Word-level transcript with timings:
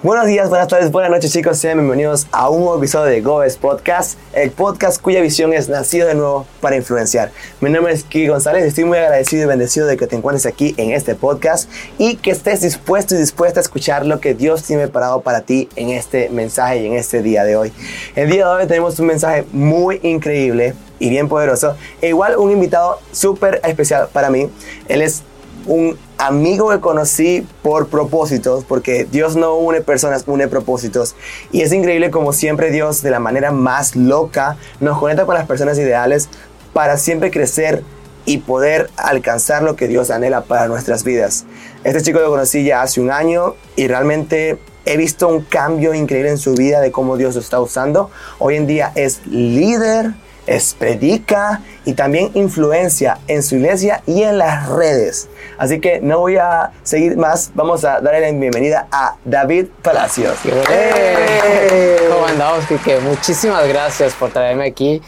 Buenos 0.00 0.28
días, 0.28 0.48
buenas 0.48 0.68
tardes, 0.68 0.92
buenas 0.92 1.10
noches 1.10 1.32
chicos, 1.32 1.58
sean 1.58 1.76
bienvenidos 1.76 2.28
a 2.30 2.48
un 2.50 2.60
nuevo 2.60 2.78
episodio 2.78 3.06
de 3.06 3.20
Goes 3.20 3.56
Podcast, 3.56 4.16
el 4.32 4.52
podcast 4.52 5.02
cuya 5.02 5.20
visión 5.20 5.52
es 5.52 5.68
nacido 5.68 6.06
de 6.06 6.14
nuevo 6.14 6.46
para 6.60 6.76
influenciar. 6.76 7.32
Mi 7.60 7.68
nombre 7.68 7.92
es 7.94 8.04
Kiki 8.04 8.28
González, 8.28 8.64
estoy 8.64 8.84
muy 8.84 8.96
agradecido 8.96 9.42
y 9.42 9.46
bendecido 9.46 9.88
de 9.88 9.96
que 9.96 10.06
te 10.06 10.14
encuentres 10.14 10.46
aquí 10.46 10.72
en 10.76 10.92
este 10.92 11.16
podcast 11.16 11.68
y 11.98 12.14
que 12.14 12.30
estés 12.30 12.60
dispuesto 12.60 13.16
y 13.16 13.18
dispuesta 13.18 13.58
a 13.58 13.62
escuchar 13.62 14.06
lo 14.06 14.20
que 14.20 14.34
Dios 14.34 14.62
tiene 14.62 14.84
preparado 14.84 15.22
para 15.22 15.40
ti 15.40 15.68
en 15.74 15.90
este 15.90 16.28
mensaje 16.28 16.80
y 16.80 16.86
en 16.86 16.92
este 16.92 17.20
día 17.20 17.42
de 17.42 17.56
hoy. 17.56 17.72
El 18.14 18.30
día 18.30 18.46
de 18.46 18.52
hoy 18.52 18.66
tenemos 18.68 19.00
un 19.00 19.06
mensaje 19.08 19.46
muy 19.50 19.98
increíble 20.04 20.74
y 21.00 21.10
bien 21.10 21.28
poderoso 21.28 21.76
e 22.00 22.10
igual 22.10 22.36
un 22.38 22.52
invitado 22.52 23.00
súper 23.10 23.60
especial 23.64 24.08
para 24.12 24.30
mí. 24.30 24.48
Él 24.86 25.02
es 25.02 25.24
un 25.66 25.98
amigo 26.18 26.70
que 26.70 26.80
conocí 26.80 27.46
por 27.62 27.88
propósitos, 27.88 28.64
porque 28.64 29.06
Dios 29.10 29.36
no 29.36 29.56
une 29.56 29.80
personas, 29.80 30.24
une 30.26 30.48
propósitos. 30.48 31.14
Y 31.52 31.62
es 31.62 31.72
increíble 31.72 32.10
como 32.10 32.32
siempre 32.32 32.70
Dios, 32.70 33.02
de 33.02 33.10
la 33.10 33.20
manera 33.20 33.52
más 33.52 33.96
loca, 33.96 34.56
nos 34.80 34.98
conecta 34.98 35.24
con 35.24 35.36
las 35.36 35.46
personas 35.46 35.78
ideales 35.78 36.28
para 36.72 36.98
siempre 36.98 37.30
crecer 37.30 37.82
y 38.26 38.38
poder 38.38 38.90
alcanzar 38.96 39.62
lo 39.62 39.74
que 39.74 39.88
Dios 39.88 40.10
anhela 40.10 40.42
para 40.42 40.68
nuestras 40.68 41.02
vidas. 41.02 41.46
Este 41.82 42.02
chico 42.02 42.18
lo 42.18 42.28
conocí 42.28 42.62
ya 42.62 42.82
hace 42.82 43.00
un 43.00 43.10
año 43.10 43.54
y 43.74 43.86
realmente 43.88 44.58
he 44.84 44.96
visto 44.96 45.28
un 45.28 45.42
cambio 45.42 45.94
increíble 45.94 46.30
en 46.30 46.38
su 46.38 46.54
vida 46.54 46.80
de 46.80 46.92
cómo 46.92 47.16
Dios 47.16 47.36
lo 47.36 47.40
está 47.40 47.60
usando. 47.60 48.10
Hoy 48.38 48.56
en 48.56 48.66
día 48.66 48.92
es 48.96 49.26
líder 49.26 50.12
es 50.48 50.74
predica 50.74 51.60
y 51.84 51.92
también 51.92 52.30
influencia 52.34 53.18
en 53.28 53.42
su 53.42 53.56
iglesia 53.56 54.02
y 54.06 54.22
en 54.22 54.38
las 54.38 54.68
redes. 54.68 55.28
Así 55.58 55.80
que 55.80 56.00
no 56.00 56.20
voy 56.20 56.36
a 56.36 56.70
seguir 56.82 57.16
más, 57.16 57.50
vamos 57.54 57.84
a 57.84 58.00
darle 58.00 58.20
la 58.20 58.38
bienvenida 58.38 58.86
a 58.90 59.16
David 59.24 59.66
Palacios. 59.82 60.38
¡Eh! 60.44 61.98
¿Cómo 62.10 62.26
andamos, 62.26 62.64
Kike? 62.66 63.00
Muchísimas 63.00 63.68
gracias 63.68 64.14
por 64.14 64.30
traerme 64.30 64.66
aquí. 64.66 65.02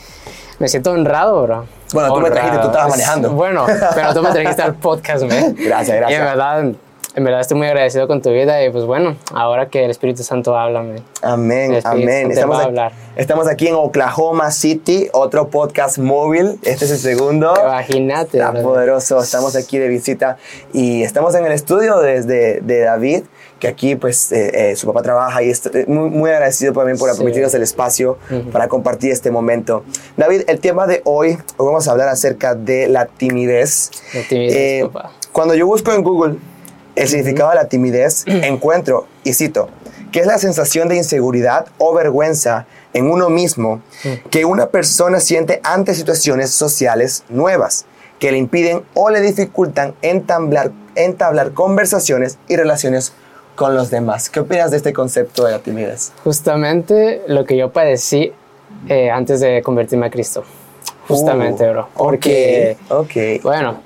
Me 0.59 0.69
siento 0.69 0.93
honrado, 0.93 1.43
bro. 1.43 1.67
Bueno, 1.93 2.15
tú 2.15 2.21
me 2.21 2.31
trajiste, 2.31 2.59
tú 2.59 2.67
estabas 2.67 2.91
manejando. 2.91 3.31
Bueno, 3.31 3.67
pero 3.95 4.15
tú 4.15 4.23
me 4.23 4.31
trajiste 4.31 4.63
al 4.63 4.75
podcast, 4.75 5.23
man. 5.25 5.55
Gracias, 5.59 5.97
gracias. 5.97 6.11
Y 6.11 6.15
en 6.15 6.25
verdad, 6.25 6.65
en 7.17 7.25
verdad 7.25 7.41
estoy 7.41 7.59
muy 7.59 7.67
agradecido 7.67 8.07
con 8.07 8.23
tu 8.23 8.31
vida 8.31 8.65
y 8.65 8.71
pues 8.71 8.85
bueno, 8.85 9.17
ahora 9.35 9.69
que 9.69 9.85
el 9.85 9.91
Espíritu 9.91 10.23
Santo 10.23 10.57
habla, 10.57 10.83
man. 10.83 11.01
Amén, 11.23 11.79
amén. 11.85 12.31
Estamos, 12.31 12.57
va 12.57 12.61
a 12.61 12.63
aquí, 12.63 12.69
hablar. 12.69 12.93
estamos 13.17 13.49
aquí 13.49 13.67
en 13.69 13.75
Oklahoma 13.75 14.51
City, 14.53 15.09
otro 15.13 15.49
podcast 15.49 15.99
móvil. 15.99 16.59
Este 16.63 16.85
es 16.85 16.91
el 16.93 16.99
segundo. 16.99 17.53
Imagínate. 17.61 18.39
Está 18.39 18.53
bro. 18.53 18.63
poderoso. 18.63 19.21
Estamos 19.21 19.57
aquí 19.57 19.79
de 19.79 19.89
visita 19.89 20.37
y 20.73 21.03
estamos 21.03 21.35
en 21.35 21.45
el 21.47 21.53
estudio 21.53 21.99
desde 21.99 22.61
de 22.61 22.81
David, 22.81 23.25
que 23.59 23.67
aquí 23.69 23.97
pues 23.97 24.31
eh, 24.31 24.71
eh, 24.71 24.77
su 24.77 24.87
papá 24.87 25.03
trabaja 25.03 25.43
y 25.43 25.51
estoy 25.51 25.87
muy, 25.87 26.11
muy 26.11 26.31
agradecido 26.31 26.73
también 26.73 26.97
por 26.97 27.11
Sí. 27.11 27.17
permitirnos 27.19 27.53
el 27.55 27.63
espacio 27.63 28.19
Ujú. 28.31 28.51
para 28.51 28.69
compartir 28.69 29.11
este 29.11 29.31
momento. 29.33 29.83
David, 30.17 30.43
el 30.47 30.61
tema 30.61 30.87
de 30.87 31.03
hoy, 31.05 31.31
hoy 31.57 31.67
vamos 31.67 31.89
a 31.89 31.91
hablar 31.91 32.09
acerca 32.09 32.55
de 32.55 32.87
la 32.89 33.07
timidez. 33.07 33.91
La 34.15 34.23
timidez, 34.29 34.55
Eh, 34.57 34.81
papá. 34.93 35.11
cuando 35.33 35.55
yo 35.55 35.67
busco 35.67 35.93
en 35.93 36.03
Google 36.05 36.37
el 36.97 37.09
significado 37.09 37.51
de 37.51 37.57
la 37.57 37.65
timidez, 37.69 38.25
encuentro, 38.27 39.07
y 39.25 39.33
cito, 39.35 39.69
que 40.13 40.21
es 40.21 40.27
la 40.27 40.39
sensación 40.39 40.89
de 40.89 40.97
inseguridad 40.97 41.67
o 41.79 41.95
vergüenza 41.95 42.67
en 42.93 43.11
uno 43.11 43.31
mismo 43.31 43.81
que 44.31 44.45
una 44.45 44.67
persona 44.71 45.21
siente 45.21 45.61
ante 45.63 45.95
situaciones 45.95 46.51
sociales 46.51 47.23
nuevas 47.29 47.87
que 48.19 48.33
le 48.33 48.39
impiden 48.39 48.83
o 48.95 49.11
le 49.11 49.21
dificultan 49.21 49.95
entablar, 50.03 50.73
entablar 50.97 51.53
conversaciones 51.53 52.39
y 52.49 52.57
relaciones 52.57 53.13
con 53.55 53.75
los 53.77 53.91
demás. 53.91 54.29
¿Qué 54.29 54.41
opinas 54.41 54.71
de 54.73 54.79
este 54.79 54.93
concepto 54.93 55.45
de 55.45 55.53
la 55.53 55.61
timidez? 55.61 56.13
Justamente 56.25 57.23
lo 57.29 57.45
que 57.45 57.57
yo 57.57 57.71
padecí 57.73 58.33
eh, 58.89 59.11
antes 59.11 59.41
de 59.41 59.63
convertirme 59.63 60.07
a 60.07 60.11
Cristo. 60.11 60.43
Justamente, 61.07 61.69
Uh, 61.69 61.73
bro. 61.73 61.89
Porque, 61.97 62.77
Ok, 62.89 63.07
ok. 63.11 63.43
bueno, 63.43 63.81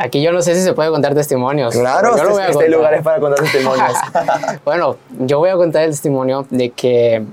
aquí 0.00 0.22
yo 0.22 0.32
no 0.32 0.42
sé 0.42 0.54
si 0.54 0.62
se 0.62 0.72
puede 0.72 0.90
contar 0.90 1.14
testimonios. 1.14 1.74
Claro, 1.74 2.16
yo 2.16 2.24
lo 2.24 2.30
voy 2.30 2.40
este, 2.40 2.46
a 2.46 2.50
este 2.62 2.68
lugar 2.68 2.94
es 2.94 3.02
para 3.02 3.20
contar 3.20 3.40
testimonios. 3.44 3.92
bueno, 4.64 4.96
yo 5.18 5.38
voy 5.38 5.50
a 5.50 5.54
contar 5.56 5.82
el 5.84 5.90
testimonio 5.90 6.46
de 6.50 6.70
que 6.70 7.24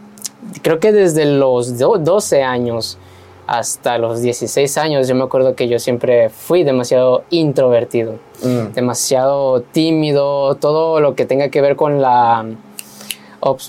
creo 0.61 0.79
que 0.79 0.91
desde 0.91 1.25
los 1.25 1.77
do- 1.77 1.97
12 1.97 2.43
años 2.43 2.97
hasta 3.47 3.97
los 3.97 4.21
16 4.21 4.77
años, 4.77 5.07
yo 5.07 5.15
me 5.15 5.23
acuerdo 5.23 5.55
que 5.55 5.69
yo 5.69 5.79
siempre 5.79 6.29
fui 6.29 6.63
demasiado 6.63 7.23
introvertido, 7.29 8.15
Mm. 8.43 8.73
demasiado 8.73 9.61
tímido, 9.61 10.55
todo 10.55 10.99
lo 10.99 11.15
que 11.15 11.25
tenga 11.25 11.49
que 11.49 11.61
ver 11.61 11.75
con 11.77 12.01
la... 12.01 12.45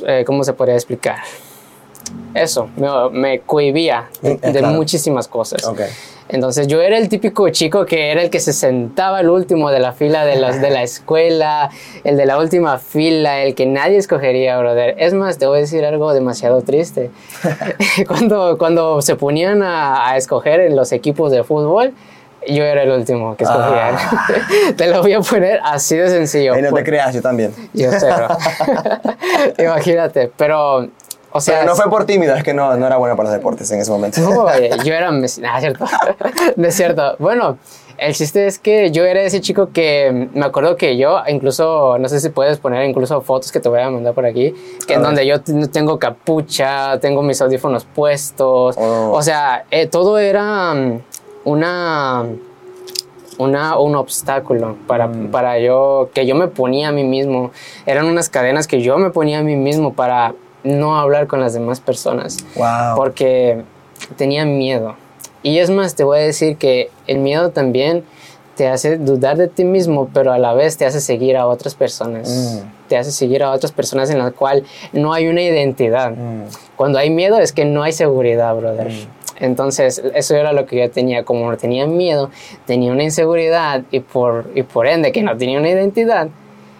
eh, 0.06 0.24
¿Cómo 0.26 0.42
se 0.44 0.52
podría 0.52 0.74
explicar? 0.74 1.18
Eso, 2.34 2.68
me, 2.76 2.88
me 3.12 3.40
cohibía 3.40 4.08
de, 4.20 4.32
Eh, 4.32 4.38
de 4.42 4.58
claro. 4.58 4.74
muchísimas 4.74 5.28
cosas. 5.28 5.64
Ok. 5.66 5.80
Entonces 6.30 6.66
yo 6.66 6.80
era 6.82 6.98
el 6.98 7.08
típico 7.08 7.48
chico 7.48 7.86
que 7.86 8.10
era 8.10 8.22
el 8.22 8.28
que 8.30 8.38
se 8.40 8.52
sentaba 8.52 9.18
al 9.18 9.30
último 9.30 9.70
de 9.70 9.78
la 9.80 9.92
fila 9.92 10.24
de, 10.26 10.36
las, 10.36 10.60
de 10.60 10.70
la 10.70 10.82
escuela, 10.82 11.70
el 12.04 12.16
de 12.16 12.26
la 12.26 12.38
última 12.38 12.78
fila, 12.78 13.40
el 13.42 13.54
que 13.54 13.64
nadie 13.66 13.96
escogería, 13.96 14.58
brother. 14.58 14.94
Es 14.98 15.14
más, 15.14 15.38
te 15.38 15.46
voy 15.46 15.58
a 15.58 15.60
decir 15.62 15.84
algo 15.84 16.12
demasiado 16.12 16.60
triste. 16.62 17.10
cuando, 18.06 18.58
cuando 18.58 19.00
se 19.00 19.16
ponían 19.16 19.62
a, 19.62 20.10
a 20.10 20.16
escoger 20.16 20.60
en 20.60 20.76
los 20.76 20.92
equipos 20.92 21.30
de 21.32 21.44
fútbol, 21.44 21.94
yo 22.46 22.62
era 22.64 22.82
el 22.82 22.90
último 22.90 23.36
que 23.36 23.44
escogían. 23.44 23.96
te 24.76 24.86
lo 24.88 25.02
voy 25.02 25.12
a 25.14 25.20
poner 25.20 25.60
así 25.64 25.96
de 25.96 26.08
sencillo. 26.08 26.54
Ahí 26.54 26.62
no 26.62 26.68
te 26.68 26.72
Por- 26.72 26.84
creas, 26.84 27.14
yo 27.14 27.20
también. 27.22 27.52
Yo 27.74 27.90
sé, 27.92 28.06
bro. 28.06 28.28
Imagínate, 29.58 30.30
pero... 30.36 30.88
O 31.38 31.40
sea, 31.40 31.60
Pero 31.60 31.70
no 31.70 31.76
fue 31.76 31.88
por 31.88 32.04
tímido, 32.04 32.34
es 32.34 32.42
que 32.44 32.52
no, 32.52 32.76
no 32.76 32.86
era 32.86 32.96
bueno 32.96 33.16
para 33.16 33.30
los 33.30 33.38
deportes 33.38 33.70
en 33.70 33.80
ese 33.80 33.90
momento. 33.90 34.20
Oye, 34.28 34.70
yo 34.84 34.94
era 34.94 35.10
cierto. 35.60 35.84
No 36.56 36.66
es 36.68 36.74
cierto. 36.74 37.16
Bueno, 37.18 37.58
el 37.96 38.14
chiste 38.14 38.46
es 38.46 38.58
que 38.58 38.90
yo 38.90 39.04
era 39.04 39.22
ese 39.22 39.40
chico 39.40 39.70
que 39.72 40.28
me 40.32 40.44
acuerdo 40.44 40.76
que 40.76 40.96
yo, 40.96 41.20
incluso, 41.26 41.98
no 41.98 42.08
sé 42.08 42.20
si 42.20 42.28
puedes 42.28 42.58
poner 42.58 42.88
incluso 42.88 43.20
fotos 43.22 43.50
que 43.50 43.60
te 43.60 43.68
voy 43.68 43.80
a 43.80 43.90
mandar 43.90 44.14
por 44.14 44.24
aquí, 44.26 44.54
que 44.86 44.94
en 44.94 45.02
donde 45.02 45.26
yo 45.26 45.40
tengo 45.70 45.98
capucha, 45.98 46.98
tengo 47.00 47.22
mis 47.22 47.40
audífonos 47.40 47.84
puestos. 47.84 48.76
Oh. 48.78 49.12
O 49.12 49.22
sea, 49.22 49.64
eh, 49.70 49.86
todo 49.86 50.18
era 50.18 50.74
mm, 50.74 51.00
una. 51.44 52.26
Una, 53.38 53.78
un 53.78 53.94
obstáculo 53.94 54.74
para, 54.88 55.06
Mm. 55.06 55.30
para 55.30 55.60
yo, 55.60 56.10
que 56.12 56.26
yo 56.26 56.34
me 56.34 56.48
ponía 56.48 56.88
a 56.88 56.92
mí 56.92 57.04
mismo. 57.04 57.52
Eran 57.86 58.06
unas 58.06 58.28
cadenas 58.28 58.66
que 58.66 58.80
yo 58.82 58.98
me 58.98 59.10
ponía 59.10 59.38
a 59.38 59.42
mí 59.44 59.54
mismo 59.54 59.92
para 59.92 60.34
no 60.64 60.98
hablar 60.98 61.26
con 61.26 61.40
las 61.40 61.52
demás 61.54 61.80
personas 61.80 62.38
Wow. 62.56 62.96
porque 62.96 63.62
tenía 64.16 64.44
miedo. 64.44 64.94
Y 65.42 65.58
es 65.58 65.70
más, 65.70 65.94
te 65.94 66.04
voy 66.04 66.18
a 66.18 66.22
decir 66.22 66.56
que 66.56 66.90
el 67.06 67.18
miedo 67.18 67.50
también 67.50 68.04
te 68.56 68.66
hace 68.66 68.98
dudar 68.98 69.36
de 69.36 69.46
ti 69.46 69.64
mismo, 69.64 70.10
pero 70.12 70.32
a 70.32 70.38
la 70.38 70.52
vez 70.52 70.76
te 70.76 70.84
hace 70.84 71.00
seguir 71.00 71.36
a 71.36 71.46
otras 71.46 71.76
personas. 71.76 72.28
Mm. 72.28 72.88
Te 72.88 72.96
hace 72.96 73.12
seguir 73.12 73.44
a 73.44 73.52
otras 73.52 73.70
personas 73.70 74.10
en 74.10 74.18
las 74.18 74.32
cuales 74.32 74.64
no 74.92 75.12
hay 75.12 75.28
una 75.28 75.42
identidad. 75.42 76.10
Mm. 76.10 76.42
Cuando 76.74 76.98
hay 76.98 77.10
miedo 77.10 77.38
es 77.38 77.52
que 77.52 77.64
no 77.64 77.84
hay 77.84 77.92
seguridad, 77.92 78.56
brother. 78.56 78.88
Mm. 78.88 79.44
Entonces, 79.44 80.02
eso 80.12 80.34
era 80.34 80.52
lo 80.52 80.66
que 80.66 80.80
yo 80.80 80.90
tenía. 80.90 81.24
Como 81.24 81.48
no 81.48 81.56
tenía 81.56 81.86
miedo, 81.86 82.30
tenía 82.66 82.90
una 82.90 83.04
inseguridad 83.04 83.82
y 83.92 84.00
por, 84.00 84.50
y 84.56 84.64
por 84.64 84.88
ende 84.88 85.12
que 85.12 85.22
no 85.22 85.36
tenía 85.36 85.60
una 85.60 85.68
identidad, 85.68 86.28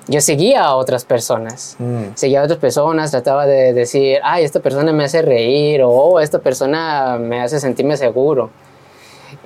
yo 0.09 0.21
seguía 0.21 0.65
a 0.65 0.75
otras 0.75 1.05
personas 1.05 1.77
Mm. 1.79 2.15
seguía 2.15 2.41
a 2.41 2.45
otras 2.45 2.59
personas, 2.59 3.11
trataba 3.11 3.47
de 3.47 3.73
decir, 3.73 4.19
ay, 4.25 4.45
esta 4.45 4.61
persona 4.61 4.93
me 4.93 5.05
hace 5.05 5.23
reír 5.23 5.83
o 5.83 5.91
"Oh, 5.91 6.21
esta 6.21 6.39
persona 6.41 7.17
me 7.21 7.41
hace 7.41 7.61
sentirme 7.61 7.97
seguro. 7.97 8.51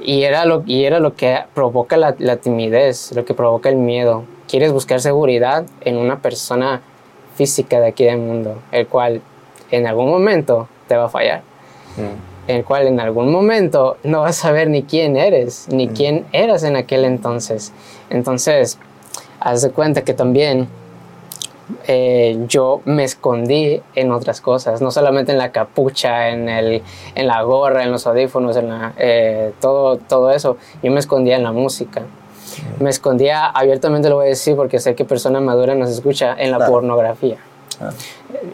Y 0.00 0.22
era 0.22 0.44
lo, 0.44 0.62
y 0.66 0.84
era 0.84 0.98
lo 1.00 1.14
que 1.14 1.38
provoca 1.54 1.96
la, 1.96 2.14
la 2.18 2.36
timidez, 2.36 3.12
lo 3.14 3.24
que 3.24 3.34
provoca 3.34 3.68
el 3.68 3.76
miedo. 3.76 4.24
Quieres 4.48 4.72
buscar 4.72 5.00
seguridad 5.00 5.64
en 5.82 5.96
una 5.96 6.20
persona 6.20 6.80
física 7.36 7.80
de 7.80 7.88
aquí 7.88 8.04
del 8.04 8.18
mundo, 8.18 8.58
el 8.72 8.86
cual 8.86 9.20
en 9.70 9.86
algún 9.86 10.08
momento 10.10 10.68
te 10.88 10.96
va 10.96 11.04
a 11.04 11.08
fallar, 11.08 11.42
Mm. 11.96 12.50
el 12.50 12.64
cual 12.64 12.86
en 12.86 13.00
algún 13.00 13.30
momento 13.32 13.96
no 14.04 14.20
vas 14.22 14.38
a 14.38 14.42
saber 14.48 14.68
ni 14.68 14.82
quién 14.82 15.16
eres, 15.16 15.66
ni 15.70 15.88
quién 15.88 16.26
eras 16.32 16.62
en 16.64 16.76
aquel 16.76 17.04
entonces. 17.04 17.72
Entonces, 18.10 18.78
haz 19.44 19.62
de 19.62 19.70
cuenta 19.70 20.02
que 20.02 20.14
también 20.14 20.68
eh, 21.86 22.38
yo 22.48 22.80
me 22.84 23.04
escondí 23.04 23.80
en 23.94 24.12
otras 24.12 24.40
cosas, 24.40 24.80
no 24.82 24.90
solamente 24.90 25.32
en 25.32 25.38
la 25.38 25.52
capucha, 25.52 26.28
en, 26.30 26.48
el, 26.48 26.82
en 27.14 27.26
la 27.26 27.42
gorra, 27.42 27.82
en 27.82 27.92
los 27.92 28.06
audífonos, 28.06 28.56
en 28.56 28.68
la, 28.68 28.92
eh, 28.98 29.52
todo, 29.60 29.96
todo 29.96 30.30
eso. 30.30 30.56
Yo 30.82 30.90
me 30.90 31.00
escondía 31.00 31.36
en 31.36 31.42
la 31.42 31.52
música. 31.52 32.02
Me 32.80 32.90
escondía, 32.90 33.46
abiertamente 33.46 34.10
lo 34.10 34.16
voy 34.16 34.26
a 34.26 34.28
decir 34.28 34.56
porque 34.56 34.78
sé 34.78 34.94
que 34.94 35.04
persona 35.04 35.40
madura 35.40 35.74
nos 35.74 35.88
escucha, 35.90 36.34
en 36.38 36.50
la 36.50 36.58
Claro. 36.58 36.72
pornografía. 36.72 37.36
Ah. 37.80 37.90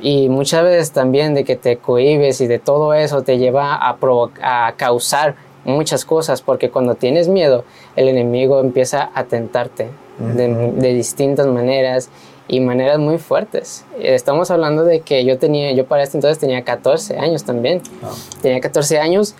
Y 0.00 0.28
muchas 0.28 0.62
veces 0.62 0.92
también 0.92 1.34
de 1.34 1.44
que 1.44 1.56
te 1.56 1.78
cohibes 1.78 2.40
y 2.40 2.46
de 2.46 2.58
todo 2.60 2.94
eso 2.94 3.22
te 3.22 3.38
lleva 3.38 3.74
a, 3.74 3.96
a 4.42 4.72
causar 4.76 5.34
muchas 5.64 6.04
cosas, 6.04 6.40
porque 6.42 6.70
cuando 6.70 6.94
tienes 6.94 7.26
miedo, 7.28 7.64
el 7.96 8.08
enemigo 8.08 8.60
empieza 8.60 9.10
a 9.14 9.24
tentarte 9.24 9.88
de, 10.18 10.72
de 10.76 10.94
distintas 10.94 11.46
maneras 11.46 12.10
y 12.48 12.60
maneras 12.60 12.98
muy 12.98 13.18
fuertes. 13.18 13.84
Estamos 14.00 14.50
hablando 14.50 14.84
de 14.84 15.00
que 15.00 15.24
yo 15.24 15.38
tenía, 15.38 15.72
yo 15.72 15.86
para 15.86 16.02
este 16.02 16.16
entonces 16.16 16.38
tenía 16.38 16.64
14 16.64 17.18
años 17.18 17.44
también. 17.44 17.82
Ah. 18.02 18.10
Tenía 18.40 18.60
14 18.60 18.98
años 18.98 19.34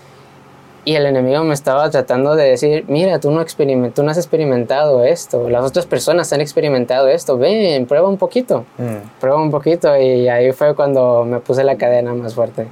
y 0.85 0.95
el 0.95 1.05
enemigo 1.07 1.43
me 1.45 1.53
estaba 1.55 1.91
tratando 1.91 2.35
de 2.35 2.45
decir, 2.51 2.85
mira, 2.89 3.19
tú 3.19 3.31
no, 3.31 3.43
experiment 3.43 3.95
tú 3.95 4.03
no 4.03 4.11
has 4.11 4.17
experimentado 4.17 5.05
esto, 5.05 5.51
las 5.51 5.63
otras 5.65 5.85
personas 5.85 6.33
han 6.33 6.41
experimentado 6.41 7.09
esto, 7.09 7.37
ven, 7.37 7.85
prueba 7.87 8.09
un 8.09 8.17
poquito, 8.17 8.65
Mm. 8.79 9.21
prueba 9.21 9.43
un 9.43 9.51
poquito 9.51 9.95
y 9.99 10.29
ahí 10.29 10.53
fue 10.53 10.75
cuando 10.75 11.25
me 11.25 11.41
puse 11.41 11.63
la 11.65 11.77
cadena 11.77 12.15
más 12.15 12.35
fuerte. 12.35 12.69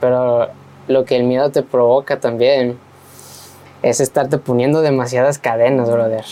Pero 0.00 0.48
lo 0.86 1.04
que 1.04 1.16
el 1.16 1.24
miedo 1.24 1.50
te 1.50 1.62
provoca 1.62 2.20
también 2.20 2.78
es 3.82 4.00
estarte 4.00 4.38
poniendo 4.38 4.80
demasiadas 4.80 5.38
cadenas, 5.38 5.90
brother. 5.90 6.24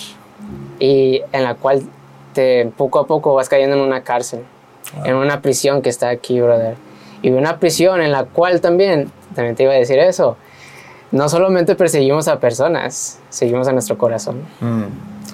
Y 0.78 1.22
en 1.32 1.44
la 1.44 1.54
cual 1.54 1.82
te 2.32 2.70
poco 2.76 2.98
a 2.98 3.06
poco 3.06 3.34
vas 3.34 3.48
cayendo 3.48 3.76
en 3.76 3.82
una 3.82 4.02
cárcel, 4.02 4.40
en 5.04 5.14
una 5.14 5.40
prisión 5.40 5.82
que 5.82 5.88
está 5.88 6.10
aquí, 6.10 6.40
brother. 6.40 6.74
Y 7.22 7.30
una 7.30 7.58
prisión 7.58 8.00
en 8.02 8.12
la 8.12 8.24
cual 8.24 8.60
también, 8.60 9.10
también 9.34 9.56
te 9.56 9.62
iba 9.62 9.72
a 9.72 9.76
decir 9.76 9.98
eso, 9.98 10.36
no 11.12 11.28
solamente 11.28 11.74
perseguimos 11.74 12.28
a 12.28 12.38
personas, 12.38 13.20
seguimos 13.30 13.68
a 13.68 13.72
nuestro 13.72 13.96
corazón. 13.96 14.42
Mm. 14.60 14.84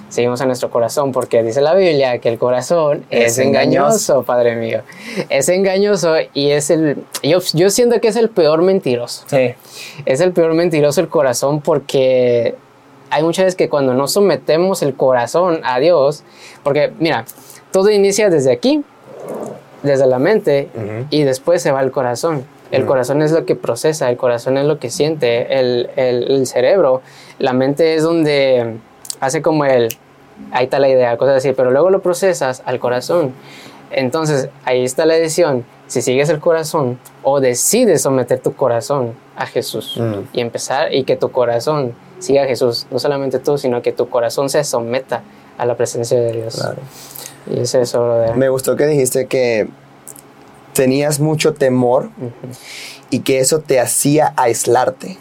Seguimos 0.07 0.41
a 0.41 0.45
nuestro 0.45 0.69
corazón 0.69 1.11
porque 1.11 1.41
dice 1.41 1.59
la 1.59 1.73
Biblia 1.73 2.19
que 2.19 2.29
el 2.29 2.37
corazón 2.37 3.03
es, 3.09 3.33
Es 3.33 3.39
engañoso, 3.39 3.87
engañoso. 3.87 4.23
Padre 4.23 4.55
mío. 4.55 4.81
Es 5.29 5.49
engañoso 5.49 6.13
y 6.35 6.51
es 6.51 6.69
el... 6.69 7.03
Yo, 7.23 7.39
yo 7.53 7.69
siento 7.71 7.99
que 7.99 8.09
es 8.09 8.15
el 8.15 8.29
peor 8.29 8.61
mentiroso. 8.61 9.25
Sí. 9.25 9.55
Es 10.05 10.21
el 10.21 10.31
peor 10.31 10.53
mentiroso 10.53 11.01
el 11.01 11.07
corazón 11.07 11.61
porque 11.61 12.55
hay 13.13 13.23
muchas 13.23 13.45
veces 13.45 13.55
que 13.55 13.69
cuando 13.69 13.93
no 13.93 14.07
sometemos 14.07 14.81
el 14.81 14.93
corazón 14.95 15.61
a 15.63 15.79
Dios, 15.79 16.23
porque 16.63 16.91
mira, 16.99 17.25
todo 17.71 17.89
inicia 17.89 18.29
desde 18.29 18.51
aquí, 18.51 18.83
desde 19.83 20.05
la 20.07 20.19
mente, 20.19 20.69
y 21.09 21.23
después 21.23 21.61
se 21.61 21.71
va 21.71 21.79
al 21.79 21.91
corazón. 21.91 22.45
El 22.71 22.85
corazón 22.85 23.21
es 23.21 23.31
lo 23.31 23.45
que 23.45 23.55
procesa, 23.55 24.09
el 24.09 24.17
corazón 24.17 24.57
es 24.57 24.65
lo 24.65 24.79
que 24.79 24.89
siente, 24.89 25.59
el, 25.59 25.89
el- 25.95 26.31
el 26.31 26.47
cerebro, 26.47 27.01
la 27.37 27.53
mente 27.53 27.93
es 27.95 28.01
donde 28.03 28.77
hace 29.19 29.41
como 29.43 29.65
el, 29.65 29.89
ahí 30.51 30.63
está 30.65 30.79
la 30.79 30.89
idea, 30.89 31.15
cosas 31.17 31.37
así, 31.37 31.53
pero 31.53 31.69
luego 31.69 31.89
lo 31.91 32.01
procesas 32.01 32.63
al 32.65 32.79
corazón. 32.79 33.33
Entonces, 33.91 34.49
ahí 34.65 34.83
está 34.83 35.05
la 35.05 35.13
decisión, 35.13 35.65
si 35.85 36.01
sigues 36.01 36.29
el 36.29 36.39
corazón 36.39 36.97
o 37.21 37.39
decides 37.39 38.01
someter 38.01 38.39
tu 38.39 38.53
corazón 38.55 39.13
a 39.35 39.45
Jesús 39.45 39.97
Mm. 39.99 40.13
y 40.33 40.41
empezar 40.41 40.93
y 40.93 41.03
que 41.03 41.15
tu 41.15 41.29
corazón 41.31 41.93
siga 42.23 42.43
a 42.43 42.45
Jesús, 42.45 42.87
no 42.89 42.99
solamente 42.99 43.39
tú, 43.39 43.57
sino 43.57 43.81
que 43.81 43.91
tu 43.91 44.09
corazón 44.09 44.49
se 44.49 44.63
someta 44.63 45.23
a 45.57 45.65
la 45.65 45.75
presencia 45.75 46.19
de 46.19 46.31
Dios. 46.31 46.55
Claro. 46.55 46.77
Y 47.51 47.59
es 47.59 47.75
eso, 47.75 48.01
brother. 48.01 48.35
Me 48.37 48.49
gustó 48.49 48.77
que 48.77 48.87
dijiste 48.87 49.27
que 49.27 49.67
tenías 50.73 51.19
mucho 51.19 51.53
temor 51.53 52.09
y 53.09 53.19
que 53.19 53.39
eso 53.39 53.59
te 53.59 53.79
hacía 53.79 54.33
aislarte, 54.37 55.17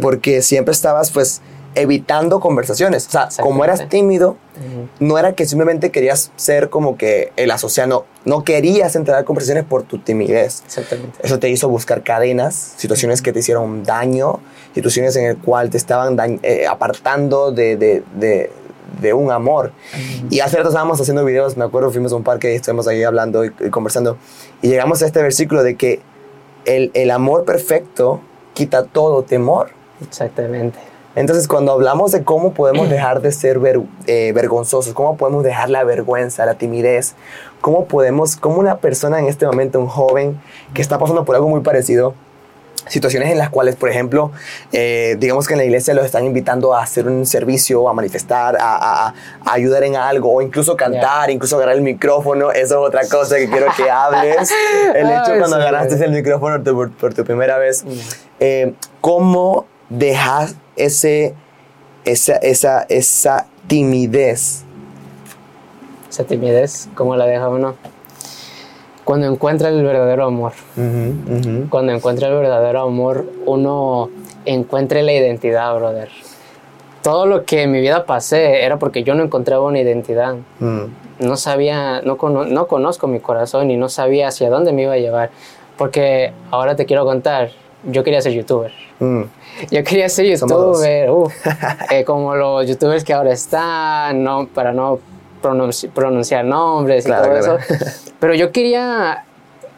porque 0.00 0.42
siempre 0.42 0.72
estabas 0.72 1.10
pues 1.10 1.40
evitando 1.74 2.40
conversaciones. 2.40 3.06
O 3.06 3.10
sea, 3.10 3.28
como 3.40 3.64
eras 3.64 3.88
tímido, 3.88 4.36
no 5.00 5.18
era 5.18 5.34
que 5.34 5.46
simplemente 5.46 5.90
querías 5.90 6.30
ser 6.36 6.68
como 6.70 6.96
que 6.96 7.32
el 7.36 7.50
asociado, 7.50 8.06
no 8.24 8.44
querías 8.44 8.94
entrar 8.96 9.18
a 9.18 9.24
conversaciones 9.24 9.64
por 9.64 9.82
tu 9.82 9.98
timidez. 9.98 10.62
Exactamente. 10.66 11.18
Eso 11.22 11.38
te 11.38 11.48
hizo 11.48 11.68
buscar 11.68 12.02
cadenas, 12.02 12.54
situaciones 12.76 13.22
que 13.22 13.32
te 13.32 13.38
hicieron 13.40 13.82
daño, 13.84 14.40
situaciones 14.74 15.16
en 15.16 15.24
el 15.26 15.36
cual 15.38 15.70
te 15.70 15.76
estaban 15.78 16.16
eh, 16.42 16.66
apartando 16.68 17.52
de, 17.52 17.76
de- 17.76 18.02
de- 18.14 18.50
de 19.00 19.14
un 19.14 19.30
amor. 19.32 19.72
Y 20.30 20.40
hace 20.40 20.58
rato 20.58 20.68
estábamos 20.68 21.00
haciendo 21.00 21.24
videos, 21.24 21.56
me 21.56 21.64
acuerdo, 21.64 21.90
fuimos 21.90 22.12
a 22.12 22.16
un 22.16 22.22
parque 22.22 22.52
y 22.52 22.56
estuvimos 22.56 22.86
ahí 22.86 23.02
hablando 23.02 23.44
y, 23.44 23.50
y 23.60 23.70
conversando. 23.70 24.18
Y 24.60 24.68
llegamos 24.68 25.02
a 25.02 25.06
este 25.06 25.22
versículo 25.22 25.62
de 25.62 25.76
que 25.76 26.00
el, 26.66 26.90
el 26.94 27.10
amor 27.10 27.44
perfecto 27.46 28.20
quita 28.52 28.84
todo 28.84 29.22
temor. 29.22 29.70
Exactamente. 30.06 30.78
Entonces, 31.14 31.46
cuando 31.48 31.72
hablamos 31.72 32.12
de 32.12 32.24
cómo 32.24 32.52
podemos 32.54 32.88
dejar 32.88 33.20
de 33.20 33.32
ser 33.32 33.58
ver- 33.58 33.80
eh, 34.06 34.32
vergonzosos, 34.34 34.94
cómo 34.94 35.16
podemos 35.16 35.44
dejar 35.44 35.68
la 35.68 35.84
vergüenza, 35.84 36.46
la 36.46 36.54
timidez, 36.54 37.14
cómo 37.60 37.84
podemos, 37.84 38.36
cómo 38.36 38.56
una 38.58 38.78
persona 38.78 39.18
en 39.18 39.26
este 39.26 39.46
momento, 39.46 39.78
un 39.78 39.88
joven 39.88 40.40
que 40.72 40.80
está 40.80 40.98
pasando 40.98 41.24
por 41.24 41.34
algo 41.36 41.48
muy 41.48 41.60
parecido, 41.60 42.14
situaciones 42.88 43.30
en 43.30 43.38
las 43.38 43.48
cuales, 43.50 43.76
por 43.76 43.90
ejemplo, 43.90 44.32
eh, 44.72 45.16
digamos 45.20 45.46
que 45.46 45.54
en 45.54 45.58
la 45.58 45.64
iglesia 45.64 45.94
los 45.94 46.04
están 46.04 46.24
invitando 46.24 46.74
a 46.74 46.82
hacer 46.82 47.06
un 47.06 47.26
servicio, 47.26 47.88
a 47.88 47.92
manifestar, 47.92 48.56
a, 48.56 48.74
a- 48.74 49.08
a- 49.08 49.14
ayudar 49.52 49.84
en 49.84 49.94
algo, 49.96 50.32
o 50.32 50.42
incluso 50.42 50.76
cantar, 50.76 51.30
incluso 51.30 51.56
agarrar 51.56 51.76
el 51.76 51.82
micrófono, 51.82 52.50
eso 52.50 52.82
es 52.82 52.88
otra 52.88 53.02
cosa 53.08 53.36
que 53.36 53.48
quiero 53.48 53.66
que 53.76 53.88
hables. 53.88 54.50
El 54.94 55.10
hecho 55.10 55.32
Ay, 55.32 55.38
cuando 55.38 55.56
sí. 55.56 55.62
agarraste 55.62 56.04
el 56.04 56.10
micrófono 56.10 56.60
por, 56.64 56.90
por 56.90 57.14
tu 57.14 57.22
primera 57.24 57.56
vez, 57.58 57.84
eh, 58.40 58.74
¿cómo 59.00 59.66
dejas 59.88 60.56
ese, 60.76 61.34
esa, 62.04 62.36
esa, 62.36 62.82
esa 62.88 63.46
timidez? 63.66 64.64
Esa 66.10 66.24
timidez, 66.24 66.88
¿cómo 66.94 67.16
la 67.16 67.26
deja 67.26 67.48
uno? 67.48 67.74
Cuando 69.04 69.26
encuentra 69.26 69.68
el 69.70 69.82
verdadero 69.82 70.26
amor. 70.26 70.52
Ujú, 70.76 71.36
ujú. 71.36 71.68
Cuando 71.70 71.92
encuentra 71.92 72.28
el 72.28 72.34
verdadero 72.34 72.82
amor, 72.82 73.26
uno 73.46 74.10
encuentra 74.44 75.02
la 75.02 75.12
identidad, 75.12 75.74
brother. 75.74 76.08
Todo 77.02 77.26
lo 77.26 77.44
que 77.44 77.62
en 77.62 77.72
mi 77.72 77.80
vida 77.80 78.06
pasé 78.06 78.64
era 78.64 78.78
porque 78.78 79.02
yo 79.02 79.14
no 79.14 79.24
encontraba 79.24 79.64
una 79.66 79.80
identidad. 79.80 80.36
Mm, 80.60 80.82
No 81.18 81.36
sabía, 81.36 82.00
no, 82.02 82.16
cono- 82.16 82.44
no 82.46 82.66
conozco 82.68 83.06
mi 83.08 83.18
corazón 83.20 83.70
y 83.70 83.76
no 83.76 83.88
sabía 83.88 84.28
hacia 84.28 84.50
dónde 84.50 84.72
me 84.72 84.82
iba 84.82 84.92
a 84.94 84.98
llevar. 84.98 85.30
Porque 85.76 86.32
ahora 86.50 86.76
te 86.76 86.84
quiero 86.86 87.04
contar, 87.04 87.50
yo 87.84 88.04
quería 88.04 88.20
ser 88.22 88.32
youtuber. 88.32 88.72
Mm. 89.02 89.22
Yo 89.70 89.84
quería 89.84 90.08
ser 90.08 90.26
youtuber, 90.26 91.10
uf, 91.10 91.32
eh, 91.90 92.04
como 92.04 92.34
los 92.34 92.66
youtubers 92.66 93.04
que 93.04 93.12
ahora 93.12 93.32
están, 93.32 94.24
no, 94.24 94.46
para 94.46 94.72
no 94.72 94.98
pronunci- 95.42 95.88
pronunciar 95.90 96.44
nombres 96.44 97.04
y 97.04 97.08
Claro, 97.08 97.24
todo 97.24 97.38
claro. 97.38 97.58
eso. 97.58 98.12
Pero 98.18 98.34
yo 98.34 98.50
quería 98.50 99.24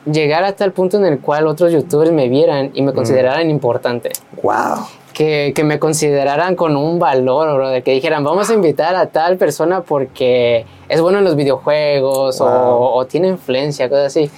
llegar 0.06 0.44
hasta 0.44 0.65
el 0.65 0.73
punto 0.73 0.97
en 0.99 1.06
el 1.06 1.19
cual 1.21 1.47
otros 1.47 1.73
youtubers 1.73 2.12
me 2.12 2.29
vieran 2.29 2.71
y 2.75 2.82
me 2.82 2.93
Mm. 2.93 2.94
consideraran 2.94 3.50
importante. 3.50 4.11
Wow. 4.43 4.87
Que, 5.12 5.53
que 5.55 5.65
me 5.65 5.79
consideraran 5.79 6.56
con 6.56 6.76
un 6.76 6.99
valor, 6.99 7.55
bro, 7.55 7.69
de 7.71 7.82
que 7.82 7.93
dijeran, 7.93 8.25
vamos 8.25 8.50
a 8.50 8.55
invitar 8.55 8.97
a 8.97 9.06
tal 9.06 9.37
persona 9.37 9.83
porque 9.83 10.66
es 10.88 11.00
bueno 11.00 11.19
en 11.19 11.25
los 11.25 11.37
videojuegos 11.37 12.38
Wow. 12.38 12.49
o, 12.49 12.95
o 12.97 13.07
tiene 13.07 13.28
influencia, 13.28 13.88
cosas 13.88 14.07
así. 14.07 14.31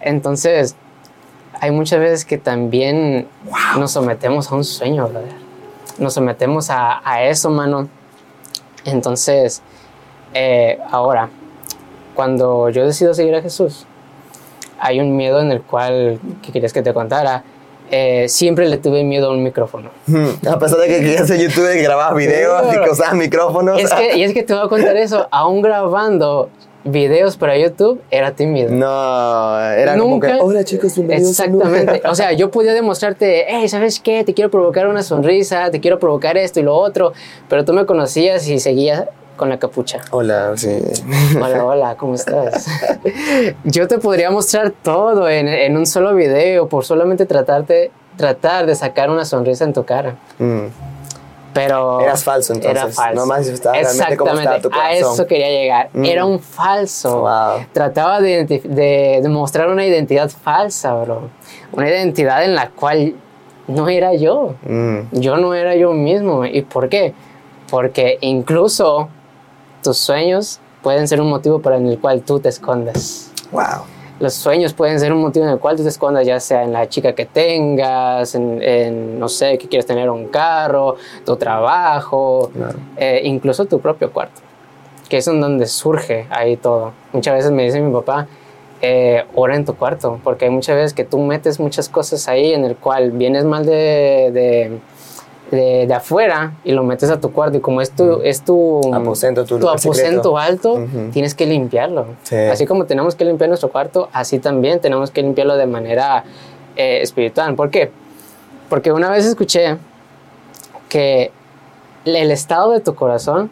Entonces, 0.00 0.76
hay 1.62 1.70
muchas 1.70 2.00
veces 2.00 2.24
que 2.24 2.38
también 2.38 3.28
nos 3.78 3.92
sometemos 3.92 4.50
a 4.50 4.56
un 4.56 4.64
sueño, 4.64 5.06
brother. 5.06 5.30
Nos 5.96 6.12
sometemos 6.12 6.70
a, 6.70 7.00
a 7.08 7.22
eso, 7.22 7.50
mano. 7.50 7.88
Entonces, 8.84 9.62
eh, 10.34 10.80
ahora, 10.90 11.28
cuando 12.16 12.68
yo 12.70 12.84
decido 12.84 13.14
seguir 13.14 13.36
a 13.36 13.42
Jesús, 13.42 13.86
hay 14.80 14.98
un 14.98 15.16
miedo 15.16 15.40
en 15.40 15.52
el 15.52 15.62
cual, 15.62 16.18
que 16.42 16.50
querías 16.50 16.72
que 16.72 16.82
te 16.82 16.92
contara, 16.92 17.44
eh, 17.92 18.28
siempre 18.28 18.68
le 18.68 18.78
tuve 18.78 19.04
miedo 19.04 19.28
a 19.28 19.30
un 19.32 19.44
micrófono. 19.44 19.90
Mm, 20.08 20.48
A 20.48 20.58
pesar 20.58 20.80
de 20.80 20.88
que 20.88 20.98
querías 20.98 21.28
ser 21.28 21.40
youtuber 21.40 21.76
y 21.76 21.82
grababas 21.82 22.16
videos 22.16 22.74
y 22.74 22.80
que 22.82 22.90
usabas 22.90 23.14
micrófonos. 23.14 23.80
Es 23.80 23.92
que, 23.94 24.16
y 24.16 24.24
es 24.24 24.34
que 24.34 24.42
te 24.42 24.52
voy 24.52 24.64
a 24.66 24.68
contar 24.68 24.96
eso, 24.96 25.28
aún 25.30 25.62
grabando 25.62 26.50
videos 26.84 27.36
para 27.36 27.56
YouTube, 27.56 28.00
era 28.10 28.32
tímido. 28.32 28.70
No, 28.70 29.60
era 29.60 29.96
como 29.96 30.10
Nunca- 30.14 30.34
que, 30.36 30.40
hola 30.40 30.64
chicos, 30.64 30.94
bienvenidos. 30.96 31.30
Exactamente. 31.30 32.02
O 32.08 32.14
sea, 32.14 32.32
yo 32.32 32.50
podía 32.50 32.74
demostrarte, 32.74 33.44
hey, 33.48 33.68
¿sabes 33.68 34.00
qué? 34.00 34.24
Te 34.24 34.34
quiero 34.34 34.50
provocar 34.50 34.86
una 34.88 35.02
sonrisa, 35.02 35.70
te 35.70 35.80
quiero 35.80 35.98
provocar 35.98 36.36
esto 36.36 36.60
y 36.60 36.62
lo 36.64 36.74
otro, 36.76 37.12
pero 37.48 37.64
tú 37.64 37.72
me 37.72 37.86
conocías 37.86 38.46
y 38.48 38.58
seguías 38.58 39.04
con 39.36 39.48
la 39.48 39.58
capucha. 39.58 40.00
Hola, 40.10 40.52
sí. 40.56 40.76
Hola, 41.40 41.64
hola, 41.64 41.96
¿cómo 41.96 42.14
estás? 42.14 42.66
Yo 43.64 43.88
te 43.88 43.98
podría 43.98 44.30
mostrar 44.30 44.70
todo 44.82 45.28
en, 45.28 45.48
en 45.48 45.76
un 45.76 45.86
solo 45.86 46.14
video 46.14 46.68
por 46.68 46.84
solamente 46.84 47.26
tratarte, 47.26 47.90
tratar 48.16 48.66
de 48.66 48.74
sacar 48.74 49.08
una 49.10 49.24
sonrisa 49.24 49.64
en 49.64 49.72
tu 49.72 49.84
cara. 49.84 50.16
Mm. 50.38 50.66
Pero 51.54 52.00
Eras 52.00 52.24
falso, 52.24 52.52
entonces. 52.54 52.82
Era 52.82 52.88
falso. 52.88 53.20
No 53.20 53.26
manifestabas 53.26 53.82
realmente 53.82 54.16
cómo 54.16 54.32
estaba 54.32 54.60
tu 54.60 54.68
a 54.68 54.70
corazón. 54.70 55.12
eso 55.12 55.26
quería 55.26 55.48
llegar. 55.48 55.90
Mm. 55.92 56.04
Era 56.04 56.24
un 56.24 56.40
falso. 56.40 57.20
Wow. 57.20 57.66
Trataba 57.72 58.20
de, 58.20 58.44
de, 58.44 59.20
de 59.22 59.28
mostrar 59.28 59.68
una 59.68 59.84
identidad 59.84 60.30
falsa, 60.30 60.94
bro. 60.94 61.28
Una 61.72 61.88
identidad 61.88 62.44
en 62.44 62.54
la 62.54 62.70
cual 62.70 63.14
no 63.66 63.88
era 63.88 64.14
yo. 64.14 64.54
Mm. 64.66 65.00
Yo 65.12 65.36
no 65.36 65.54
era 65.54 65.74
yo 65.76 65.92
mismo. 65.92 66.44
¿Y 66.46 66.62
por 66.62 66.88
qué? 66.88 67.14
Porque 67.70 68.18
incluso 68.20 69.08
tus 69.82 69.98
sueños 69.98 70.60
pueden 70.82 71.06
ser 71.08 71.20
un 71.20 71.28
motivo 71.28 71.60
para 71.60 71.76
el 71.76 71.98
cual 71.98 72.22
tú 72.22 72.40
te 72.40 72.48
escondas. 72.48 73.30
Wow. 73.50 73.84
Los 74.22 74.34
sueños 74.34 74.72
pueden 74.72 75.00
ser 75.00 75.12
un 75.12 75.20
motivo 75.20 75.44
en 75.44 75.50
el 75.50 75.58
cual 75.58 75.76
tú 75.76 75.82
te 75.82 75.88
escondas, 75.88 76.24
ya 76.24 76.38
sea 76.38 76.62
en 76.62 76.72
la 76.72 76.88
chica 76.88 77.12
que 77.12 77.26
tengas, 77.26 78.34
en, 78.36 78.62
en, 78.62 79.18
no 79.18 79.28
sé, 79.28 79.58
que 79.58 79.66
quieres 79.68 79.84
tener 79.84 80.08
un 80.08 80.28
carro, 80.28 80.94
tu 81.26 81.34
trabajo, 81.36 82.50
Claro. 82.54 82.78
eh, 82.96 83.20
incluso 83.24 83.64
tu 83.66 83.80
propio 83.80 84.10
cuarto. 84.12 84.40
que 85.08 85.18
es 85.18 85.26
en 85.28 85.40
donde 85.42 85.66
surge 85.66 86.26
ahí 86.30 86.56
todo. 86.56 86.92
Muchas 87.12 87.34
veces 87.34 87.50
me 87.50 87.64
dice 87.64 87.80
mi 87.80 87.92
papá, 87.92 88.28
eh, 88.80 89.24
ora 89.34 89.56
en 89.56 89.64
tu 89.66 89.74
cuarto, 89.74 90.18
porque 90.24 90.46
hay 90.46 90.50
muchas 90.50 90.74
veces 90.76 90.94
que 90.94 91.04
tú 91.04 91.18
metes 91.18 91.60
muchas 91.60 91.88
cosas 91.90 92.28
ahí 92.28 92.52
en 92.54 92.64
el 92.64 92.76
cual 92.76 93.10
vienes 93.10 93.44
mal 93.44 93.66
de, 93.66 94.30
de, 94.32 94.78
de, 95.56 95.94
afuera 95.94 96.54
y 96.64 96.72
lo 96.72 96.82
metes 96.82 97.10
a 97.10 97.20
tu 97.20 97.30
cuarto 97.30 97.58
y 97.58 97.60
como 97.60 97.82
es 97.82 97.90
tu, 97.90 98.22
es 98.22 98.42
tu 98.42 98.80
aposento, 98.94 99.44
tu, 99.44 99.58
tu 99.58 99.68
aposento 99.68 100.38
alto, 100.38 100.86
tienes 101.12 101.34
que 101.34 101.46
limpiarlo. 101.46 102.06
Así 102.50 102.66
como 102.66 102.86
tenemos 102.86 103.14
que 103.14 103.24
limpiar 103.24 103.48
nuestro 103.48 103.70
cuarto, 103.70 104.08
así 104.12 104.38
también 104.38 104.80
tenemos 104.80 105.10
que 105.10 105.22
limpiarlo 105.22 105.56
de 105.56 105.66
manera 105.66 106.24
eh, 106.76 107.00
espiritual. 107.02 107.54
¿Por 107.54 107.70
qué? 107.70 107.90
Porque 108.70 108.92
una 108.92 109.10
vez 109.10 109.26
escuché 109.26 109.76
que 110.88 111.30
el 112.06 112.30
estado 112.30 112.72
de 112.72 112.80
tu 112.80 112.94
corazón 112.94 113.50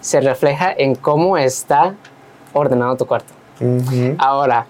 se 0.00 0.20
refleja 0.20 0.72
en 0.76 0.94
cómo 0.94 1.36
está 1.36 1.94
ordenado 2.52 2.96
tu 2.96 3.06
cuarto. 3.06 3.32
Ahora, 4.18 4.66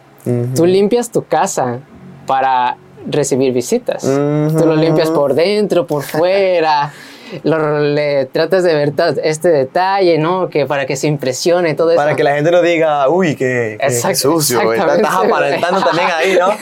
tú 0.57 0.65
limpias 0.65 1.11
tu 1.11 1.25
casa 1.25 1.81
para 2.27 2.77
recibir 3.07 3.53
visitas. 3.53 4.03
Tú 4.03 4.67
lo 4.67 4.77
limpias 4.77 5.11
por 5.11 5.35
dentro, 5.35 5.87
por 5.87 6.03
fuera. 6.03 6.93
le 7.43 8.27
tratas 8.27 8.63
de 8.65 8.75
ver 8.75 8.93
este 9.23 9.49
detalle, 9.49 10.19
¿no? 10.19 10.49
Que 10.49 10.67
para 10.67 10.87
que 10.87 10.97
se 10.97 11.07
impresione 11.07 11.75
todo 11.75 11.91
eso. 11.91 11.97
Para 11.97 12.15
que 12.15 12.25
la 12.25 12.35
gente 12.35 12.51
no 12.51 12.63
diga, 12.63 13.09
uy, 13.09 13.37
qué, 13.37 13.79
sucio. 14.15 14.73
Estás 14.73 15.15
aparentando 15.15 15.83
también 15.83 16.09
ahí, 16.15 16.39
¿no? 16.39 16.53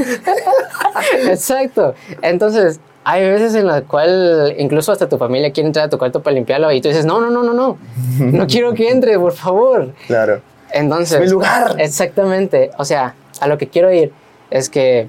Exacto. 1.31 1.95
Entonces, 2.23 2.81
hay 3.05 3.23
veces 3.29 3.55
en 3.55 3.67
las 3.67 3.83
cuales 3.83 4.55
incluso 4.59 4.93
hasta 4.93 5.09
tu 5.09 5.19
familia 5.19 5.53
quiere 5.53 5.69
entrar 5.69 5.87
a 5.87 5.89
tu 5.89 5.99
cuarto 5.99 6.23
para 6.23 6.35
limpiarlo 6.35 6.71
y 6.73 6.81
tú 6.81 6.89
dices, 6.89 7.05
no, 7.05 7.21
no, 7.21 7.31
no, 7.31 7.43
no, 7.43 7.53
no, 7.53 7.79
no 8.19 8.47
quiero 8.47 8.75
que 8.75 8.91
entre, 8.91 9.19
por 9.19 9.33
favor. 9.33 9.93
Claro. 10.07 10.41
Entonces, 10.73 11.21
mi 11.21 11.29
lugar. 11.29 11.77
Exactamente. 11.79 12.71
O 12.79 12.85
sea, 12.85 13.15
a 13.41 13.49
lo 13.49 13.59
que 13.59 13.69
quiero 13.69 13.93
ir 13.93 14.13
es 14.51 14.69
que 14.69 15.09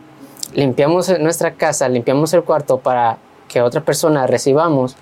limpiamos 0.54 1.20
nuestra 1.20 1.54
casa, 1.54 1.88
limpiamos 1.90 2.34
el 2.34 2.44
cuarto 2.44 2.80
para 2.80 3.18
que 3.48 3.62
otra 3.62 3.82
persona 3.82 4.28
recibamos, 4.28 4.96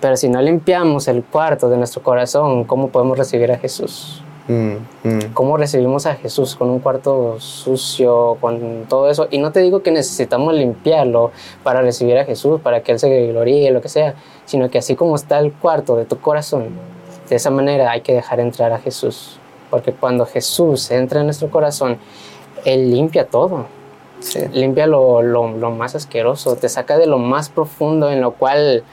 pero 0.00 0.16
si 0.16 0.28
no 0.28 0.40
limpiamos 0.40 1.08
el 1.08 1.22
cuarto 1.22 1.68
de 1.68 1.76
nuestro 1.76 2.02
corazón, 2.02 2.64
¿cómo 2.64 2.88
podemos 2.88 3.18
recibir 3.18 3.52
a 3.52 3.58
Jesús? 3.58 4.22
Mm, 4.48 4.76
mm. 5.04 5.18
¿Cómo 5.34 5.56
recibimos 5.56 6.06
a 6.06 6.14
Jesús 6.14 6.56
con 6.56 6.70
un 6.70 6.80
cuarto 6.80 7.38
sucio, 7.38 8.36
con 8.40 8.86
todo 8.88 9.10
eso? 9.10 9.28
Y 9.30 9.38
no 9.38 9.52
te 9.52 9.60
digo 9.60 9.82
que 9.82 9.90
necesitamos 9.90 10.54
limpiarlo 10.54 11.30
para 11.62 11.82
recibir 11.82 12.18
a 12.18 12.24
Jesús, 12.24 12.60
para 12.60 12.82
que 12.82 12.92
Él 12.92 12.98
se 12.98 13.26
gloríe, 13.28 13.70
lo 13.70 13.80
que 13.80 13.88
sea, 13.88 14.14
sino 14.46 14.70
que 14.70 14.78
así 14.78 14.96
como 14.96 15.14
está 15.14 15.38
el 15.38 15.52
cuarto 15.52 15.96
de 15.96 16.04
tu 16.04 16.18
corazón, 16.18 16.70
de 17.28 17.36
esa 17.36 17.50
manera 17.50 17.92
hay 17.92 18.00
que 18.00 18.12
dejar 18.12 18.40
entrar 18.40 18.72
a 18.72 18.78
Jesús. 18.78 19.38
Porque 19.70 19.92
cuando 19.92 20.26
Jesús 20.26 20.90
entra 20.90 21.20
en 21.20 21.26
nuestro 21.26 21.48
corazón, 21.50 21.98
Él 22.64 22.90
limpia 22.90 23.26
todo. 23.26 23.66
Limpia 24.52 24.86
lo, 24.86 25.22
lo, 25.22 25.48
lo, 25.48 25.70
más 25.70 25.94
asqueroso, 25.94 26.56
te 26.56 26.68
saca 26.68 26.98
de 26.98 27.06
lo 27.06 27.18
más 27.18 27.48
profundo 27.48 28.10
en 28.10 28.20
lo 28.20 28.32
cual 28.32 28.84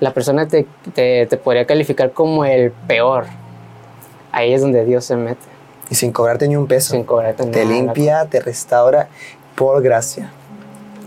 la 0.00 0.12
persona 0.12 0.48
te, 0.48 0.66
te, 0.94 1.26
te 1.26 1.36
podría 1.36 1.66
calificar 1.66 2.12
como 2.12 2.44
el 2.44 2.70
peor 2.70 3.26
ahí 4.32 4.52
es 4.52 4.62
donde 4.62 4.84
Dios 4.84 5.04
se 5.04 5.14
mete. 5.16 5.40
Y 5.90 5.94
sin 5.94 6.10
cobrarte 6.10 6.48
ni 6.48 6.56
un 6.56 6.66
peso. 6.66 6.92
Sin 6.92 7.04
cobrarte 7.04 7.44
Te 7.44 7.64
limpia, 7.64 8.24
te 8.26 8.40
restaura 8.40 9.08
por 9.54 9.82
gracia. 9.82 10.30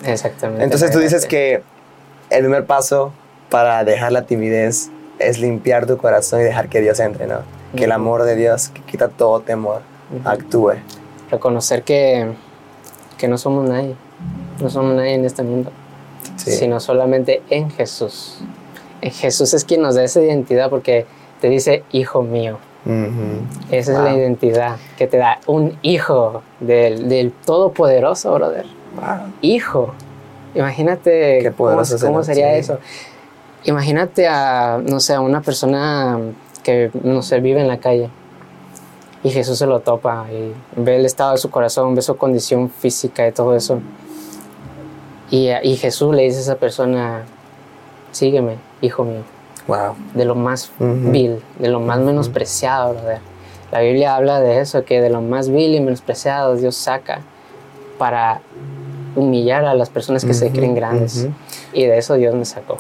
Exactamente. 0.06 0.64
Entonces 0.64 0.92
tú 0.92 1.00
dices 1.00 1.26
que 1.26 1.64
el 2.30 2.42
primer 2.42 2.66
paso 2.66 3.12
para 3.50 3.84
dejar 3.84 4.12
la 4.12 4.26
timidez 4.26 4.92
es 5.18 5.40
limpiar 5.40 5.88
tu 5.88 5.98
corazón 5.98 6.42
y 6.42 6.44
dejar 6.44 6.70
que 6.70 6.82
Dios 6.82 7.00
entre, 7.00 7.26
¿no? 7.26 7.40
Que 7.76 7.86
el 7.86 7.92
amor 7.92 8.24
de 8.24 8.36
Dios, 8.36 8.70
que 8.70 8.82
quita 8.82 9.10
todo 9.10 9.40
temor, 9.40 9.82
actúe. 10.24 10.76
Reconocer 11.32 11.84
que, 11.84 12.34
que 13.18 13.28
no 13.28 13.38
somos 13.38 13.68
nadie, 13.68 13.96
no 14.62 14.70
somos 14.70 14.96
nadie 14.96 15.14
en 15.14 15.26
este 15.26 15.44
mundo, 15.44 15.72
sino 16.36 16.80
solamente 16.80 17.42
en 17.50 17.70
Jesús. 17.70 18.40
En 19.02 19.12
Jesús 19.12 19.54
es 19.54 19.64
quien 19.64 19.82
nos 19.82 19.96
da 19.96 20.04
esa 20.04 20.22
identidad 20.22 20.70
porque 20.70 21.06
te 21.42 21.50
dice, 21.50 21.84
hijo 21.92 22.24
mío. 22.24 22.58
Esa 23.72 23.94
es 23.94 24.00
la 24.00 24.16
identidad 24.16 24.78
que 24.96 25.08
te 25.08 25.18
da 25.18 25.40
un 25.48 25.78
hijo 25.82 26.44
del, 26.60 27.10
del 27.10 27.32
Todopoderoso, 27.32 28.34
brother. 28.34 28.66
Hijo. 29.42 29.94
Imagínate 30.54 31.52
cómo, 31.58 31.82
cómo, 32.02 32.24
sería 32.24 32.56
eso. 32.56 32.80
Imagínate 33.64 34.28
a, 34.28 34.80
no 34.84 35.00
sé, 35.00 35.16
a 35.16 35.22
una 35.22 35.42
persona 35.42 36.20
que, 36.64 36.92
no 37.04 37.24
sé, 37.24 37.40
vive 37.40 37.60
en 37.60 37.68
la 37.68 37.80
calle 37.80 38.10
y 39.26 39.32
Jesús 39.32 39.58
se 39.58 39.66
lo 39.66 39.80
topa 39.80 40.28
y 40.32 40.54
ve 40.80 40.98
el 40.98 41.06
estado 41.06 41.32
de 41.32 41.40
su 41.40 41.50
corazón, 41.50 41.96
ve 41.96 42.04
su 42.04 42.16
condición 42.16 42.70
física 42.70 43.28
y 43.28 43.32
todo 43.32 43.56
eso. 43.56 43.80
Y, 45.32 45.50
y 45.64 45.78
Jesús 45.78 46.14
le 46.14 46.22
dice 46.22 46.38
a 46.38 46.42
esa 46.42 46.56
persona, 46.58 47.24
sígueme, 48.12 48.58
hijo 48.82 49.04
mío. 49.04 49.24
Wow. 49.68 49.96
De 50.14 50.26
lo 50.26 50.36
más 50.36 50.72
vil, 50.78 51.42
de 51.58 51.70
lo 51.70 51.80
más 51.80 51.98
menospreciado, 52.02 52.94
brother. 52.94 53.18
La 53.72 53.80
Biblia 53.80 54.16
habla 54.16 54.40
de 54.42 54.60
eso, 54.60 54.86
que 54.86 55.02
de 55.02 55.10
lo 55.10 55.22
más 55.22 55.50
vil 55.50 55.74
y 55.74 55.80
menospreciado 55.80 56.56
Dios 56.56 56.76
saca 56.76 57.22
para 57.98 58.42
humillar 59.16 59.66
a 59.66 59.74
las 59.74 59.90
personas 59.90 60.24
que 60.24 60.36
se 60.36 60.52
creen 60.52 60.76
grandes. 60.76 61.28
Y 61.74 61.86
de 61.86 61.98
eso 61.98 62.14
Dios 62.14 62.36
me 62.36 62.46
sacó. 62.46 62.78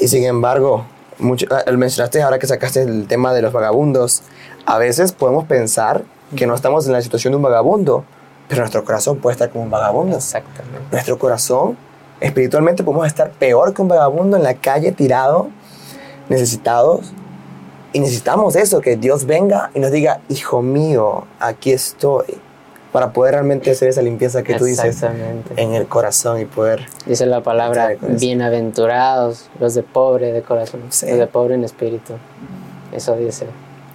Y 0.00 0.08
sin 0.08 0.24
embargo, 0.24 0.86
mucho, 1.18 1.46
ah, 1.50 1.70
mencionaste 1.72 2.22
ahora 2.22 2.38
que 2.38 2.46
sacaste 2.46 2.82
el 2.82 3.06
tema 3.06 3.32
de 3.32 3.42
los 3.42 3.52
vagabundos, 3.52 4.22
a 4.66 4.78
veces 4.78 5.12
podemos 5.12 5.44
pensar 5.44 6.02
que 6.36 6.46
no 6.46 6.54
estamos 6.54 6.86
en 6.86 6.92
la 6.92 7.02
situación 7.02 7.32
de 7.32 7.36
un 7.36 7.42
vagabundo, 7.42 8.04
pero 8.48 8.60
nuestro 8.60 8.84
corazón 8.84 9.18
puede 9.18 9.34
estar 9.34 9.50
como 9.50 9.64
un 9.64 9.70
vagabundo. 9.70 10.16
Exactamente. 10.16 10.80
Nuestro 10.90 11.18
corazón, 11.18 11.76
espiritualmente, 12.20 12.82
podemos 12.82 13.06
estar 13.06 13.30
peor 13.30 13.72
que 13.74 13.82
un 13.82 13.88
vagabundo 13.88 14.36
en 14.36 14.42
la 14.42 14.54
calle 14.54 14.92
tirado 14.92 15.48
necesitados 16.28 17.12
y 17.92 18.00
necesitamos 18.00 18.56
eso, 18.56 18.80
que 18.80 18.96
Dios 18.96 19.24
venga 19.24 19.70
y 19.72 19.78
nos 19.78 19.92
diga, 19.92 20.20
hijo 20.28 20.62
mío, 20.62 21.26
aquí 21.38 21.70
estoy, 21.70 22.24
para 22.94 23.12
poder 23.12 23.32
realmente 23.34 23.72
hacer 23.72 23.88
esa 23.88 24.02
limpieza 24.02 24.44
que 24.44 24.54
tú 24.54 24.66
dices 24.66 25.04
en 25.56 25.74
el 25.74 25.88
corazón 25.88 26.40
y 26.40 26.44
poder... 26.44 26.86
Dice 27.06 27.26
la 27.26 27.40
palabra, 27.40 27.96
bienaventurados 28.00 29.50
los 29.58 29.74
de 29.74 29.82
pobre 29.82 30.30
de 30.30 30.42
corazón, 30.42 30.82
los 30.84 31.00
de 31.00 31.26
pobre 31.26 31.56
en 31.56 31.64
espíritu. 31.64 32.12
Eso 32.92 33.16
dice. 33.16 33.46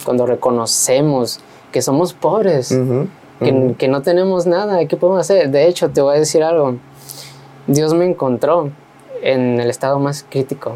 Cuando 0.03 0.25
reconocemos 0.25 1.39
que 1.71 1.81
somos 1.81 2.11
pobres, 2.11 2.77
que, 3.39 3.75
que 3.77 3.87
no 3.87 4.01
tenemos 4.01 4.45
nada, 4.45 4.85
¿qué 4.85 4.97
podemos 4.97 5.21
hacer? 5.21 5.49
De 5.49 5.67
hecho, 5.67 5.91
te 5.91 6.01
voy 6.01 6.17
a 6.17 6.19
decir 6.19 6.43
algo. 6.43 6.75
Dios 7.67 7.93
me 7.93 8.03
encontró 8.03 8.69
en 9.21 9.61
el 9.61 9.69
estado 9.69 9.97
más 9.99 10.25
crítico 10.29 10.73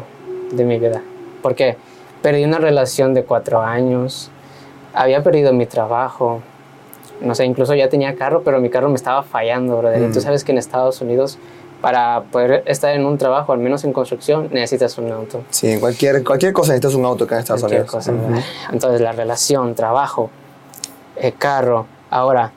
de 0.50 0.64
mi 0.64 0.78
vida 0.78 1.02
porque 1.44 1.76
perdí 2.22 2.42
una 2.42 2.56
relación 2.56 3.12
de 3.12 3.24
cuatro 3.24 3.60
años, 3.60 4.30
había 4.94 5.22
perdido 5.22 5.52
mi 5.52 5.66
trabajo, 5.66 6.40
no 7.20 7.34
sé, 7.34 7.44
incluso 7.44 7.74
ya 7.74 7.88
tenía 7.88 8.14
carro, 8.14 8.42
pero 8.42 8.60
mi 8.60 8.70
carro 8.70 8.88
me 8.88 8.96
estaba 8.96 9.22
fallando, 9.22 9.78
brother. 9.78 10.02
Y 10.02 10.12
tú 10.12 10.18
mm. 10.18 10.22
sabes 10.22 10.44
que 10.44 10.52
en 10.52 10.58
Estados 10.58 11.00
Unidos, 11.00 11.38
para 11.80 12.22
poder 12.32 12.62
estar 12.66 12.94
en 12.94 13.04
un 13.04 13.18
trabajo, 13.18 13.52
al 13.52 13.58
menos 13.58 13.84
en 13.84 13.92
construcción, 13.92 14.48
necesitas 14.52 14.98
un 14.98 15.12
auto. 15.12 15.42
Sí, 15.50 15.70
en 15.70 15.80
cualquier, 15.80 16.24
cualquier 16.24 16.52
cosa 16.52 16.72
necesitas 16.72 16.94
un 16.94 17.04
auto 17.04 17.24
acá 17.24 17.36
en 17.36 17.40
Estados 17.40 17.62
Unidos. 17.62 18.08
Entonces, 18.72 19.00
la 19.00 19.12
relación, 19.12 19.74
trabajo, 19.74 20.30
el 21.16 21.28
eh, 21.28 21.34
carro, 21.36 21.86
ahora, 22.10 22.52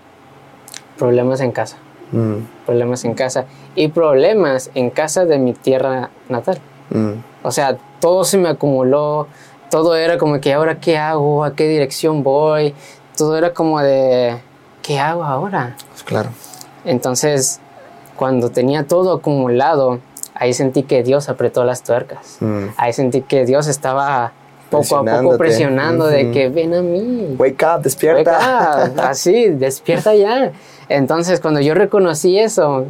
problemas 0.98 1.42
en 1.42 1.52
casa. 1.52 1.78
Mm. 2.12 2.38
Problemas 2.66 3.04
en 3.06 3.14
casa. 3.14 3.46
Y 3.76 3.90
problemas 3.90 4.72
en 4.76 4.90
casa 4.90 5.26
de 5.26 5.38
mi 5.38 5.54
tierra 5.54 6.10
natal. 6.30 6.60
Mm. 6.90 7.14
O 7.44 7.52
sea, 7.52 7.78
todo 8.00 8.24
se 8.24 8.38
me 8.38 8.50
acumuló, 8.50 9.28
todo 9.70 9.96
era 9.96 10.18
como 10.18 10.40
que 10.40 10.54
ahora 10.54 10.80
qué 10.80 10.98
hago, 10.98 11.44
a 11.44 11.54
qué 11.54 11.68
dirección 11.68 12.24
voy, 12.24 12.74
todo 13.18 13.38
era 13.38 13.54
como 13.54 13.80
de, 13.82 14.38
¿qué 14.88 15.00
hago 15.00 15.26
ahora? 15.26 15.76
Pues 15.90 16.04
claro. 16.04 16.30
Entonces, 16.86 17.60
cuando 18.16 18.50
tenía 18.52 18.88
todo 18.88 19.18
acumulado, 19.18 20.00
ahí 20.34 20.54
sentí 20.54 20.84
que 20.84 21.04
Dios 21.04 21.28
apretó 21.28 21.66
las 21.66 21.84
tuercas. 21.84 22.38
Mm. 22.40 22.68
Ahí 22.78 22.94
sentí 22.94 23.22
que 23.22 23.46
Dios 23.46 23.68
estaba 23.68 24.32
poco 24.72 24.98
a 24.98 25.04
poco 25.04 25.38
presionando 25.38 26.08
de 26.08 26.32
que 26.32 26.48
ven 26.48 26.74
a 26.74 26.82
mí. 26.82 27.36
Wake 27.38 27.66
up, 27.66 27.82
despierta. 27.82 28.86
Así, 29.10 29.50
despierta 29.50 30.16
ya. 30.16 30.54
Entonces, 30.88 31.42
cuando 31.42 31.60
yo 31.60 31.74
reconocí 31.74 32.40
eso, 32.40 32.86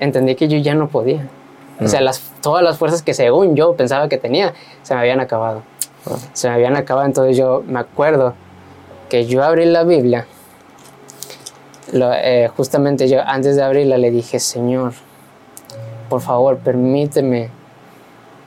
entendí 0.00 0.36
que 0.36 0.48
yo 0.48 0.56
ya 0.56 0.74
no 0.74 0.88
podía. 0.88 1.28
O 1.78 1.86
sea, 1.86 2.00
las, 2.00 2.22
todas 2.40 2.64
las 2.64 2.78
fuerzas 2.78 3.02
que 3.02 3.12
según 3.12 3.54
yo 3.56 3.76
pensaba 3.76 4.08
que 4.08 4.16
tenía, 4.16 4.54
se 4.82 4.94
me 4.94 5.00
habían 5.00 5.20
acabado. 5.20 5.62
Se 6.32 6.48
me 6.48 6.54
habían 6.54 6.76
acabado, 6.76 7.06
entonces 7.06 7.36
yo 7.36 7.62
me 7.66 7.78
acuerdo 7.78 8.32
que 9.10 9.26
yo 9.26 9.44
abrí 9.44 9.66
la 9.66 9.84
Biblia. 9.84 10.26
Eh, 11.92 12.48
justamente 12.56 13.08
yo 13.08 13.20
antes 13.24 13.56
de 13.56 13.62
abrirla 13.62 13.96
le 13.98 14.10
dije, 14.10 14.38
Señor, 14.40 14.92
por 16.08 16.20
favor, 16.20 16.58
permíteme 16.58 17.50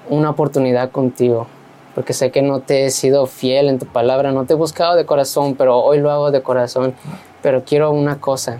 una 0.09 0.29
oportunidad 0.31 0.91
contigo. 0.91 1.47
porque 1.95 2.13
sé 2.13 2.31
que 2.31 2.41
no 2.41 2.61
te 2.61 2.85
he 2.85 2.91
sido 2.91 3.25
fiel 3.25 3.67
en 3.67 3.77
tu 3.77 3.85
palabra, 3.85 4.31
no 4.31 4.45
te 4.45 4.53
he 4.53 4.55
buscado 4.55 4.95
de 4.95 5.05
corazón, 5.05 5.55
pero 5.55 5.79
hoy 5.79 5.99
lo 5.99 6.09
hago 6.11 6.31
de 6.31 6.41
corazón. 6.41 6.93
Pero 7.41 7.63
quiero 7.65 7.91
una 7.91 8.21
cosa, 8.21 8.57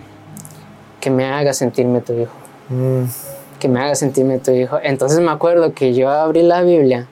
que 1.00 1.08
me 1.08 1.24
haga 1.24 1.54
sentirme 1.54 2.02
tu 2.02 2.12
hijo. 2.12 2.32
Mm. 2.68 3.04
Que 3.58 3.68
me 3.68 3.80
haga 3.80 3.94
sentirme 3.94 4.40
tu 4.40 4.50
hijo. 4.50 4.78
Entonces 4.82 5.20
me 5.20 5.30
acuerdo 5.30 5.72
que 5.72 5.94
yo 5.94 6.10
abrí 6.10 6.42
la 6.42 6.62
Biblia 6.62 7.06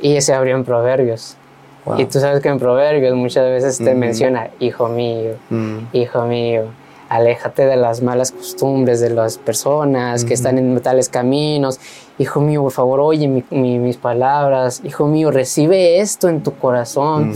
y 0.00 0.20
se 0.20 0.32
abrió 0.32 0.54
en 0.54 0.64
Proverbios. 0.64 1.36
Wow. 1.86 1.98
Y 1.98 2.04
tú 2.04 2.20
sabes 2.20 2.40
que 2.40 2.48
en 2.50 2.58
Proverbios 2.60 3.16
muchas 3.16 3.46
veces 3.46 3.78
te 3.78 3.90
Ujú. 3.90 3.98
menciona, 3.98 4.50
hijo 4.60 4.86
mío, 4.88 5.32
Mm. 5.50 5.78
hijo 5.92 6.22
mío, 6.26 6.64
aléjate 7.08 7.64
de 7.66 7.76
las 7.76 8.02
malas 8.02 8.32
costumbres 8.32 9.00
de 9.00 9.10
las 9.10 9.38
personas 9.38 10.24
que 10.24 10.34
están 10.34 10.58
en 10.58 10.78
tales 10.80 11.08
caminos. 11.08 11.80
Hijo 12.18 12.40
mío, 12.40 12.62
por 12.62 12.72
favor, 12.72 13.00
oye 13.00 13.28
mi- 13.28 13.44
mi- 13.50 13.78
mis 13.78 13.96
palabras. 13.96 14.80
Hijo 14.84 15.06
mío, 15.06 15.30
recibe 15.30 16.00
esto 16.00 16.28
en 16.28 16.42
tu 16.42 16.54
corazón. 16.56 17.32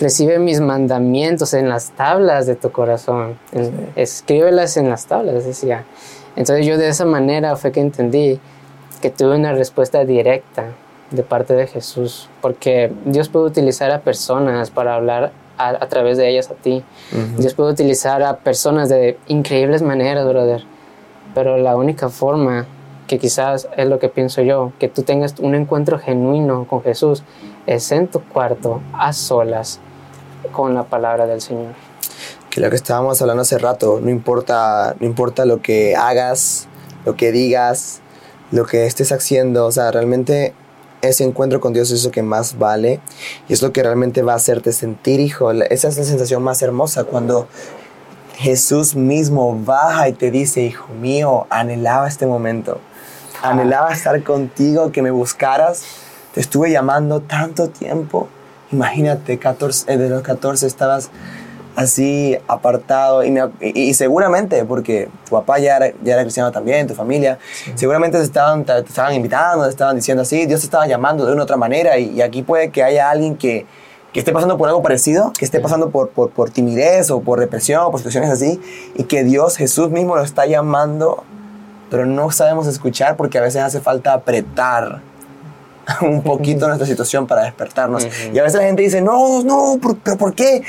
Recibe 0.00 0.38
mis 0.38 0.60
mandamientos 0.60 1.54
en 1.54 1.68
las 1.68 1.90
tablas 1.92 2.46
de 2.46 2.56
tu 2.56 2.70
corazón. 2.72 3.38
En- 3.52 3.90
Escríbelas 3.96 4.76
en 4.76 4.90
las 4.90 5.06
tablas, 5.06 5.44
decía. 5.44 5.84
Entonces 6.36 6.66
yo 6.66 6.76
de 6.78 6.88
esa 6.88 7.04
manera 7.04 7.54
fue 7.56 7.70
que 7.72 7.80
entendí 7.80 8.40
que 9.00 9.10
tuve 9.10 9.36
una 9.36 9.52
respuesta 9.52 10.04
directa 10.04 10.64
de 11.10 11.22
parte 11.22 11.54
de 11.54 11.66
Jesús, 11.68 12.28
porque 12.40 12.90
Dios 13.04 13.28
puede 13.28 13.46
utilizar 13.46 13.90
a 13.92 14.00
personas 14.00 14.70
para 14.70 14.94
hablar 14.96 15.30
a, 15.58 15.68
a 15.70 15.88
través 15.88 16.16
de 16.16 16.28
ellas 16.28 16.50
a 16.50 16.54
ti. 16.54 16.84
Ujú. 17.12 17.40
Dios 17.40 17.54
puede 17.54 17.72
utilizar 17.72 18.22
a 18.22 18.36
personas 18.38 18.88
de 18.88 19.18
increíbles 19.28 19.82
maneras, 19.82 20.26
brother. 20.26 20.64
Pero 21.34 21.56
la 21.56 21.76
única 21.76 22.08
forma 22.08 22.66
que 23.06 23.18
quizás 23.18 23.68
es 23.76 23.86
lo 23.86 23.98
que 23.98 24.08
pienso 24.08 24.40
yo, 24.42 24.72
que 24.78 24.88
tú 24.88 25.02
tengas 25.02 25.34
un 25.38 25.54
encuentro 25.54 25.98
genuino 25.98 26.66
con 26.66 26.82
Jesús, 26.82 27.22
es 27.66 27.92
en 27.92 28.08
tu 28.08 28.20
cuarto, 28.20 28.80
a 28.92 29.12
solas, 29.12 29.80
con 30.52 30.74
la 30.74 30.84
palabra 30.84 31.26
del 31.26 31.40
Señor. 31.40 31.74
que 32.54 32.60
lo 32.60 32.70
que 32.70 32.76
estábamos 32.76 33.20
hablando 33.20 33.42
hace 33.42 33.58
rato, 33.58 33.98
no 34.00 34.10
importa, 34.10 34.94
no 35.00 35.06
importa 35.06 35.44
lo 35.44 35.60
que 35.60 35.96
hagas, 35.96 36.68
lo 37.04 37.16
que 37.16 37.32
digas, 37.32 38.00
lo 38.52 38.64
que 38.64 38.86
estés 38.86 39.10
haciendo, 39.10 39.66
o 39.66 39.72
sea, 39.72 39.90
realmente 39.90 40.54
ese 41.08 41.24
encuentro 41.24 41.60
con 41.60 41.72
Dios 41.72 41.90
es 41.90 42.04
lo 42.04 42.10
que 42.10 42.22
más 42.22 42.58
vale 42.58 43.00
y 43.48 43.52
es 43.52 43.62
lo 43.62 43.72
que 43.72 43.82
realmente 43.82 44.22
va 44.22 44.32
a 44.32 44.36
hacerte 44.36 44.72
sentir, 44.72 45.20
hijo. 45.20 45.50
Esa 45.50 45.88
es 45.88 45.98
la 45.98 46.04
sensación 46.04 46.42
más 46.42 46.62
hermosa 46.62 47.04
cuando 47.04 47.48
Jesús 48.36 48.94
mismo 48.96 49.58
baja 49.64 50.08
y 50.08 50.12
te 50.12 50.30
dice, 50.30 50.62
hijo 50.62 50.88
mío, 51.00 51.46
anhelaba 51.50 52.08
este 52.08 52.26
momento, 52.26 52.80
anhelaba 53.42 53.92
estar 53.92 54.22
contigo, 54.22 54.92
que 54.92 55.02
me 55.02 55.10
buscaras, 55.10 55.82
te 56.34 56.40
estuve 56.40 56.70
llamando 56.70 57.20
tanto 57.20 57.68
tiempo. 57.68 58.28
Imagínate, 58.72 59.38
14, 59.38 59.92
eh, 59.92 59.96
de 59.96 60.08
los 60.08 60.22
14 60.22 60.66
estabas 60.66 61.10
así 61.76 62.36
apartado 62.46 63.24
y, 63.24 63.30
me- 63.30 63.50
y- 63.60 63.80
y 63.90 63.94
seguramente 63.94 64.64
porque 64.64 65.08
tu 65.24 65.32
papá 65.32 65.58
ya 65.58 65.76
era, 65.76 65.92
ya 66.02 66.14
era 66.14 66.22
cristiano 66.22 66.52
también, 66.52 66.86
tu 66.86 66.94
familia, 66.94 67.38
seguramente 67.74 68.18
te 68.18 68.24
estaban, 68.24 68.64
te, 68.64 68.72
te 68.82 68.88
estaban 68.88 69.14
invitando, 69.14 69.64
te 69.64 69.70
estaban 69.70 69.96
diciendo 69.96 70.22
así, 70.22 70.46
Dios 70.46 70.60
te 70.60 70.66
estaba 70.66 70.86
llamando 70.86 71.26
de 71.26 71.32
una 71.32 71.42
u 71.42 71.44
otra 71.44 71.56
manera 71.56 71.98
y, 71.98 72.10
y 72.12 72.22
aquí 72.22 72.42
puede 72.42 72.70
que 72.70 72.82
haya 72.84 73.10
alguien 73.10 73.36
que, 73.36 73.66
que 74.12 74.20
esté 74.20 74.30
pasando 74.32 74.56
por 74.56 74.68
algo 74.68 74.82
parecido, 74.82 75.32
que 75.36 75.44
esté 75.44 75.58
pasando 75.60 75.90
por, 75.90 76.10
por, 76.10 76.30
por 76.30 76.50
timidez 76.50 77.10
o 77.10 77.20
por 77.20 77.38
represión 77.40 77.82
o 77.82 77.90
por 77.90 77.98
situaciones 78.00 78.30
así 78.30 78.60
y 78.94 79.04
que 79.04 79.24
Dios, 79.24 79.56
Jesús 79.56 79.90
mismo 79.90 80.14
lo 80.14 80.22
está 80.22 80.46
llamando, 80.46 81.24
pero 81.90 82.06
no 82.06 82.30
sabemos 82.30 82.66
escuchar 82.68 83.16
porque 83.16 83.38
a 83.38 83.40
veces 83.40 83.62
hace 83.62 83.80
falta 83.80 84.12
apretar 84.12 85.00
un 86.00 86.22
poquito 86.22 86.66
nuestra 86.66 86.86
situación 86.86 87.26
para 87.26 87.42
despertarnos. 87.42 88.06
Y 88.32 88.38
a 88.38 88.42
veces 88.42 88.58
la 88.60 88.66
gente 88.66 88.82
dice, 88.82 89.02
no, 89.02 89.42
no, 89.42 89.78
¿por- 89.82 89.98
pero 89.98 90.16
¿por 90.16 90.32
qué? 90.34 90.62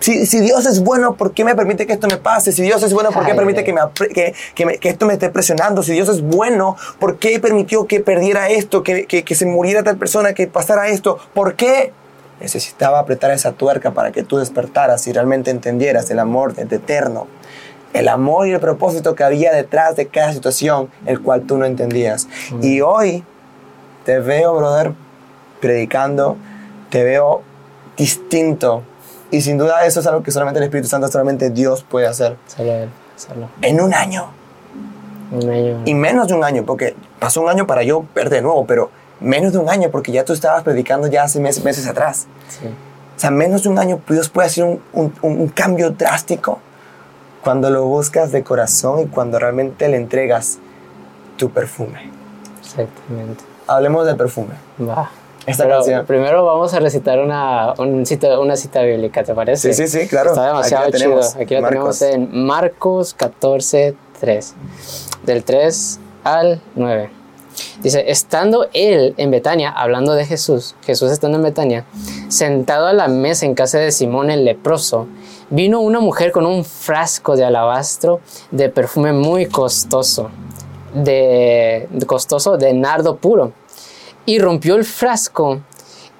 Si, 0.00 0.26
si 0.26 0.40
Dios 0.40 0.66
es 0.66 0.80
bueno, 0.82 1.14
¿por 1.14 1.32
qué 1.32 1.44
me 1.44 1.54
permite 1.54 1.86
que 1.86 1.92
esto 1.94 2.08
me 2.08 2.16
pase? 2.16 2.52
Si 2.52 2.62
Dios 2.62 2.82
es 2.82 2.92
bueno, 2.92 3.10
¿por 3.10 3.24
qué 3.24 3.32
Ay, 3.32 3.36
permite 3.36 3.64
que, 3.64 3.72
me, 3.72 3.80
apre- 3.80 4.12
que, 4.12 4.34
que, 4.54 4.66
me- 4.66 4.78
que 4.78 4.88
esto 4.88 5.06
me 5.06 5.12
esté 5.14 5.28
presionando? 5.30 5.82
Si 5.82 5.92
Dios 5.92 6.08
es 6.08 6.22
bueno, 6.22 6.76
¿por 6.98 7.18
qué 7.18 7.38
permitió 7.40 7.86
que 7.86 8.00
perdiera 8.00 8.48
esto, 8.48 8.82
que, 8.82 9.06
que, 9.06 9.22
que 9.24 9.34
se 9.34 9.46
muriera 9.46 9.82
tal 9.82 9.96
persona, 9.96 10.32
que 10.34 10.46
pasara 10.46 10.88
esto? 10.88 11.18
¿Por 11.34 11.54
qué? 11.54 11.92
Necesitaba 12.40 12.98
apretar 12.98 13.30
esa 13.30 13.52
tuerca 13.52 13.92
para 13.92 14.12
que 14.12 14.22
tú 14.22 14.36
despertaras 14.38 15.06
y 15.06 15.12
realmente 15.12 15.50
entendieras 15.50 16.10
el 16.10 16.18
amor 16.18 16.54
de 16.54 16.64
de 16.66 16.76
eterno. 16.76 17.26
El 17.92 18.08
amor 18.08 18.46
y 18.48 18.52
el 18.52 18.60
propósito 18.60 19.14
que 19.14 19.24
había 19.24 19.52
detrás 19.54 19.96
de 19.96 20.06
cada 20.08 20.32
situación, 20.34 20.90
el 21.06 21.22
cual 21.22 21.42
tú 21.42 21.56
no 21.56 21.64
entendías. 21.64 22.28
Y 22.60 22.82
hoy 22.82 23.24
te 24.04 24.18
veo, 24.18 24.54
brother, 24.54 24.92
predicando, 25.60 26.36
te 26.90 27.02
veo 27.04 27.42
distinto. 27.96 28.82
Y 29.30 29.40
sin 29.40 29.58
duda 29.58 29.84
eso 29.86 30.00
es 30.00 30.06
algo 30.06 30.22
que 30.22 30.30
solamente 30.30 30.58
el 30.58 30.64
Espíritu 30.64 30.88
Santo, 30.88 31.08
solamente 31.08 31.50
Dios 31.50 31.82
puede 31.82 32.06
hacer. 32.06 32.36
Solo 32.46 32.72
Él, 32.72 32.88
solo. 33.16 33.48
En 33.62 33.80
un 33.80 33.92
año. 33.92 34.28
Un 35.32 35.50
año. 35.50 35.82
Y 35.84 35.94
menos 35.94 36.28
de 36.28 36.34
un 36.34 36.44
año, 36.44 36.64
porque 36.64 36.94
pasó 37.18 37.42
un 37.42 37.48
año 37.48 37.66
para 37.66 37.82
yo 37.82 38.04
ver 38.14 38.30
de 38.30 38.40
nuevo, 38.42 38.64
pero 38.66 38.90
menos 39.20 39.52
de 39.52 39.58
un 39.58 39.68
año, 39.68 39.90
porque 39.90 40.12
ya 40.12 40.24
tú 40.24 40.32
estabas 40.32 40.62
predicando 40.62 41.08
ya 41.08 41.24
hace 41.24 41.40
meses, 41.40 41.64
meses 41.64 41.86
atrás. 41.86 42.26
Sí. 42.48 42.66
O 42.66 43.18
sea, 43.18 43.30
menos 43.30 43.62
de 43.64 43.68
un 43.70 43.78
año 43.78 44.00
Dios 44.08 44.28
puede 44.28 44.46
hacer 44.46 44.62
un, 44.64 44.80
un- 44.92 45.12
un 45.22 45.48
cambio 45.48 45.90
drástico 45.90 46.60
cuando 47.42 47.70
lo 47.70 47.84
buscas 47.86 48.30
de 48.30 48.42
corazón 48.44 49.00
y 49.00 49.06
cuando 49.06 49.38
realmente 49.38 49.88
le 49.88 49.96
entregas 49.96 50.58
tu 51.36 51.50
perfume. 51.50 52.10
Exactamente. 52.60 53.42
Hablemos 53.66 54.06
del 54.06 54.16
perfume. 54.16 54.54
Va. 54.80 55.10
Esta 55.46 55.64
Pero 55.64 55.76
canción. 55.76 56.06
primero 56.06 56.44
vamos 56.44 56.74
a 56.74 56.80
recitar 56.80 57.20
una, 57.20 57.72
un 57.78 58.04
cita, 58.04 58.38
una 58.40 58.56
cita 58.56 58.82
bíblica, 58.82 59.22
¿te 59.22 59.32
parece? 59.34 59.72
Sí, 59.72 59.86
sí, 59.86 60.00
sí, 60.00 60.08
claro. 60.08 60.30
Está 60.30 60.46
demasiado 60.48 60.84
Aquí 60.84 60.92
chido. 60.98 61.04
tenemos. 61.10 61.36
Aquí 61.36 61.54
lo 61.54 61.60
Marcos. 61.62 61.98
tenemos 61.98 62.32
en 62.32 62.44
Marcos 62.46 63.14
14, 63.14 63.94
3. 64.20 64.54
Del 65.24 65.44
3 65.44 66.00
al 66.24 66.60
9. 66.74 67.10
Dice, 67.80 68.04
estando 68.10 68.66
él 68.74 69.14
en 69.16 69.30
Betania, 69.30 69.70
hablando 69.70 70.12
de 70.12 70.26
Jesús, 70.26 70.74
Jesús 70.84 71.10
estando 71.10 71.38
en 71.38 71.44
Betania, 71.44 71.84
sentado 72.28 72.86
a 72.86 72.92
la 72.92 73.08
mesa 73.08 73.46
en 73.46 73.54
casa 73.54 73.78
de 73.78 73.92
Simón 73.92 74.30
el 74.30 74.44
leproso, 74.44 75.06
vino 75.48 75.80
una 75.80 76.00
mujer 76.00 76.32
con 76.32 76.44
un 76.44 76.64
frasco 76.64 77.34
de 77.36 77.44
alabastro 77.44 78.20
de 78.50 78.68
perfume 78.68 79.12
muy 79.12 79.46
costoso, 79.46 80.30
de 80.92 81.88
costoso 82.06 82.58
de 82.58 82.72
nardo 82.74 83.16
puro, 83.16 83.52
y 84.26 84.38
rompió 84.38 84.74
el 84.74 84.84
frasco 84.84 85.60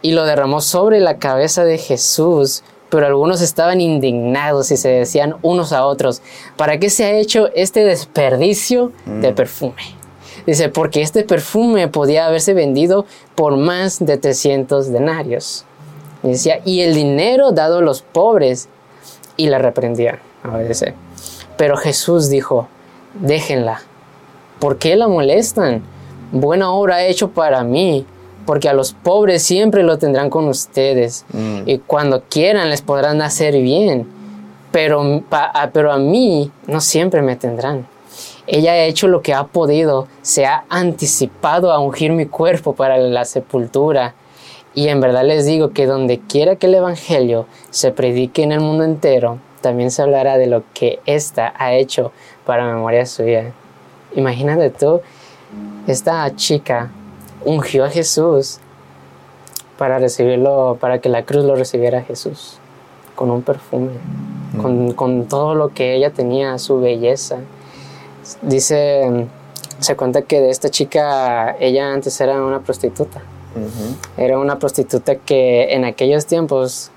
y 0.01 0.13
lo 0.13 0.25
derramó 0.25 0.61
sobre 0.61 1.01
la 1.01 1.19
cabeza 1.19 1.65
de 1.65 1.79
Jesús. 1.79 2.63
Pero 2.89 3.07
algunos 3.07 3.43
estaban 3.43 3.81
indignados 3.81 4.71
y 4.71 4.77
se 4.77 4.89
decían 4.89 5.35
unos 5.43 5.73
a 5.73 5.85
otros, 5.85 6.23
¿para 6.57 6.79
qué 6.79 6.89
se 6.89 7.05
ha 7.05 7.19
hecho 7.19 7.49
este 7.55 7.85
desperdicio 7.85 8.93
de 9.05 9.33
perfume? 9.33 9.97
Dice, 10.47 10.69
porque 10.69 11.03
este 11.03 11.25
perfume 11.25 11.89
podía 11.89 12.27
haberse 12.27 12.55
vendido 12.55 13.05
por 13.35 13.57
más 13.57 13.99
de 13.99 14.17
300 14.17 14.93
denarios. 14.93 15.65
Y 16.23 16.29
decía, 16.29 16.61
y 16.65 16.83
el 16.83 16.95
dinero 16.95 17.51
dado 17.51 17.79
a 17.79 17.83
los 17.83 18.03
pobres. 18.03 18.69
Y 19.37 19.49
la 19.49 19.59
reprendía. 19.59 20.21
A 20.45 20.57
ver, 20.57 20.69
dice, 20.69 20.95
Pero 21.57 21.77
Jesús 21.77 22.31
dijo, 22.31 22.69
déjenla. 23.21 23.83
¿Por 24.61 24.79
qué 24.79 24.95
la 24.95 25.09
molestan? 25.09 25.83
Buena 26.33 26.71
obra 26.73 26.97
ha 26.97 27.07
hecho 27.07 27.31
para 27.31 27.63
mí, 27.65 28.05
porque 28.47 28.69
a 28.69 28.73
los 28.75 28.93
pobres 28.93 29.43
siempre 29.43 29.83
lo 29.83 29.99
tendrán 29.99 30.31
con 30.31 30.49
ustedes. 30.49 31.25
Mm. 31.33 31.63
Y 31.67 31.79
cuando 31.79 32.23
quieran 32.29 32.71
les 32.71 32.83
podrán 32.83 33.23
hacer 33.23 33.55
bien. 33.61 34.07
Pero, 34.73 35.23
pa- 35.29 35.51
a- 35.55 35.71
pero 35.71 35.91
a 35.93 35.99
mí 35.99 36.51
no 36.67 36.81
siempre 36.81 37.23
me 37.23 37.37
tendrán. 37.37 37.87
Ella 38.47 38.73
ha 38.73 38.85
hecho 38.85 39.09
lo 39.09 39.23
que 39.23 39.33
ha 39.35 39.45
podido, 39.45 40.07
se 40.23 40.45
ha 40.47 40.65
anticipado 40.69 41.73
a 41.73 41.79
ungir 41.81 42.13
mi 42.13 42.27
cuerpo 42.27 42.75
para 42.75 42.99
la 42.99 43.25
sepultura. 43.25 44.15
Y 44.75 44.89
en 44.89 45.01
verdad 45.01 45.25
les 45.25 45.47
digo 45.47 45.71
que 45.71 45.87
donde 45.87 46.21
quiera 46.21 46.57
que 46.57 46.67
el 46.67 46.75
Evangelio 46.75 47.47
se 47.71 47.91
predique 47.93 48.43
en 48.43 48.53
el 48.53 48.61
mundo 48.61 48.85
entero, 48.85 49.39
también 49.63 49.91
se 49.91 50.03
hablará 50.03 50.37
de 50.37 50.47
lo 50.47 50.63
que 50.75 51.01
ésta 51.07 51.55
ha 51.57 51.73
hecho 51.73 52.13
para 52.45 52.67
memoria 52.67 53.07
suya. 53.07 53.53
Imagínate 54.15 54.71
tú, 54.71 55.01
esta 55.87 56.35
chica 56.35 56.91
ungió 57.45 57.85
a 57.85 57.91
Jesús 57.91 58.59
para 59.79 59.99
recibirlo, 59.99 60.79
para 60.81 61.01
que 61.01 61.09
la 61.09 61.25
cruz 61.25 61.45
lo 61.45 61.55
recibiera 61.55 62.03
Jesús, 62.03 62.59
con 63.15 63.31
un 63.31 63.43
perfume, 63.43 63.93
con, 64.61 64.93
con 64.93 65.27
todo 65.27 65.55
lo 65.55 65.69
que 65.69 65.95
ella 65.95 66.11
tenía, 66.11 66.59
su 66.59 66.81
belleza. 66.81 67.39
Dice, 68.43 69.27
se 69.79 69.97
cuenta 69.97 70.23
que 70.23 70.41
de 70.41 70.51
esta 70.51 70.71
chica, 70.71 71.57
ella 71.61 71.93
antes 71.93 72.21
era 72.21 72.43
una 72.43 72.61
prostituta. 72.61 73.23
Era 74.17 74.39
una 74.39 74.59
prostituta 74.59 75.17
que 75.17 75.75
en 75.75 75.85
aquellos 75.85 76.27
tiempos, 76.27 76.91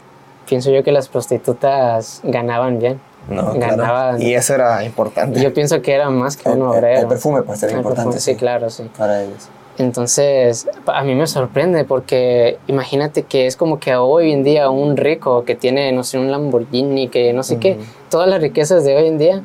pienso 0.47 0.71
yo 0.71 0.83
que 0.83 0.91
las 0.91 1.07
prostitutas 1.07 2.21
ganaban 2.23 2.79
bien. 2.79 2.99
No, 3.29 3.53
Ganaban. 3.53 3.75
claro. 3.77 4.17
Y 4.19 4.33
eso 4.33 4.55
era 4.55 4.83
importante. 4.83 5.39
Yo 5.41 5.53
pienso 5.53 5.81
que 5.81 5.93
era 5.93 6.09
más 6.09 6.35
que 6.37 6.49
un 6.49 6.55
el, 6.55 6.61
el- 6.61 6.67
obrero. 6.67 6.99
el 7.01 7.07
perfume 7.07 7.41
pues 7.43 7.61
era 7.63 7.71
El 7.73 7.77
importante. 7.79 8.11
perfume, 8.13 8.21
sí, 8.21 8.35
claro, 8.35 8.69
sí. 8.69 8.89
Para 8.97 9.23
ellos. 9.23 9.47
Entonces, 9.77 10.67
a 10.87 11.03
mí 11.03 11.15
me 11.15 11.25
sorprende 11.25 11.85
porque 11.85 12.57
imagínate 12.67 13.23
que 13.23 13.47
es 13.47 13.55
como 13.55 13.79
que 13.79 13.95
hoy 13.95 14.33
en 14.33 14.43
día 14.43 14.69
un 14.69 14.97
rico 14.97 15.45
que 15.45 15.55
tiene, 15.55 15.91
no 15.93 16.03
sé, 16.03 16.17
un 16.19 16.29
Lamborghini, 16.31 17.07
que 17.07 17.31
no 17.31 17.43
sé 17.43 17.59
qué, 17.59 17.79
todas 18.09 18.27
las 18.27 18.41
riquezas 18.41 18.83
de 18.83 18.97
hoy 18.97 19.07
en 19.07 19.17
día, 19.17 19.41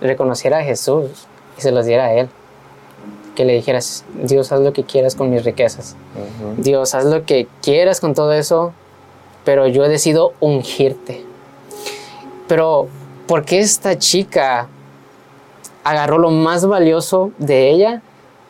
reconociera 0.00 0.58
a 0.58 0.62
Jesús 0.64 1.26
y 1.58 1.60
se 1.62 1.70
los 1.70 1.86
diera 1.86 2.06
a 2.06 2.14
Él. 2.14 2.28
Que 3.36 3.44
le 3.46 3.54
dijeras, 3.54 4.04
Dios, 4.22 4.52
haz 4.52 4.60
lo 4.60 4.72
que 4.74 4.84
quieras 4.84 5.14
con 5.14 5.30
mis 5.30 5.42
riquezas. 5.44 5.96
Dios, 6.58 6.94
haz 6.94 7.04
lo 7.06 7.24
que 7.24 7.46
quieras 7.62 8.00
con 8.00 8.12
todo 8.14 8.32
eso, 8.32 8.72
pero 9.44 9.66
yo 9.68 9.84
he 9.84 9.88
decidido 9.88 10.34
ungirte. 10.40 11.24
Pero, 12.48 12.88
¿por 13.26 13.44
qué 13.44 13.60
esta 13.60 13.98
chica 13.98 14.68
agarró 15.84 16.18
lo 16.18 16.30
más 16.30 16.66
valioso 16.66 17.32
de 17.38 17.70
ella 17.70 18.02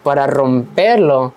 para 0.03 0.27
romperlo 0.27 1.33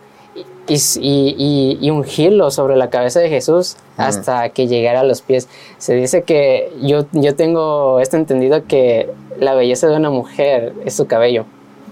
y, 0.67 1.89
ungirlo 1.91 2.49
sobre 2.51 2.75
la 2.75 2.89
cabeza 2.89 3.19
de 3.19 3.29
Jesús 3.29 3.77
hasta 3.97 4.49
que 4.49 4.67
llegara 4.67 5.01
a 5.01 5.03
los 5.03 5.21
pies. 5.21 5.47
Se 5.77 5.93
dice 5.93 6.23
que 6.23 6.71
yo, 6.81 7.05
yo 7.11 7.35
tengo 7.35 7.99
esto 7.99 8.17
entendido 8.17 8.65
que 8.65 9.09
la 9.39 9.53
belleza 9.53 9.87
de 9.87 9.95
una 9.95 10.09
mujer 10.09 10.73
es 10.85 10.95
su 10.95 11.05
cabello. 11.07 11.45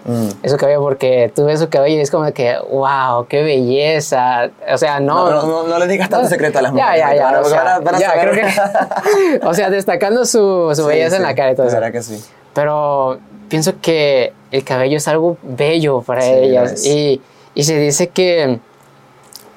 Mm. 0.06 0.30
Es 0.44 0.52
su 0.52 0.58
cabello 0.58 0.82
porque 0.82 1.32
tú 1.34 1.46
ves 1.46 1.60
su 1.60 1.70
cabello 1.70 1.98
y 1.98 2.02
es 2.02 2.12
como 2.12 2.32
que, 2.34 2.58
wow, 2.70 3.26
qué 3.28 3.42
belleza. 3.42 4.50
O 4.72 4.78
sea, 4.78 5.00
no. 5.00 5.64
No, 5.66 5.80
le 5.80 5.88
digas 5.88 6.10
tanto 6.10 6.28
secreto 6.28 6.60
a 6.60 6.62
las 6.62 6.74
mujeres. 6.74 7.00
Ya, 7.00 7.16
ya, 7.16 7.32
ya. 7.32 7.40
O 7.40 7.46
sea, 7.46 8.22
creo 8.22 8.34
que, 8.34 9.40
o 9.46 9.54
sea 9.54 9.70
destacando 9.70 10.26
su, 10.26 10.72
su 10.76 10.86
belleza 10.86 11.18
en 11.18 11.24
la 11.24 11.36
cara 11.36 11.52
y 11.52 11.56
todo 11.56 11.68
eso. 11.68 11.80
que 11.92 12.04
sí? 12.04 12.22
Pero 12.54 13.20
pienso 13.50 13.74
que 13.82 14.34
el 14.52 14.64
cabello 14.64 14.98
es 14.98 15.08
algo 15.08 15.38
bello 15.42 16.02
para 16.02 16.26
ellas. 16.26 16.86
Y, 16.86 17.22
y, 17.56 17.64
se 17.64 17.78
dice 17.78 18.10
que, 18.10 18.60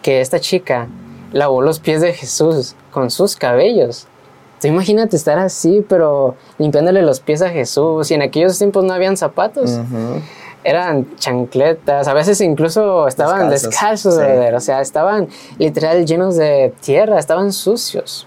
que 0.02 0.20
esta 0.20 0.38
chica 0.38 0.86
lavó 1.32 1.60
los 1.60 1.80
pies 1.80 2.00
de 2.00 2.12
Jesús 2.12 2.76
con 2.92 3.10
sus 3.10 3.36
cabellos. 3.36 4.06
Imagínate 4.62 5.16
estar 5.16 5.38
así, 5.38 5.84
pero 5.88 6.34
limpiándole 6.58 7.02
los 7.02 7.20
pies 7.20 7.42
a 7.42 7.50
Jesús. 7.50 8.10
Y 8.10 8.14
en 8.14 8.22
aquellos 8.22 8.58
tiempos 8.58 8.84
no 8.84 8.92
habían 8.92 9.16
zapatos. 9.16 9.78
Eran 10.64 11.16
chancletas, 11.16 12.08
a 12.08 12.14
veces 12.14 12.40
incluso 12.40 13.06
estaban 13.06 13.48
descalzos, 13.50 14.14
o 14.14 14.60
sea, 14.60 14.80
estaban 14.80 15.28
literal 15.58 16.04
llenos 16.04 16.36
de 16.36 16.74
tierra, 16.80 17.20
estaban 17.20 17.52
sucios. 17.52 18.26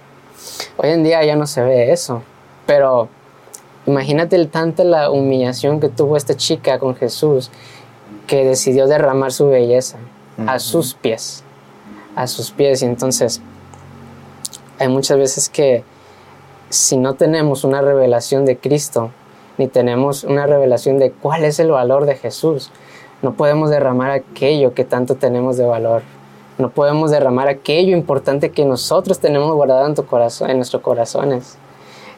Hoy 0.78 0.92
en 0.92 1.04
día 1.04 1.22
ya 1.26 1.36
no 1.36 1.46
se 1.48 1.62
ve 1.62 1.92
eso, 1.92 2.22
pero 2.66 3.10
Imagínate 3.90 4.36
el 4.36 4.50
tanta 4.50 4.84
la 4.84 5.10
humillación 5.10 5.80
que 5.80 5.90
tuvo 5.90 6.16
esta 6.16 6.36
chica 6.36 6.78
con 6.78 6.96
Jesús 6.96 7.50
que 8.28 8.44
decidió 8.44 8.86
derramar 8.86 9.32
su 9.32 9.48
belleza 9.48 9.98
a 10.46 10.60
sus 10.60 10.94
pies, 10.94 11.44
a 12.16 12.28
sus 12.28 12.52
pies. 12.52 12.84
Y 12.84 12.86
entonces 12.86 13.42
hay 14.78 14.90
muchas 14.90 15.18
veces 15.18 15.50
que 15.50 15.84
si 16.70 16.98
no 16.98 17.16
tenemos 17.16 17.64
una 17.64 17.82
revelación 17.82 18.46
de 18.46 18.58
Cristo, 18.58 19.12
ni 19.58 19.68
tenemos 19.68 20.24
una 20.24 20.46
revelación 20.46 21.00
de 21.00 21.12
cuál 21.12 21.44
es 21.44 21.60
el 21.60 21.72
valor 21.72 22.06
de 22.06 22.16
Jesús, 22.16 22.72
no 23.22 23.34
podemos 23.34 23.70
derramar 23.70 24.12
aquello 24.12 24.74
que 24.74 24.86
tanto 24.86 25.16
tenemos 25.16 25.58
de 25.58 25.66
valor. 25.66 26.04
No 26.58 26.70
podemos 26.70 27.12
derramar 27.12 27.48
aquello 27.48 27.96
importante 27.96 28.52
que 28.52 28.66
nosotros 28.66 29.20
tenemos 29.20 29.54
guardado 29.54 29.88
en, 29.88 29.96
tu 29.96 30.06
corazón, 30.06 30.50
en 30.50 30.58
nuestros 30.58 30.82
corazones. 30.82 31.58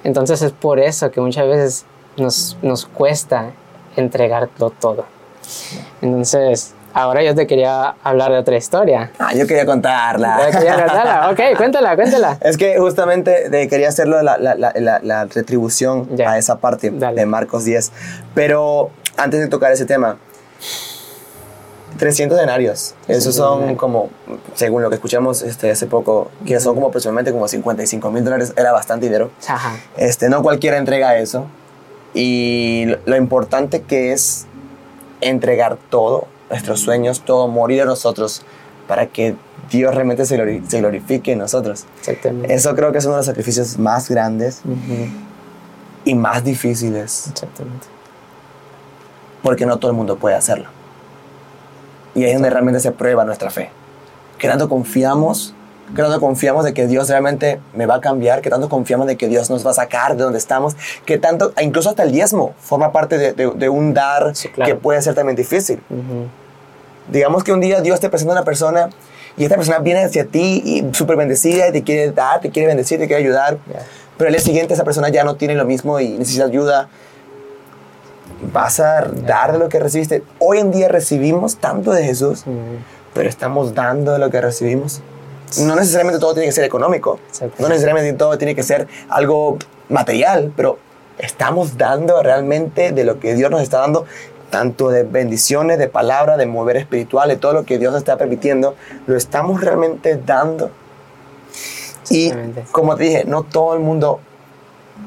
Entonces 0.03 0.41
es 0.41 0.51
por 0.51 0.79
eso 0.79 1.11
que 1.11 1.21
muchas 1.21 1.47
veces 1.47 1.85
nos, 2.17 2.57
nos 2.61 2.85
cuesta 2.85 3.51
entregarlo 3.95 4.69
todo. 4.69 5.05
Entonces, 6.01 6.73
ahora 6.93 7.23
yo 7.23 7.35
te 7.35 7.47
quería 7.47 7.95
hablar 8.03 8.31
de 8.31 8.37
otra 8.37 8.57
historia. 8.57 9.11
Ah, 9.19 9.33
yo 9.33 9.47
quería 9.47 9.65
contarla. 9.65 10.51
Yo 10.51 10.59
quería 10.59 10.75
contarla. 10.75 11.29
Ok, 11.31 11.39
cuéntala, 11.57 11.95
cuéntala. 11.95 12.37
Es 12.41 12.57
que 12.57 12.77
justamente 12.77 13.49
quería 13.69 13.89
hacerlo 13.89 14.21
la, 14.21 14.37
la, 14.37 14.55
la, 14.55 14.99
la 15.03 15.25
retribución 15.25 16.09
a 16.25 16.37
esa 16.37 16.59
parte 16.59 16.91
de 16.91 17.25
Marcos 17.25 17.65
10. 17.65 17.91
Pero 18.33 18.91
antes 19.17 19.39
de 19.39 19.47
tocar 19.47 19.71
ese 19.71 19.85
tema, 19.85 20.17
300 21.97 22.37
denarios. 22.37 22.95
Esos 23.07 23.35
son 23.35 23.75
como, 23.75 24.09
según 24.55 24.81
lo 24.81 24.89
que 24.89 24.95
escuchamos 24.95 25.43
este, 25.43 25.69
hace 25.69 25.85
poco, 25.85 26.31
que 26.45 26.59
son 26.59 26.73
como 26.73 26.87
aproximadamente 26.87 27.31
como 27.31 27.47
55 27.47 28.09
mil 28.09 28.23
dólares. 28.23 28.53
Era 28.57 28.71
bastante 28.71 29.05
dinero. 29.05 29.29
Este, 29.97 30.27
no 30.27 30.41
cualquiera 30.41 30.77
entrega 30.77 31.17
eso. 31.17 31.45
Y 32.15 32.85
lo, 33.05 33.15
importante 33.15 33.83
que 33.83 34.13
es 34.13 34.47
entregar 35.21 35.77
todo, 35.91 36.25
nuestros 36.51 36.81
sueños, 36.81 37.21
todo, 37.21 37.47
morir 37.47 37.81
a 37.81 37.85
nosotros, 37.85 38.43
para 38.87 39.07
que 39.07 39.35
Dios 39.71 39.95
realmente 39.95 40.25
se, 40.25 40.35
glorifique 40.37 41.31
en 41.31 41.39
nosotros. 41.39 41.85
Exactamente. 41.99 42.53
Eso 42.53 42.75
creo 42.75 42.91
que 42.91 42.97
es 42.97 43.05
uno 43.05 43.15
de 43.15 43.19
los 43.19 43.25
sacrificios 43.25 43.77
más 43.77 44.09
grandes 44.09 44.61
y 46.03 46.13
más 46.13 46.43
difíciles. 46.43 47.27
Exactamente. 47.31 47.87
Porque 49.41 49.65
no 49.65 49.77
todo 49.77 49.91
el 49.91 49.97
mundo 49.97 50.17
puede 50.17 50.35
hacerlo. 50.35 50.67
Y 52.13 52.23
ahí 52.25 52.31
es 52.31 52.35
donde 52.35 52.49
realmente 52.49 52.81
se 52.81 52.91
prueba 52.91 53.23
nuestra 53.23 53.49
fe. 53.49 53.69
Que 54.37 54.49
tanto 54.49 54.67
confiamos, 54.67 55.55
que 55.95 56.01
tanto 56.01 56.19
confiamos 56.19 56.65
de 56.65 56.73
que 56.73 56.87
Dios 56.87 57.07
realmente 57.07 57.61
me 57.73 57.85
va 57.85 57.95
a 57.95 58.01
cambiar, 58.01 58.41
que 58.41 58.49
tanto 58.49 58.67
confiamos 58.67 59.07
de 59.07 59.15
que 59.15 59.29
Dios 59.29 59.49
nos 59.49 59.65
va 59.65 59.71
a 59.71 59.75
sacar 59.75 60.17
de 60.17 60.23
donde 60.23 60.39
estamos, 60.39 60.75
que 61.05 61.17
tanto, 61.17 61.53
incluso 61.61 61.89
hasta 61.89 62.03
el 62.03 62.11
diezmo 62.11 62.53
forma 62.59 62.91
parte 62.91 63.17
de, 63.17 63.33
de, 63.33 63.69
un 63.69 63.93
dar 63.93 64.33
que 64.65 64.75
puede 64.75 65.01
ser 65.01 65.15
también 65.15 65.37
difícil. 65.37 65.81
Digamos 67.11 67.43
que 67.43 67.53
un 67.53 67.61
día 67.61 67.81
Dios 67.81 67.99
te 67.99 68.09
presenta 68.09 68.33
a 68.33 68.37
una 68.37 68.45
persona 68.45 68.89
y 69.37 69.43
esta 69.43 69.55
persona 69.55 69.79
viene 69.79 70.03
hacia 70.03 70.25
ti 70.25 70.63
y 70.65 70.95
súper 70.95 71.17
bendecida 71.17 71.67
y 71.67 71.71
te 71.71 71.83
quiere 71.83 72.11
dar, 72.11 72.41
te 72.41 72.49
quiere 72.49 72.67
bendecir, 72.67 72.97
te 72.97 73.07
quiere 73.07 73.21
ayudar. 73.21 73.59
Pero 74.17 74.29
el 74.29 74.33
día 74.33 74.43
siguiente 74.43 74.73
esa 74.73 74.83
persona 74.83 75.09
ya 75.09 75.23
no 75.23 75.35
tiene 75.35 75.53
lo 75.53 75.65
mismo 75.65 75.99
y 75.99 76.17
necesita 76.17 76.45
ayuda 76.45 76.89
vas 78.51 78.79
a 78.79 79.01
dar 79.01 79.53
de 79.53 79.59
lo 79.59 79.69
que 79.69 79.79
recibiste. 79.79 80.23
Hoy 80.39 80.59
en 80.59 80.71
día 80.71 80.87
recibimos 80.87 81.57
tanto 81.57 81.91
de 81.91 82.03
Jesús, 82.03 82.43
pero 83.13 83.29
estamos 83.29 83.73
dando 83.73 84.13
de 84.13 84.19
lo 84.19 84.29
que 84.29 84.41
recibimos. 84.41 85.01
No 85.59 85.75
necesariamente 85.75 86.19
todo 86.19 86.33
tiene 86.33 86.47
que 86.47 86.53
ser 86.53 86.63
económico, 86.63 87.19
no 87.59 87.67
necesariamente 87.67 88.13
todo 88.13 88.37
tiene 88.37 88.55
que 88.55 88.63
ser 88.63 88.87
algo 89.09 89.57
material, 89.89 90.51
pero 90.55 90.79
estamos 91.17 91.77
dando 91.77 92.23
realmente 92.23 92.91
de 92.91 93.03
lo 93.03 93.19
que 93.19 93.35
Dios 93.35 93.51
nos 93.51 93.61
está 93.61 93.79
dando, 93.79 94.05
tanto 94.51 94.89
de 94.89 95.01
bendiciones, 95.03 95.79
de 95.79 95.87
palabra, 95.87 96.37
de 96.37 96.45
mover 96.45 96.77
espiritual, 96.77 97.29
de 97.29 97.37
todo 97.37 97.53
lo 97.53 97.63
que 97.63 97.79
Dios 97.79 97.95
está 97.95 98.17
permitiendo, 98.17 98.75
lo 99.07 99.17
estamos 99.17 99.61
realmente 99.61 100.21
dando. 100.23 100.69
Y 102.11 102.31
como 102.71 102.95
te 102.95 103.03
dije, 103.05 103.23
no 103.25 103.43
todo 103.43 103.73
el 103.73 103.79
mundo 103.79 104.19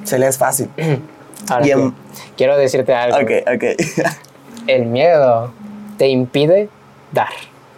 se 0.02 0.18
le 0.18 0.26
es 0.26 0.38
fácil. 0.38 0.68
quiero 2.36 2.56
decirte 2.56 2.94
algo. 2.94 3.18
Ok, 3.18 3.30
ok. 3.54 3.64
el 4.66 4.86
miedo 4.86 5.52
te 5.98 6.08
impide 6.08 6.68
dar. 7.12 7.28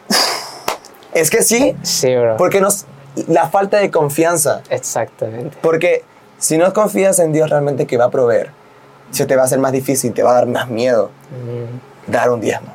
Es 1.13 1.31
que 1.31 1.43
sí. 1.43 1.75
Sí, 1.83 2.15
bro. 2.15 2.37
Porque 2.37 2.61
nos, 2.61 2.85
la 3.27 3.49
falta 3.49 3.79
de 3.79 3.91
confianza. 3.91 4.61
Exactamente. 4.69 5.57
Porque 5.63 6.05
si 6.39 6.59
no 6.59 6.71
confías 6.75 7.19
en 7.19 7.33
Dios 7.33 7.49
realmente 7.49 7.87
que 7.87 7.97
va 7.97 8.05
a 8.05 8.11
proveer, 8.11 8.51
se 9.11 9.27
te 9.27 9.37
va 9.37 9.42
a 9.42 9.45
hacer 9.47 9.59
más 9.59 9.73
difícil, 9.73 10.12
te 10.12 10.23
va 10.23 10.31
a 10.33 10.35
dar 10.35 10.47
más 10.47 10.69
miedo 10.69 11.11
dar 12.07 12.31
un 12.31 12.40
diezmo. 12.40 12.75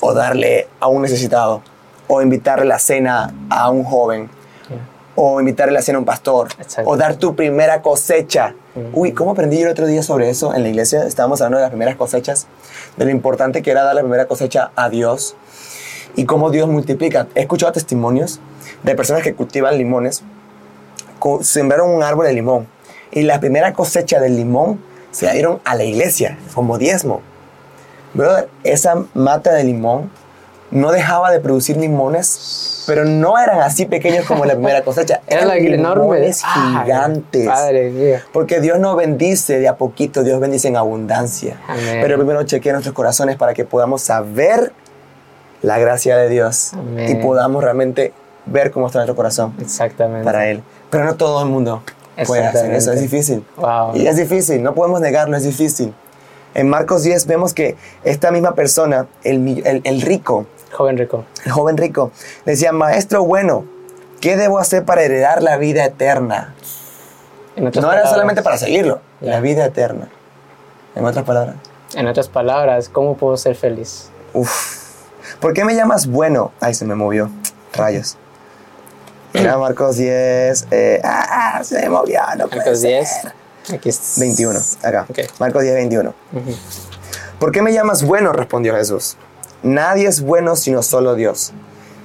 O 0.00 0.14
darle 0.14 0.68
a 0.78 0.88
un 0.88 1.02
necesitado. 1.02 1.62
O 2.06 2.22
invitarle 2.22 2.66
la 2.66 2.78
cena 2.78 3.32
a 3.48 3.70
un 3.70 3.84
joven 3.84 4.28
o 5.22 5.38
invitarle 5.38 5.78
a 5.78 5.82
cena 5.82 5.96
a 5.96 6.00
un 6.00 6.06
pastor, 6.06 6.48
o 6.84 6.96
dar 6.96 7.16
tu 7.16 7.36
primera 7.36 7.82
cosecha. 7.82 8.54
Uy, 8.94 9.12
¿cómo 9.12 9.32
aprendí 9.32 9.58
yo 9.58 9.66
el 9.66 9.72
otro 9.72 9.86
día 9.86 10.02
sobre 10.02 10.30
eso 10.30 10.54
en 10.54 10.62
la 10.62 10.70
iglesia? 10.70 11.04
Estábamos 11.04 11.42
hablando 11.42 11.58
de 11.58 11.62
las 11.62 11.70
primeras 11.70 11.96
cosechas, 11.96 12.46
de 12.96 13.04
lo 13.04 13.10
importante 13.10 13.60
que 13.60 13.70
era 13.70 13.82
dar 13.82 13.94
la 13.94 14.00
primera 14.00 14.26
cosecha 14.26 14.70
a 14.76 14.88
Dios 14.88 15.36
y 16.16 16.24
cómo 16.24 16.50
Dios 16.50 16.68
multiplica. 16.68 17.26
He 17.34 17.40
escuchado 17.40 17.72
testimonios 17.72 18.40
de 18.82 18.94
personas 18.94 19.22
que 19.22 19.34
cultivan 19.34 19.76
limones, 19.76 20.22
sembraron 21.42 21.90
un 21.90 22.02
árbol 22.02 22.26
de 22.26 22.32
limón 22.32 22.66
y 23.10 23.22
la 23.22 23.40
primera 23.40 23.74
cosecha 23.74 24.20
del 24.20 24.36
limón 24.36 24.80
se 25.10 25.26
la 25.26 25.32
dieron 25.32 25.60
a 25.64 25.74
la 25.74 25.84
iglesia 25.84 26.38
como 26.54 26.78
diezmo. 26.78 27.22
Brother, 28.14 28.48
esa 28.64 29.04
mata 29.14 29.52
de 29.52 29.64
limón 29.64 30.10
no 30.70 30.92
dejaba 30.92 31.30
de 31.30 31.40
producir 31.40 31.76
limones, 31.76 32.84
pero 32.86 33.04
no 33.04 33.38
eran 33.38 33.60
así 33.60 33.86
pequeños 33.86 34.24
como 34.24 34.44
la 34.44 34.54
primera 34.54 34.82
cosecha. 34.82 35.20
eran 35.26 35.48
limones 35.58 36.42
gigantes. 36.42 37.46
Padre 37.46 37.90
mío. 37.90 38.18
Porque 38.32 38.60
Dios 38.60 38.78
no 38.78 38.94
bendice 38.96 39.58
de 39.58 39.68
a 39.68 39.76
poquito, 39.76 40.22
Dios 40.22 40.40
bendice 40.40 40.68
en 40.68 40.76
abundancia. 40.76 41.56
Pero 42.00 42.16
primero 42.16 42.42
chequea 42.44 42.72
nuestros 42.72 42.94
corazones 42.94 43.36
para 43.36 43.54
que 43.54 43.64
podamos 43.64 44.02
saber 44.02 44.72
la 45.62 45.78
gracia 45.78 46.16
de 46.16 46.28
Dios 46.28 46.72
y 47.08 47.16
podamos 47.16 47.62
realmente 47.62 48.12
ver 48.46 48.70
cómo 48.70 48.86
está 48.86 49.00
nuestro 49.00 49.16
corazón. 49.16 49.54
Exactamente. 49.60 50.24
Para 50.24 50.48
Él. 50.48 50.62
Pero 50.88 51.04
no 51.04 51.14
todo 51.16 51.42
el 51.42 51.48
mundo 51.48 51.82
puede 52.26 52.46
hacer 52.46 52.72
eso, 52.72 52.92
es 52.92 53.00
difícil. 53.00 53.44
Y 53.94 54.06
es 54.06 54.16
difícil, 54.16 54.62
no 54.62 54.74
podemos 54.74 55.00
negarlo, 55.00 55.36
es 55.36 55.44
difícil. 55.44 55.94
En 56.54 56.68
Marcos 56.68 57.02
10 57.04 57.26
vemos 57.26 57.54
que 57.54 57.76
esta 58.04 58.30
misma 58.32 58.54
persona, 58.54 59.06
el, 59.22 59.80
el 59.84 60.00
rico, 60.02 60.46
Joven 60.72 60.96
rico. 60.98 61.24
El 61.44 61.50
joven 61.52 61.76
rico 61.76 62.12
decía, 62.44 62.70
maestro 62.72 63.24
bueno, 63.24 63.64
¿qué 64.20 64.36
debo 64.36 64.58
hacer 64.60 64.84
para 64.84 65.02
heredar 65.02 65.42
la 65.42 65.56
vida 65.56 65.84
eterna? 65.84 66.54
En 67.56 67.64
No 67.64 67.70
era 67.70 67.80
palabras- 67.80 68.10
solamente 68.10 68.42
para 68.42 68.56
seguirlo, 68.58 69.00
Ya. 69.20 69.30
la 69.32 69.40
vida 69.40 69.64
eterna. 69.64 70.08
En 70.94 71.04
otras 71.04 71.24
palabras. 71.24 71.56
En 71.94 72.06
otras 72.06 72.28
palabras, 72.28 72.88
¿cómo 72.88 73.16
puedo 73.16 73.36
ser 73.36 73.56
feliz? 73.56 74.10
Uf. 74.32 74.78
¿Por 75.40 75.54
qué 75.54 75.64
me 75.64 75.74
llamas 75.74 76.06
bueno? 76.06 76.52
Ay, 76.60 76.74
se 76.74 76.84
me 76.84 76.94
movió. 76.94 77.30
Rayos. 77.72 78.16
Era 79.32 79.58
Marcos 79.58 79.96
10. 79.96 80.66
eh, 80.70 81.00
ah, 81.04 81.60
se 81.64 81.88
movió. 81.88 82.20
No 82.36 82.48
Marcos 82.48 82.80
ser. 82.80 82.90
10. 82.90 83.08
Aquí 83.74 83.88
es 83.88 84.14
21. 84.18 84.58
Acá. 84.82 85.06
Ok. 85.08 85.18
Marcos 85.38 85.62
10, 85.62 85.74
21. 85.74 86.14
Ujú. 86.32 86.54
¿Por 87.38 87.52
qué 87.52 87.62
me 87.62 87.72
llamas 87.72 88.02
bueno? 88.02 88.32
respondió 88.32 88.74
Jesús. 88.74 89.16
Nadie 89.62 90.08
es 90.08 90.20
bueno 90.22 90.56
sino 90.56 90.82
solo 90.82 91.14
Dios. 91.14 91.52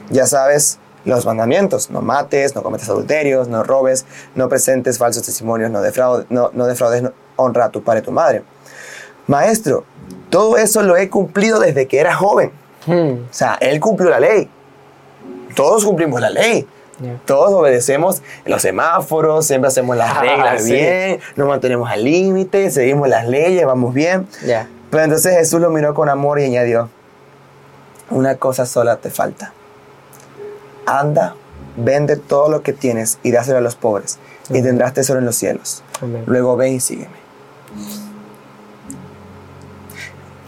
Ya 0.09 0.27
sabes 0.27 0.77
los 1.03 1.25
mandamientos. 1.25 1.89
No 1.89 2.01
mates, 2.01 2.55
no 2.55 2.61
cometas 2.63 2.89
adulterios, 2.89 3.47
no 3.47 3.63
robes, 3.63 4.05
no 4.35 4.49
presentes 4.49 4.97
falsos 4.97 5.23
testimonios, 5.23 5.71
no, 5.71 5.81
defraude- 5.81 6.25
no, 6.29 6.51
no 6.53 6.65
defraudes, 6.67 7.01
no- 7.03 7.13
honra 7.37 7.65
a 7.65 7.69
tu 7.69 7.83
padre 7.83 7.99
y 8.01 8.03
tu 8.03 8.11
madre. 8.11 8.43
Maestro, 9.27 9.83
todo 10.29 10.57
eso 10.57 10.83
lo 10.83 10.95
he 10.97 11.09
cumplido 11.09 11.59
desde 11.59 11.87
que 11.87 11.99
era 11.99 12.13
joven. 12.15 12.51
Hmm, 12.85 13.23
O 13.29 13.33
sea, 13.33 13.57
él 13.59 13.79
cumplió 13.79 14.09
la 14.11 14.19
ley. 14.19 14.49
Todos 15.55 15.83
cumplimos 15.85 16.21
la 16.21 16.29
ley. 16.29 16.67
Todos 17.25 17.51
obedecemos 17.53 18.21
los 18.45 18.61
semáforos, 18.61 19.45
siempre 19.45 19.67
hacemos 19.67 19.97
las 19.97 20.15
Ah, 20.15 20.21
reglas 20.21 20.63
sí. 20.63 20.71
bien, 20.73 21.19
nos 21.35 21.47
mantenemos 21.47 21.89
al 21.89 22.03
límite, 22.03 22.71
seguimos 22.71 23.09
las 23.09 23.27
leyes, 23.27 23.65
vamos 23.65 23.93
bien. 23.93 24.27
Ya. 24.45 24.67
Pero 24.91 25.03
entonces 25.03 25.35
Jesús 25.37 25.59
lo 25.59 25.69
miró 25.69 25.93
con 25.93 26.07
amor 26.09 26.39
y 26.39 26.45
añadió, 26.45 26.89
una 28.09 28.35
cosa 28.35 28.65
sola 28.65 28.95
te 28.97 29.09
falta. 29.09 29.51
Anda, 30.85 31.35
vende 31.75 32.15
todo 32.15 32.49
lo 32.49 32.61
que 32.61 32.71
tienes 32.71 33.17
y 33.23 33.31
dáselo 33.31 33.57
a 33.57 33.61
los 33.61 33.75
pobres 33.75 34.19
y 34.49 34.61
tendrás 34.61 34.93
tesoro 34.93 35.19
en 35.19 35.25
los 35.25 35.35
cielos. 35.35 35.83
Amén. 36.01 36.23
Luego 36.27 36.55
ven 36.55 36.73
y 36.75 36.79
sígueme. 36.79 37.25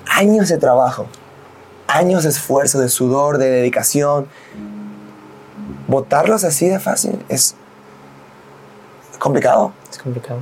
Años 0.10 0.50
de 0.50 0.58
trabajo, 0.58 1.08
años 1.88 2.24
de 2.24 2.30
esfuerzo, 2.30 2.80
de 2.80 2.90
sudor, 2.90 3.38
de 3.38 3.50
dedicación. 3.50 4.28
Votarlos 5.88 6.44
así 6.44 6.68
de 6.68 6.80
fácil 6.80 7.24
es 7.30 7.56
complicado. 9.20 9.72
Es 9.90 9.98
complicado. 9.98 10.42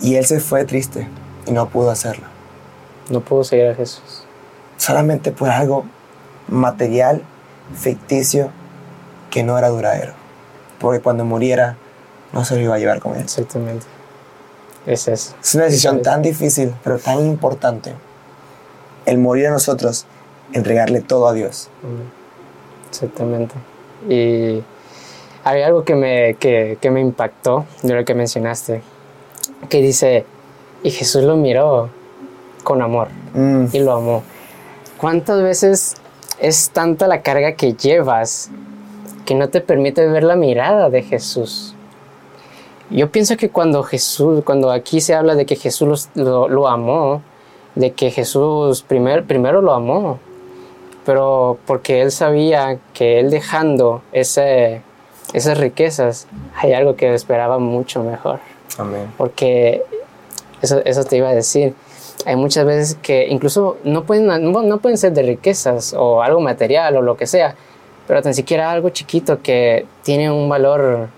Y 0.00 0.16
él 0.16 0.26
se 0.26 0.40
fue 0.40 0.64
triste 0.64 1.08
y 1.46 1.52
no 1.52 1.68
pudo 1.68 1.90
hacerlo. 1.90 2.26
No 3.08 3.20
puedo 3.20 3.44
seguir 3.44 3.68
a 3.68 3.74
Jesús. 3.74 4.24
Solamente 4.76 5.30
por 5.30 5.48
algo 5.48 5.84
material, 6.48 7.22
ficticio, 7.74 8.50
que 9.30 9.42
no 9.42 9.58
era 9.58 9.68
duradero. 9.68 10.12
Porque 10.78 11.00
cuando 11.00 11.24
muriera, 11.24 11.76
no 12.32 12.44
se 12.44 12.56
lo 12.56 12.62
iba 12.62 12.74
a 12.74 12.78
llevar 12.78 13.00
con 13.00 13.14
él. 13.14 13.22
Exactamente. 13.22 13.86
Es 14.86 15.08
eso. 15.08 15.34
Es 15.42 15.54
una 15.54 15.64
decisión 15.64 16.02
tan 16.02 16.22
difícil, 16.22 16.74
pero 16.84 16.98
tan 16.98 17.20
importante. 17.20 17.94
El 19.04 19.18
morir 19.18 19.46
a 19.48 19.50
nosotros, 19.50 20.06
entregarle 20.52 21.00
todo 21.00 21.28
a 21.28 21.32
Dios. 21.32 21.70
Exactamente. 22.88 23.54
Y 24.08 24.62
hay 25.44 25.62
algo 25.62 25.84
que 25.84 25.94
me, 25.94 26.34
que, 26.34 26.78
que 26.80 26.90
me 26.90 27.00
impactó 27.00 27.64
de 27.82 27.94
lo 27.94 28.04
que 28.04 28.14
mencionaste, 28.14 28.82
que 29.68 29.80
dice, 29.80 30.24
y 30.82 30.90
Jesús 30.90 31.22
lo 31.24 31.36
miró 31.36 31.88
con 32.62 32.82
amor 32.82 33.08
Mm, 33.34 33.66
y 33.72 33.78
lo 33.80 33.92
amó. 33.92 34.22
¿Cuántas 34.98 35.42
veces 35.42 35.94
es 36.40 36.70
tanta 36.70 37.06
la 37.06 37.22
carga 37.22 37.52
que 37.52 37.74
llevas 37.74 38.50
que 39.24 39.34
no 39.34 39.48
te 39.48 39.60
permite 39.60 40.06
ver 40.06 40.24
la 40.24 40.36
mirada 40.36 40.90
de 40.90 41.02
Jesús? 41.02 41.74
Yo 42.90 43.10
pienso 43.10 43.36
que 43.36 43.50
cuando 43.50 43.82
Jesús, 43.82 44.42
cuando 44.44 44.70
aquí 44.70 45.00
se 45.00 45.14
habla 45.14 45.34
de 45.34 45.44
que 45.44 45.56
Jesús 45.56 45.88
los- 45.88 46.08
lo, 46.14 46.48
lo 46.48 46.68
amó, 46.68 47.20
de 47.74 47.92
que 47.92 48.10
Jesús 48.10 48.82
primer- 48.82 49.24
primero 49.26 49.60
lo 49.60 49.72
amó, 49.74 50.18
pero 51.06 51.58
porque 51.66 52.02
él 52.02 52.10
sabía 52.10 52.78
que 52.92 53.20
él 53.20 53.30
dejando 53.30 54.02
ese, 54.12 54.82
esas 55.32 55.56
riquezas, 55.56 56.26
hay 56.56 56.74
algo 56.74 56.96
que 56.96 57.14
esperaba 57.14 57.58
mucho 57.58 58.02
mejor 58.02 58.40
amén. 58.76 59.10
porque 59.16 59.82
eso, 60.60 60.82
eso 60.84 61.04
te 61.04 61.16
iba 61.16 61.28
a 61.28 61.34
decir. 61.34 61.74
Hay 62.26 62.34
muchas 62.34 62.66
veces 62.66 62.98
que 63.00 63.28
incluso 63.28 63.76
no 63.84 64.04
pueden, 64.04 64.26
no, 64.26 64.62
no 64.62 64.78
pueden 64.78 64.98
ser 64.98 65.12
de 65.12 65.22
riquezas 65.22 65.94
o 65.96 66.22
algo 66.22 66.40
material 66.40 66.96
o 66.96 67.02
lo 67.02 67.16
que 67.16 67.26
sea, 67.26 67.54
pero 68.06 68.20
tan 68.20 68.34
siquiera 68.34 68.70
algo 68.70 68.90
chiquito 68.90 69.40
que 69.42 69.86
tiene 70.02 70.30
un 70.30 70.48
valor 70.48 71.08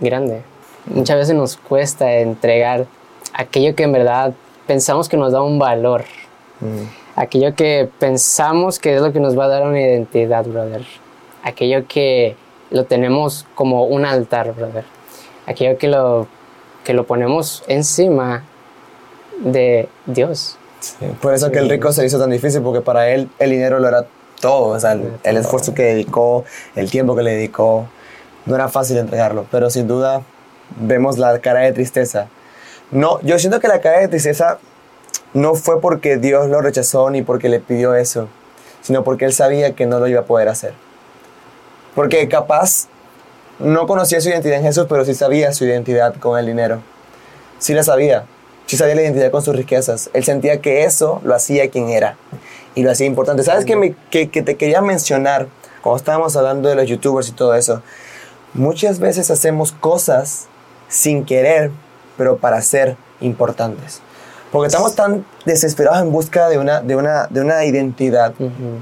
grande. 0.00 0.40
Muchas 0.86 1.16
veces 1.16 1.34
nos 1.34 1.56
cuesta 1.56 2.14
entregar 2.14 2.86
aquello 3.34 3.74
que 3.74 3.82
en 3.82 3.92
verdad 3.92 4.32
pensamos 4.66 5.08
que 5.08 5.16
nos 5.16 5.32
da 5.32 5.42
un 5.42 5.58
valor, 5.58 6.04
Mm, 6.60 7.03
aquello 7.16 7.54
que 7.54 7.88
pensamos 7.98 8.78
que 8.78 8.96
es 8.96 9.02
lo 9.02 9.12
que 9.12 9.20
nos 9.20 9.38
va 9.38 9.44
a 9.44 9.48
dar 9.48 9.62
una 9.62 9.80
identidad, 9.80 10.44
brother. 10.44 10.84
Aquello 11.42 11.86
que 11.86 12.36
lo 12.70 12.84
tenemos 12.84 13.46
como 13.54 13.84
un 13.84 14.04
altar, 14.04 14.54
brother. 14.54 14.84
Aquello 15.46 15.78
que 15.78 15.88
lo, 15.88 16.26
que 16.84 16.94
lo 16.94 17.06
ponemos 17.06 17.62
encima 17.68 18.44
de 19.40 19.88
Dios. 20.06 20.56
sí. 20.80 21.06
Por 21.20 21.34
eso 21.34 21.50
que 21.50 21.58
el 21.58 21.68
rico 21.68 21.92
se 21.92 22.04
hizo 22.04 22.18
tan 22.18 22.30
difícil, 22.30 22.62
porque 22.62 22.80
para 22.80 23.08
él 23.08 23.28
el 23.38 23.50
dinero 23.50 23.78
lo 23.78 23.88
era 23.88 24.06
todo. 24.40 24.68
O 24.68 24.80
sea, 24.80 24.92
el, 24.92 25.12
el 25.22 25.36
esfuerzo 25.36 25.74
que 25.74 25.82
dedicó, 25.82 26.44
el 26.74 26.90
tiempo 26.90 27.14
que 27.14 27.22
le 27.22 27.32
dedicó, 27.32 27.86
no 28.46 28.54
era 28.54 28.68
fácil 28.68 28.96
entregarlo. 28.96 29.46
Pero 29.50 29.70
sin 29.70 29.86
duda 29.86 30.22
vemos 30.80 31.18
la 31.18 31.38
cara 31.40 31.60
de 31.60 31.72
tristeza. 31.72 32.28
No, 32.90 33.20
yo 33.22 33.38
siento 33.38 33.60
que 33.60 33.68
la 33.68 33.80
cara 33.80 34.00
de 34.00 34.08
tristeza 34.08 34.58
no 35.32 35.54
fue 35.54 35.80
porque 35.80 36.16
Dios 36.16 36.48
lo 36.48 36.60
rechazó 36.60 37.10
ni 37.10 37.22
porque 37.22 37.48
le 37.48 37.60
pidió 37.60 37.94
eso, 37.94 38.28
sino 38.82 39.04
porque 39.04 39.24
él 39.24 39.32
sabía 39.32 39.74
que 39.74 39.86
no 39.86 39.98
lo 39.98 40.06
iba 40.06 40.20
a 40.20 40.24
poder 40.24 40.48
hacer. 40.48 40.74
Porque 41.94 42.28
capaz 42.28 42.86
no 43.58 43.86
conocía 43.86 44.20
su 44.20 44.28
identidad 44.28 44.58
en 44.58 44.64
Jesús, 44.64 44.86
pero 44.88 45.04
sí 45.04 45.14
sabía 45.14 45.52
su 45.52 45.64
identidad 45.64 46.14
con 46.16 46.38
el 46.38 46.46
dinero. 46.46 46.80
Sí 47.58 47.74
la 47.74 47.82
sabía. 47.82 48.24
Sí 48.66 48.76
sabía 48.76 48.94
la 48.94 49.02
identidad 49.02 49.30
con 49.30 49.42
sus 49.42 49.54
riquezas. 49.54 50.10
Él 50.12 50.24
sentía 50.24 50.60
que 50.60 50.84
eso 50.84 51.20
lo 51.24 51.34
hacía 51.34 51.70
quien 51.70 51.90
era. 51.90 52.16
Y 52.74 52.82
lo 52.82 52.90
hacía 52.90 53.06
importante. 53.06 53.42
¿Sabes 53.42 53.64
qué 53.64 53.94
que, 54.10 54.30
que 54.30 54.42
te 54.42 54.56
quería 54.56 54.80
mencionar 54.80 55.48
cuando 55.82 55.98
estábamos 55.98 56.36
hablando 56.36 56.68
de 56.68 56.74
los 56.74 56.88
youtubers 56.88 57.28
y 57.28 57.32
todo 57.32 57.54
eso? 57.54 57.82
Muchas 58.54 58.98
veces 58.98 59.30
hacemos 59.30 59.72
cosas 59.72 60.46
sin 60.88 61.24
querer, 61.24 61.70
pero 62.16 62.38
para 62.38 62.60
ser 62.62 62.96
importantes. 63.20 64.00
Porque 64.54 64.68
estamos 64.68 64.94
tan 64.94 65.24
desesperados 65.44 66.00
en 66.00 66.12
busca 66.12 66.48
de 66.48 66.58
una, 66.58 66.80
de 66.80 66.94
una, 66.94 67.26
de 67.26 67.40
una 67.40 67.64
identidad 67.64 68.32
Ujú. 68.38 68.78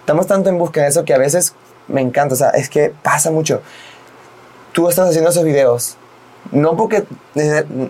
estamos 0.00 0.26
tanto 0.26 0.50
en 0.50 0.58
busca 0.58 0.82
de 0.82 0.88
eso 0.88 1.06
que 1.06 1.14
a 1.14 1.18
veces 1.18 1.54
me 1.88 2.02
encanta, 2.02 2.34
o 2.34 2.36
sea, 2.36 2.50
es 2.50 2.68
que 2.68 2.92
pasa 3.02 3.30
mucho. 3.30 3.62
Tú 4.72 4.90
estás 4.90 5.08
haciendo 5.08 5.30
esos 5.30 5.42
videos, 5.42 5.96
no 6.52 6.76
porque 6.76 7.04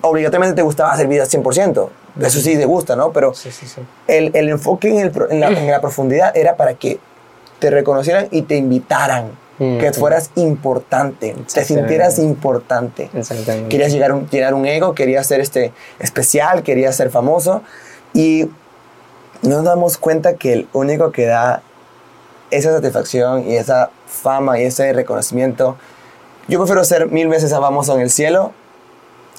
obligatoriamente 0.03 0.55
te 0.55 0.62
gustaba 0.62 0.92
hacer 0.92 1.09
videos 1.09 1.29
100%, 1.35 1.88
eso 2.20 2.40
sí 2.40 2.57
te 2.57 2.64
gusta, 2.64 2.94
¿no? 2.94 3.11
Pero 3.12 3.35
Sí, 3.35 3.51
sí, 3.51 3.66
sí. 3.66 3.81
el, 4.07 4.31
el 4.35 4.49
enfoque 4.49 4.88
en, 4.88 4.99
el 5.01 5.12
en 5.31 5.40
la, 5.40 5.49
en 5.49 5.68
la 5.68 5.81
profundidad 5.81 6.37
era 6.37 6.55
para 6.57 6.75
que 6.75 7.01
te 7.59 7.70
reconocieran 7.70 8.29
y 8.31 8.42
te 8.42 8.57
invitaran, 8.57 9.33
que 9.61 9.90
Ujú. 9.90 10.01
fueras 10.01 10.31
importante, 10.37 11.37
te 11.53 11.64
sintieras 11.66 12.18
importante. 12.18 13.11
Querías 13.68 13.92
llegar 13.92 14.12
un, 14.14 14.27
llenar 14.31 14.55
un 14.55 14.64
ego, 14.64 14.94
querías 14.94 15.27
ser 15.27 15.40
este 15.40 15.73
especial, 15.99 16.62
querías 16.62 16.96
ser 16.96 17.11
famoso 17.11 17.62
y 18.14 18.49
nos 19.42 19.62
damos 19.64 19.99
cuenta 19.99 20.35
que 20.37 20.55
el 20.55 20.68
único 20.73 21.12
que 21.12 21.27
da 21.27 21.61
esa 22.51 22.73
satisfacción 22.73 23.46
y 23.46 23.57
esa 23.57 23.90
fama 24.07 24.59
y 24.59 24.64
ese 24.64 24.92
reconocimiento, 24.94 25.77
yo 26.49 26.59
prefiero 26.59 26.83
ser 26.85 27.09
mil 27.09 27.29
veces 27.29 27.51
famoso 27.53 27.94
en 27.96 28.01
el 28.01 28.11
cielo 28.11 28.53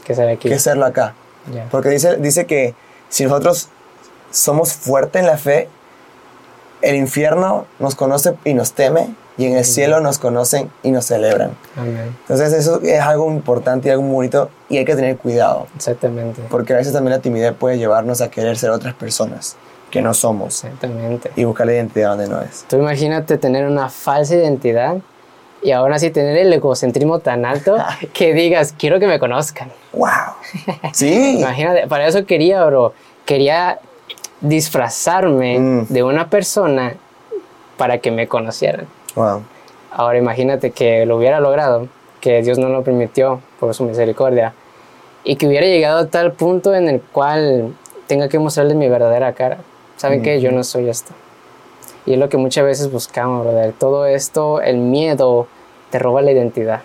Que 0.05 0.13
se 0.13 0.23
ve 0.23 0.33
aquí. 0.33 0.49
que 0.49 0.59
serlo 0.59 0.85
acá. 0.85 1.15
Ya. 1.51 1.67
Porque 1.71 1.89
dice, 1.89 2.17
dice 2.17 2.45
que 2.45 2.75
si 3.09 3.23
nosotros 3.23 3.69
somos 4.29 4.73
fuertes 4.73 5.19
en 5.21 5.25
la 5.25 5.37
fe, 5.39 5.67
el 6.83 6.95
infierno 6.95 7.65
nos 7.79 7.95
conoce 7.95 8.35
y 8.45 8.53
nos 8.53 8.73
teme, 8.73 9.15
y 9.41 9.45
en 9.47 9.57
el 9.57 9.65
cielo 9.65 9.99
nos 10.01 10.19
conocen 10.19 10.69
y 10.83 10.91
nos 10.91 11.05
celebran. 11.05 11.51
Amén. 11.75 12.15
Entonces 12.21 12.53
eso 12.53 12.79
es 12.83 12.99
algo 13.01 13.31
importante 13.31 13.87
y 13.87 13.91
algo 13.91 14.03
muy 14.03 14.13
bonito 14.13 14.49
y 14.69 14.77
hay 14.77 14.85
que 14.85 14.95
tener 14.95 15.17
cuidado, 15.17 15.67
Exactamente. 15.75 16.41
porque 16.49 16.73
a 16.73 16.77
veces 16.77 16.93
también 16.93 17.15
la 17.15 17.21
timidez 17.21 17.53
puede 17.53 17.77
llevarnos 17.77 18.21
a 18.21 18.29
querer 18.29 18.57
ser 18.57 18.69
otras 18.69 18.93
personas 18.93 19.55
que 19.89 20.01
no 20.01 20.13
somos 20.13 20.63
Exactamente. 20.63 21.31
y 21.35 21.43
buscar 21.43 21.65
la 21.67 21.73
identidad 21.73 22.09
donde 22.09 22.27
no 22.27 22.39
es. 22.41 22.65
Tú 22.69 22.77
imagínate 22.77 23.37
tener 23.37 23.65
una 23.67 23.89
falsa 23.89 24.35
identidad 24.35 24.97
y 25.63 25.71
ahora 25.71 25.99
sí 25.99 26.09
tener 26.11 26.37
el 26.37 26.51
egocentrismo 26.53 27.19
tan 27.19 27.45
alto 27.45 27.77
que 28.13 28.33
digas, 28.33 28.73
quiero 28.77 28.99
que 28.99 29.07
me 29.07 29.19
conozcan. 29.19 29.71
¡Wow! 29.93 30.09
Sí, 30.93 31.39
Imagínate, 31.39 31.87
para 31.87 32.07
eso 32.07 32.25
quería, 32.25 32.63
bro, 32.65 32.93
quería 33.25 33.79
disfrazarme 34.41 35.59
Mm. 35.59 35.85
de 35.89 36.03
una 36.03 36.29
persona 36.29 36.93
para 37.77 37.97
que 37.99 38.11
me 38.11 38.27
conocieran. 38.27 38.85
Wow. 39.15 39.43
Ahora 39.91 40.17
imagínate 40.17 40.71
que 40.71 41.05
lo 41.05 41.17
hubiera 41.17 41.39
logrado, 41.39 41.87
que 42.21 42.41
Dios 42.41 42.57
no 42.57 42.69
lo 42.69 42.83
permitió 42.83 43.41
por 43.59 43.73
su 43.73 43.83
misericordia, 43.83 44.53
y 45.23 45.35
que 45.35 45.47
hubiera 45.47 45.67
llegado 45.67 45.99
a 45.99 46.07
tal 46.07 46.31
punto 46.33 46.73
en 46.73 46.87
el 46.87 47.01
cual 47.01 47.73
tenga 48.07 48.29
que 48.29 48.39
mostrarles 48.39 48.75
mi 48.75 48.89
verdadera 48.89 49.33
cara. 49.33 49.57
¿Saben 49.97 50.23
qué? 50.23 50.41
Yo 50.41 50.51
no 50.51 50.63
soy 50.63 50.89
esto. 50.89 51.13
Y 52.05 52.13
es 52.13 52.19
lo 52.19 52.29
que 52.29 52.37
muchas 52.37 52.65
veces 52.65 52.91
buscamos, 52.91 53.45
brother. 53.45 53.73
Todo 53.73 54.07
esto, 54.07 54.61
el 54.61 54.77
miedo, 54.77 55.47
te 55.91 55.99
roba 55.99 56.21
la 56.21 56.31
identidad. 56.31 56.81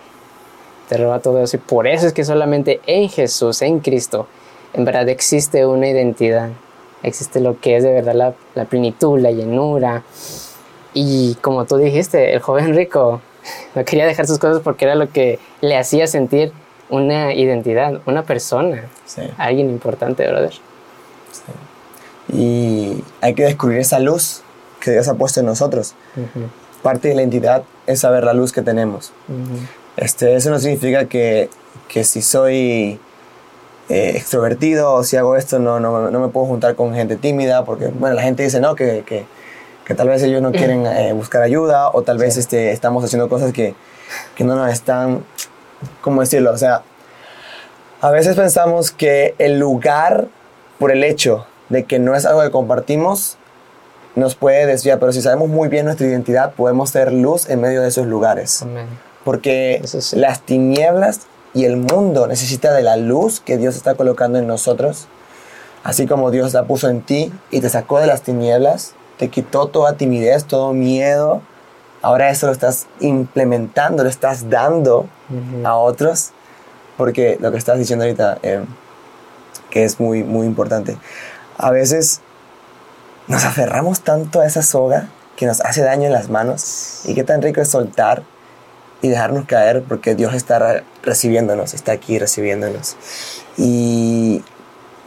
Te 0.88 0.98
roba 0.98 1.20
todo 1.20 1.42
eso. 1.42 1.56
Y 1.56 1.60
por 1.60 1.86
eso 1.86 2.06
es 2.06 2.12
que 2.12 2.24
solamente 2.24 2.80
en 2.86 3.08
Jesús, 3.08 3.62
en 3.62 3.80
Cristo, 3.80 4.26
en 4.74 4.84
verdad 4.84 5.08
existe 5.08 5.64
una 5.64 5.88
identidad. 5.88 6.50
Existe 7.02 7.40
lo 7.40 7.58
que 7.58 7.76
es 7.76 7.82
de 7.82 7.92
verdad 7.92 8.14
la, 8.14 8.34
la 8.54 8.66
plenitud, 8.66 9.18
la 9.18 9.30
llenura. 9.30 10.02
Y 10.98 11.34
como 11.42 11.66
tú 11.66 11.76
dijiste, 11.76 12.32
el 12.32 12.40
joven 12.40 12.74
rico 12.74 13.20
no 13.74 13.84
quería 13.84 14.06
dejar 14.06 14.26
sus 14.26 14.38
cosas 14.38 14.62
porque 14.64 14.86
era 14.86 14.94
lo 14.94 15.10
que 15.10 15.38
le 15.60 15.76
hacía 15.76 16.06
sentir 16.06 16.52
una 16.88 17.34
identidad, 17.34 18.00
una 18.06 18.22
persona, 18.22 18.84
Sí. 19.04 19.20
alguien 19.36 19.68
importante, 19.68 20.26
brother. 20.26 20.54
Y 22.32 23.04
hay 23.20 23.34
que 23.34 23.44
descubrir 23.44 23.78
esa 23.80 23.98
luz 23.98 24.42
que 24.80 24.90
Dios 24.90 25.06
ha 25.08 25.14
puesto 25.14 25.40
en 25.40 25.46
nosotros. 25.46 25.94
Parte 26.82 27.08
de 27.08 27.14
la 27.14 27.20
identidad 27.20 27.62
es 27.86 28.00
saber 28.00 28.24
la 28.24 28.32
luz 28.32 28.52
que 28.52 28.62
tenemos. 28.62 29.12
Este, 29.98 30.34
eso 30.34 30.48
no 30.48 30.58
significa 30.58 31.04
que, 31.04 31.50
que 31.88 32.04
si 32.04 32.22
soy 32.22 32.98
eh, 33.90 34.12
extrovertido 34.16 34.94
o 34.94 35.04
si 35.04 35.16
hago 35.18 35.36
esto 35.36 35.58
no, 35.58 35.78
no, 35.78 36.10
no 36.10 36.20
me 36.20 36.28
puedo 36.28 36.46
juntar 36.46 36.74
con 36.74 36.94
gente 36.94 37.16
tímida, 37.16 37.66
porque 37.66 37.88
bueno, 37.88 38.16
la 38.16 38.22
gente 38.22 38.42
dice 38.42 38.60
no, 38.60 38.74
que, 38.74 39.04
que, 39.06 39.26
que 39.86 39.94
tal 39.94 40.08
vez 40.08 40.22
ellos 40.22 40.42
no 40.42 40.50
quieren 40.52 40.84
eh, 40.86 41.12
buscar 41.12 41.42
ayuda 41.42 41.90
o 41.90 42.02
tal 42.02 42.18
vez 42.18 42.34
Sí. 42.34 42.40
este, 42.40 42.72
estamos 42.72 43.04
haciendo 43.04 43.28
cosas 43.28 43.52
que, 43.52 43.74
que 44.34 44.44
no 44.44 44.56
nos 44.56 44.70
están, 44.72 45.24
¿cómo 46.00 46.20
decirlo? 46.22 46.50
O 46.52 46.58
sea, 46.58 46.82
a 48.00 48.10
veces 48.10 48.36
pensamos 48.36 48.90
que 48.90 49.34
el 49.38 49.58
lugar, 49.58 50.26
por 50.78 50.90
el 50.90 51.04
hecho 51.04 51.46
de 51.68 51.84
que 51.84 51.98
no 51.98 52.14
es 52.14 52.26
algo 52.26 52.42
que 52.42 52.50
compartimos, 52.50 53.36
nos 54.16 54.34
puede 54.34 54.66
desviar, 54.66 54.98
pero 54.98 55.12
si 55.12 55.22
sabemos 55.22 55.48
muy 55.48 55.68
bien 55.68 55.84
nuestra 55.84 56.06
identidad, 56.06 56.52
podemos 56.52 56.90
ser 56.90 57.12
luz 57.12 57.48
en 57.48 57.60
medio 57.60 57.82
de 57.82 57.88
esos 57.88 58.06
lugares 58.06 58.62
Amén. 58.62 58.86
porque 59.24 59.82
sí. 59.84 60.16
las 60.16 60.40
tinieblas 60.40 61.20
y 61.54 61.64
el 61.64 61.76
mundo 61.76 62.26
necesita 62.26 62.72
de 62.72 62.82
la 62.82 62.96
luz 62.96 63.40
que 63.40 63.56
Dios 63.56 63.76
está 63.76 63.94
colocando 63.94 64.38
en 64.38 64.46
nosotros. 64.46 65.06
Así 65.84 66.06
como 66.06 66.30
Dios 66.30 66.52
la 66.54 66.64
puso 66.64 66.88
en 66.88 67.00
ti 67.02 67.32
y 67.50 67.60
te 67.60 67.68
sacó 67.68 67.98
de 68.00 68.06
las 68.06 68.22
tinieblas, 68.22 68.94
te 69.18 69.28
quitó 69.28 69.66
toda 69.68 69.96
timidez, 69.96 70.44
todo 70.44 70.72
miedo. 70.72 71.42
Ahora 72.02 72.30
eso 72.30 72.46
lo 72.46 72.52
estás 72.52 72.86
implementando, 73.00 74.02
lo 74.02 74.08
estás 74.08 74.50
dando 74.50 75.08
a 75.64 75.76
otros. 75.76 76.30
Porque 76.96 77.36
lo 77.40 77.52
que 77.52 77.58
estás 77.58 77.78
diciendo 77.78 78.04
ahorita, 78.04 78.38
eh, 78.42 78.64
que 79.70 79.84
es 79.84 80.00
muy, 80.00 80.22
muy 80.22 80.46
importante. 80.46 80.96
A 81.58 81.70
veces 81.70 82.20
nos 83.26 83.44
aferramos 83.44 84.00
tanto 84.00 84.40
a 84.40 84.46
esa 84.46 84.62
soga 84.62 85.08
que 85.36 85.46
nos 85.46 85.60
hace 85.60 85.82
daño 85.82 86.04
en 86.04 86.12
las 86.12 86.30
manos. 86.30 87.02
Y 87.04 87.14
qué 87.14 87.24
tan 87.24 87.42
rico 87.42 87.60
es 87.60 87.68
soltar 87.68 88.22
y 89.02 89.08
dejarnos 89.08 89.44
caer 89.44 89.82
porque 89.82 90.14
Dios 90.14 90.32
está 90.32 90.58
re- 90.58 90.84
recibiéndonos, 91.02 91.74
está 91.74 91.92
aquí 91.92 92.18
recibiéndonos. 92.18 92.96
Y 93.58 94.42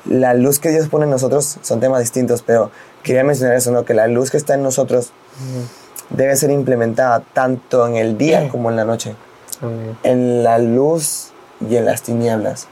la 0.09 0.33
luz 0.33 0.59
que 0.59 0.69
Dios 0.69 0.87
pone 0.89 1.05
en 1.05 1.11
nosotros 1.11 1.57
son 1.61 1.79
temas 1.79 1.99
distintos, 2.01 2.41
pero 2.41 2.71
quería 3.03 3.23
mencionar 3.23 3.55
eso, 3.55 3.71
¿no? 3.71 3.85
Que 3.85 3.93
la 3.93 4.07
luz 4.07 4.31
que 4.31 4.37
está 4.37 4.55
en 4.55 4.63
nosotros 4.63 5.11
debe 6.09 6.35
ser 6.35 6.49
implementada 6.51 7.21
tanto 7.33 7.87
en 7.87 7.95
el 7.95 8.17
día 8.17 8.49
como 8.49 8.69
en 8.69 8.75
la 8.75 8.85
noche. 8.85 9.15
En 10.03 10.43
la 10.43 10.57
luz 10.57 11.29
y 11.69 11.75
en 11.75 11.85
las 11.85 12.01
tinieblas. 12.01 12.67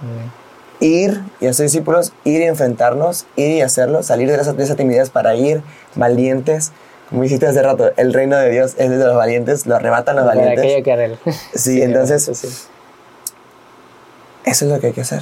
Ir 0.80 1.22
y 1.40 1.48
hacer 1.48 1.66
discípulos, 1.66 2.14
ir 2.24 2.42
y 2.42 2.46
enfrentarnos, 2.46 3.26
ir 3.36 3.52
y 3.52 3.62
hacerlo, 3.62 4.04
salir 4.04 4.30
de 4.30 4.36
esa, 4.36 4.54
de 4.54 4.64
esa 4.64 4.76
timidez 4.76 5.10
para 5.10 5.36
ir 5.36 5.62
valientes. 5.96 6.72
Como 7.10 7.24
dijiste 7.24 7.46
hace 7.48 7.62
rato, 7.64 7.92
el 7.98 8.14
reino 8.14 8.36
de 8.38 8.50
Dios 8.52 8.74
es 8.78 8.90
de 8.90 8.98
los 8.98 9.16
valientes, 9.16 9.66
lo 9.66 9.76
arrebatan 9.76 10.16
los 10.18 10.26
Para 10.26 10.36
valientes. 10.40 10.64
aquello 10.66 10.84
que 10.84 10.92
arregla. 10.92 11.18
Sí, 11.56 11.82
entonces- 11.82 12.24
eso 12.28 12.34
sí. 12.36 12.48
Eso 14.46 14.66
es 14.66 14.72
lo 14.72 14.80
que 14.80 14.88
hay 14.88 14.94
que 14.94 15.02
hacer. 15.02 15.22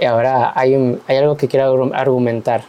Y 0.00 0.04
ahora 0.04 0.52
hay, 0.54 0.74
un- 0.74 1.00
hay 1.06 1.16
algo 1.16 1.36
que 1.36 1.48
quiero 1.48 1.74
argu- 1.74 1.92
argumentar. 1.94 2.62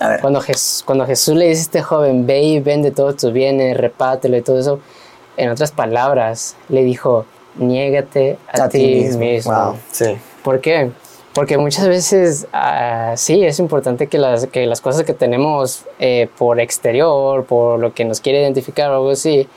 A 0.00 0.08
ver. 0.08 0.20
Cuando, 0.20 0.40
Jes- 0.40 0.82
cuando 0.84 1.06
Jesús 1.06 1.36
le 1.36 1.46
dice 1.48 1.60
a 1.60 1.62
este 1.62 1.82
joven, 1.82 2.26
ve 2.26 2.42
y 2.42 2.60
vende 2.60 2.90
todos 2.90 3.16
tus 3.16 3.32
bienes, 3.32 3.76
repátelo 3.76 4.36
y 4.36 4.42
todo 4.42 4.58
eso, 4.58 4.80
en 5.36 5.50
otras 5.50 5.70
palabras, 5.70 6.56
le 6.68 6.82
dijo, 6.82 7.24
niégate 7.56 8.38
a, 8.52 8.68
ti 8.68 8.78
mismo. 9.16 9.52
Wow, 9.52 9.76
sí. 9.90 10.16
¿Por 10.42 10.60
qué? 10.60 10.90
Porque 11.34 11.56
muchas 11.56 11.86
veces 11.88 12.46
ah, 12.52 13.14
sí 13.16 13.42
es 13.44 13.58
importante 13.58 14.06
que 14.08 14.18
las, 14.18 14.46
que 14.48 14.66
las 14.66 14.80
cosas 14.80 15.04
que 15.04 15.14
tenemos 15.14 15.84
eh, 15.98 16.28
por 16.36 16.60
exterior, 16.60 17.44
por 17.46 17.78
lo 17.78 17.94
que 17.94 18.04
nos 18.04 18.20
quiere 18.20 18.42
identificar 18.42 18.90
o 18.90 18.94
algo 18.96 19.10
así, 19.10 19.48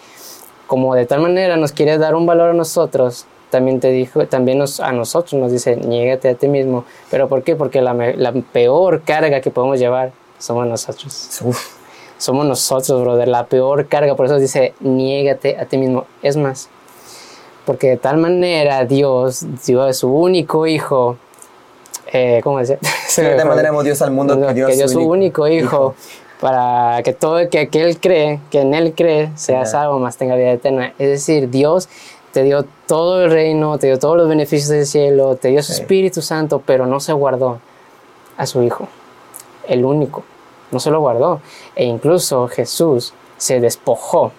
como 0.68 0.96
de 0.96 1.06
tal 1.06 1.20
manera 1.22 1.58
nos 1.58 1.72
quiere 1.74 1.98
dar 1.98 2.16
un 2.16 2.26
valor 2.26 2.52
a 2.52 2.54
nosotros, 2.54 3.26
también 3.56 3.80
te 3.80 3.90
dijo, 3.90 4.28
también 4.28 4.58
nos, 4.58 4.82
a 4.82 4.92
nosotros 4.92 5.40
nos 5.40 5.50
dice, 5.50 5.78
niégate 5.78 6.28
a 6.28 6.36
ti 6.36 6.50
mismo. 6.50 6.84
¿Pero 7.10 7.30
por 7.30 7.42
qué? 7.42 7.56
Porque 7.56 7.82
la, 7.82 8.34
peor 8.52 9.04
carga 9.04 9.40
que 9.40 9.50
podemos 9.50 9.80
llevar 9.80 10.12
somos 10.38 10.68
nosotros. 10.68 11.40
Uf, 11.42 11.70
Somos 12.18 12.46
nosotros, 12.46 13.02
brother, 13.02 13.30
la 13.30 13.46
peor 13.46 13.88
carga. 13.88 14.14
Por 14.16 14.26
eso 14.26 14.38
dice, 14.40 14.74
niégate 14.82 15.58
a 15.58 15.68
ti 15.68 15.78
mismo. 15.78 16.06
Es 16.22 16.36
más, 16.36 16.68
porque 17.66 17.92
de 17.92 17.98
tal 17.98 18.18
manera 18.18 18.84
Dios 18.84 19.46
dio 19.66 19.84
a 19.84 19.94
su 19.94 20.14
único 20.14 20.68
hijo, 20.68 21.16
eh, 22.12 22.42
¿cómo 22.44 22.60
decía? 22.60 22.78
De 23.16 23.36
tal 23.36 23.48
manera 23.48 23.70
amó 23.70 23.84
Dios 23.84 24.02
al 24.02 24.12
mundo 24.12 24.38
que 24.38 24.54
dio, 24.54 24.68
dio 24.68 24.90
su 24.90 25.00
único 25.00 25.48
hijo, 25.48 25.96
para 26.42 27.02
que 27.04 27.14
todo 27.14 27.50
que 27.50 27.60
aquel 27.60 28.02
cree, 28.02 28.42
que 28.52 28.60
en 28.60 28.74
él 28.74 28.94
cree, 28.94 29.32
sea 29.36 29.66
salvo, 29.66 29.98
más 30.00 30.18
tenga 30.18 30.36
vida 30.36 30.52
eterna. 30.52 30.94
Es 31.00 31.08
decir, 31.08 31.50
Dios 31.50 31.88
te 32.36 32.44
dio 32.44 32.66
todo 32.86 33.24
el 33.24 33.32
reino, 33.32 33.78
te 33.78 33.88
dio 33.88 33.98
todos 33.98 34.18
los 34.18 34.28
beneficios 34.28 34.68
del 34.68 34.86
cielo, 34.86 35.38
te 35.38 35.48
dio 35.48 35.64
su 35.64 35.72
Sí. 35.72 35.82
Espíritu 35.84 36.22
Santo, 36.22 36.62
pero 36.66 36.86
no 36.86 37.00
se 37.00 37.14
guardó 37.14 37.60
a 38.36 38.46
su 38.46 38.62
hijo, 38.62 38.90
el 39.70 39.86
único. 39.86 40.26
No 40.70 40.82
se 40.82 40.92
lo 40.92 41.00
guardó. 41.00 41.40
E 41.78 41.86
incluso 41.86 42.50
Jesús 42.50 43.14
se 43.38 43.62
despojó 43.62 44.34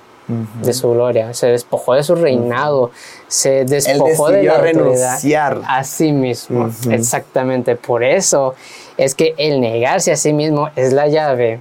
de 0.60 0.74
su 0.74 0.90
gloria, 0.90 1.32
se 1.32 1.46
despojó 1.46 1.94
de 1.94 2.02
su 2.02 2.16
reinado, 2.16 2.90
se 3.28 3.60
Él 3.60 3.66
despojó 3.68 4.28
de 4.28 4.42
la 4.42 4.56
autoridad 4.56 4.62
renunciar. 4.62 5.62
a 5.66 5.82
sí 5.82 6.12
mismo. 6.12 6.68
Exactamente. 6.90 7.76
Por 7.76 8.04
eso 8.04 8.54
es 8.98 9.14
que 9.14 9.34
el 9.38 9.58
negarse 9.62 10.12
a 10.12 10.16
sí 10.16 10.34
mismo 10.34 10.68
es 10.76 10.92
la 10.92 11.06
llave 11.08 11.60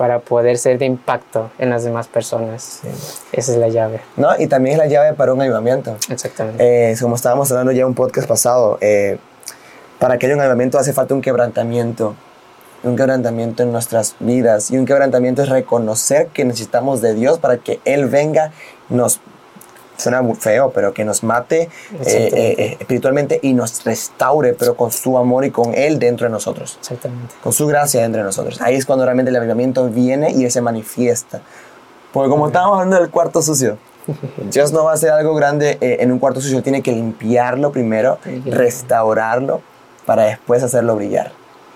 para 0.00 0.18
poder 0.18 0.56
ser 0.56 0.78
de 0.78 0.86
impacto 0.86 1.50
en 1.58 1.68
las 1.68 1.84
demás 1.84 2.08
personas. 2.08 2.80
Sí. 2.80 2.88
Esa 3.32 3.52
es 3.52 3.58
la 3.58 3.68
llave. 3.68 4.00
¿No? 4.16 4.30
Y 4.38 4.46
también 4.46 4.72
es 4.72 4.78
la 4.78 4.86
llave 4.86 5.12
para 5.12 5.34
un 5.34 5.42
avivamiento. 5.42 5.94
Exactamente. 6.08 6.92
Eh, 6.92 6.96
como 6.98 7.16
estábamos 7.16 7.50
hablando 7.50 7.70
ya 7.70 7.82
en 7.82 7.88
un 7.88 7.94
podcast 7.94 8.26
pasado, 8.26 8.78
eh, 8.80 9.18
para 9.98 10.16
que 10.16 10.24
haya 10.24 10.36
un 10.36 10.40
avivamiento 10.40 10.78
hace 10.78 10.94
falta 10.94 11.12
un 11.12 11.20
quebrantamiento. 11.20 12.14
Un 12.82 12.96
quebrantamiento 12.96 13.62
en 13.62 13.72
nuestras 13.72 14.16
vidas. 14.20 14.70
Y 14.70 14.78
un 14.78 14.86
quebrantamiento 14.86 15.42
es 15.42 15.50
reconocer 15.50 16.28
que 16.28 16.46
necesitamos 16.46 17.02
de 17.02 17.12
Dios 17.12 17.38
para 17.38 17.58
que 17.58 17.78
Él 17.84 18.06
venga, 18.06 18.52
nos. 18.88 19.20
Suena 20.00 20.22
muy 20.22 20.36
feo, 20.36 20.70
pero 20.74 20.92
que 20.92 21.04
nos 21.04 21.22
mate 21.22 21.62
eh, 21.62 21.68
eh, 22.04 22.54
eh, 22.58 22.76
espiritualmente 22.80 23.38
y 23.42 23.52
nos 23.52 23.84
restaure, 23.84 24.54
pero 24.54 24.74
con 24.74 24.90
su 24.90 25.18
amor 25.18 25.44
y 25.44 25.50
con 25.50 25.74
Él 25.74 25.98
dentro 25.98 26.26
de 26.26 26.32
nosotros. 26.32 26.76
Exactamente. 26.80 27.34
Con 27.42 27.52
su 27.52 27.66
gracia 27.66 28.02
dentro 28.02 28.20
de 28.20 28.26
nosotros. 28.26 28.60
Ahí 28.60 28.76
es 28.76 28.86
cuando 28.86 29.04
realmente 29.04 29.30
el 29.30 29.36
avivamiento 29.36 29.88
viene 29.88 30.32
y 30.32 30.44
Él 30.44 30.50
se 30.50 30.60
manifiesta. 30.60 31.40
Porque 32.12 32.30
como 32.30 32.48
estábamos 32.48 32.74
hablando 32.74 32.96
del 32.96 33.10
cuarto 33.10 33.42
sucio, 33.42 33.78
Dios 34.50 34.72
no 34.72 34.84
va 34.84 34.92
a 34.92 34.94
hacer 34.94 35.10
algo 35.10 35.34
grande 35.34 35.78
eh, 35.80 35.98
en 36.00 36.12
un 36.12 36.18
cuarto 36.18 36.40
sucio, 36.40 36.62
tiene 36.62 36.82
que 36.82 36.92
limpiarlo 36.92 37.70
primero, 37.72 38.18
restaurarlo, 38.46 39.62
para 40.06 40.24
después 40.24 40.62
hacerlo 40.62 40.96
brillar. 40.96 41.32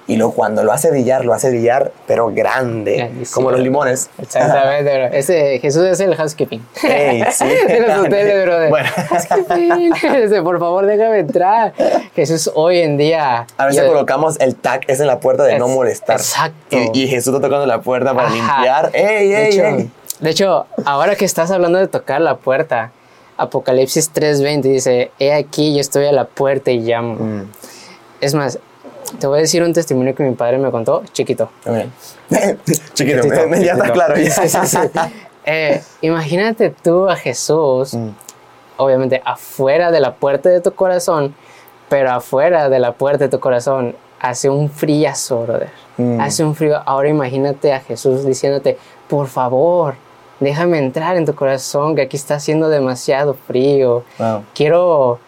Y 0.07 0.16
luego 0.16 0.34
cuando 0.34 0.62
lo 0.64 0.70
hace 0.72 0.90
brillar, 0.90 1.24
lo 1.24 1.32
hace 1.32 1.48
brillar, 1.48 1.90
pero 2.07 2.28
grande, 2.28 2.96
Grandísimo. 2.98 3.34
como 3.34 3.50
los 3.52 3.61
limones. 3.61 4.11
Exactamente, 4.20 4.94
bro. 4.98 5.07
Ese, 5.16 5.59
Jesús 5.61 5.82
es 5.84 5.98
el 6.00 6.14
housekeeping. 6.14 6.62
Ey, 6.82 7.24
sí. 7.32 7.44
los 7.86 7.98
hoteles, 8.00 8.44
brother. 8.44 8.68
Bueno. 8.68 8.88
Housekeeping. 9.09 10.44
Por 10.44 10.59
favor, 10.59 10.84
déjame 10.84 11.20
entrar. 11.20 11.72
Jesús 12.14 12.50
hoy 12.55 12.80
en 12.80 12.98
día. 12.98 13.46
A 13.57 13.66
veces 13.66 13.80
yo- 13.82 13.88
colocamos 13.88 14.38
el 14.40 14.57
tag 14.57 14.82
es 14.88 15.00
en 15.00 15.07
la 15.07 15.20
puerta 15.20 15.44
de 15.44 15.59
no 15.59 15.68
Es- 15.68 15.72
molestar. 15.74 16.16
exacto. 16.16 16.76
Y, 16.92 17.05
y 17.05 17.09
Jesús 17.09 17.34
está 17.34 17.46
tocando 17.46 17.64
la 17.66 17.80
puerta 17.80 18.12
para 18.14 18.28
Ajá. 18.28 18.34
limpiar. 18.36 18.90
¡Ey, 18.92 19.28
de, 19.30 19.42
ey, 19.48 19.52
hecho, 19.55 19.64
ey! 19.64 19.90
de 20.20 20.30
hecho, 20.30 20.66
ahora 20.84 21.16
que 21.16 21.24
estás 21.24 21.50
hablando 21.50 21.78
de 21.78 21.88
tocar 21.88 22.20
la 22.20 22.36
puerta, 22.36 22.92
Apocalipsis 23.38 24.12
3:20 24.14 24.61
dice, 24.62 25.11
he 25.18 25.32
aquí, 25.32 25.74
yo 25.74 25.80
estoy 25.80 26.05
a 26.07 26.12
la 26.12 26.24
puerta 26.26 26.70
y 26.70 26.80
llamo. 26.80 27.14
Mm, 27.14 27.50
Es 28.20 28.34
más, 28.34 28.59
te 29.19 29.27
voy 29.27 29.39
a 29.39 29.41
decir 29.43 29.62
un 29.62 29.73
testimonio 29.73 30.15
que 30.15 30.23
mi 30.23 30.35
padre 30.35 30.59
me 30.59 30.71
contó, 30.71 31.03
chiquito. 31.12 31.51
ok. 31.67 31.77
Chiquito, 32.95 33.23
Chiquitito, 33.23 33.35
me- 33.49 33.59
me- 33.59 33.65
ya 33.65 33.73
está 33.73 33.85
chiquito. 33.85 33.93
claro. 33.93 34.17
ya. 34.17 34.31
Sí, 34.31 34.49
sí, 34.49 34.59
sí. 34.67 34.79
Eh, 35.47 35.83
imagínate 36.01 36.71
tú 36.83 37.09
a 37.09 37.17
Jesús, 37.17 37.95
Mm. 37.95 38.09
obviamente 38.79 39.21
afuera 39.25 39.91
de 39.91 40.01
la 40.01 40.15
puerta 40.15 40.49
de 40.49 40.61
tu 40.61 40.73
corazón, 40.73 41.35
pero 41.89 42.11
afuera 42.12 42.69
de 42.69 42.79
la 42.79 42.93
puerta 42.93 43.25
de 43.25 43.31
tu 43.31 43.41
corazón 43.41 43.95
hace 44.21 44.49
un 44.49 44.71
friazo, 44.71 45.43
brother. 45.43 45.69
Mm. 45.99 46.21
Hace 46.21 46.45
un 46.45 46.55
frío. 46.55 46.81
Ahora 46.87 47.09
imagínate 47.11 47.73
a 47.73 47.81
Jesús 47.81 48.25
diciéndote, 48.25 48.79
por 49.07 49.27
favor, 49.29 49.95
déjame 50.41 50.79
entrar 50.79 51.17
en 51.19 51.27
tu 51.27 51.35
corazón, 51.35 51.95
que 51.95 52.03
aquí 52.03 52.17
está 52.17 52.37
haciendo 52.37 52.69
demasiado 52.71 53.35
frío. 53.35 54.03
Wow. 54.19 54.45
Quiero, 54.55 55.19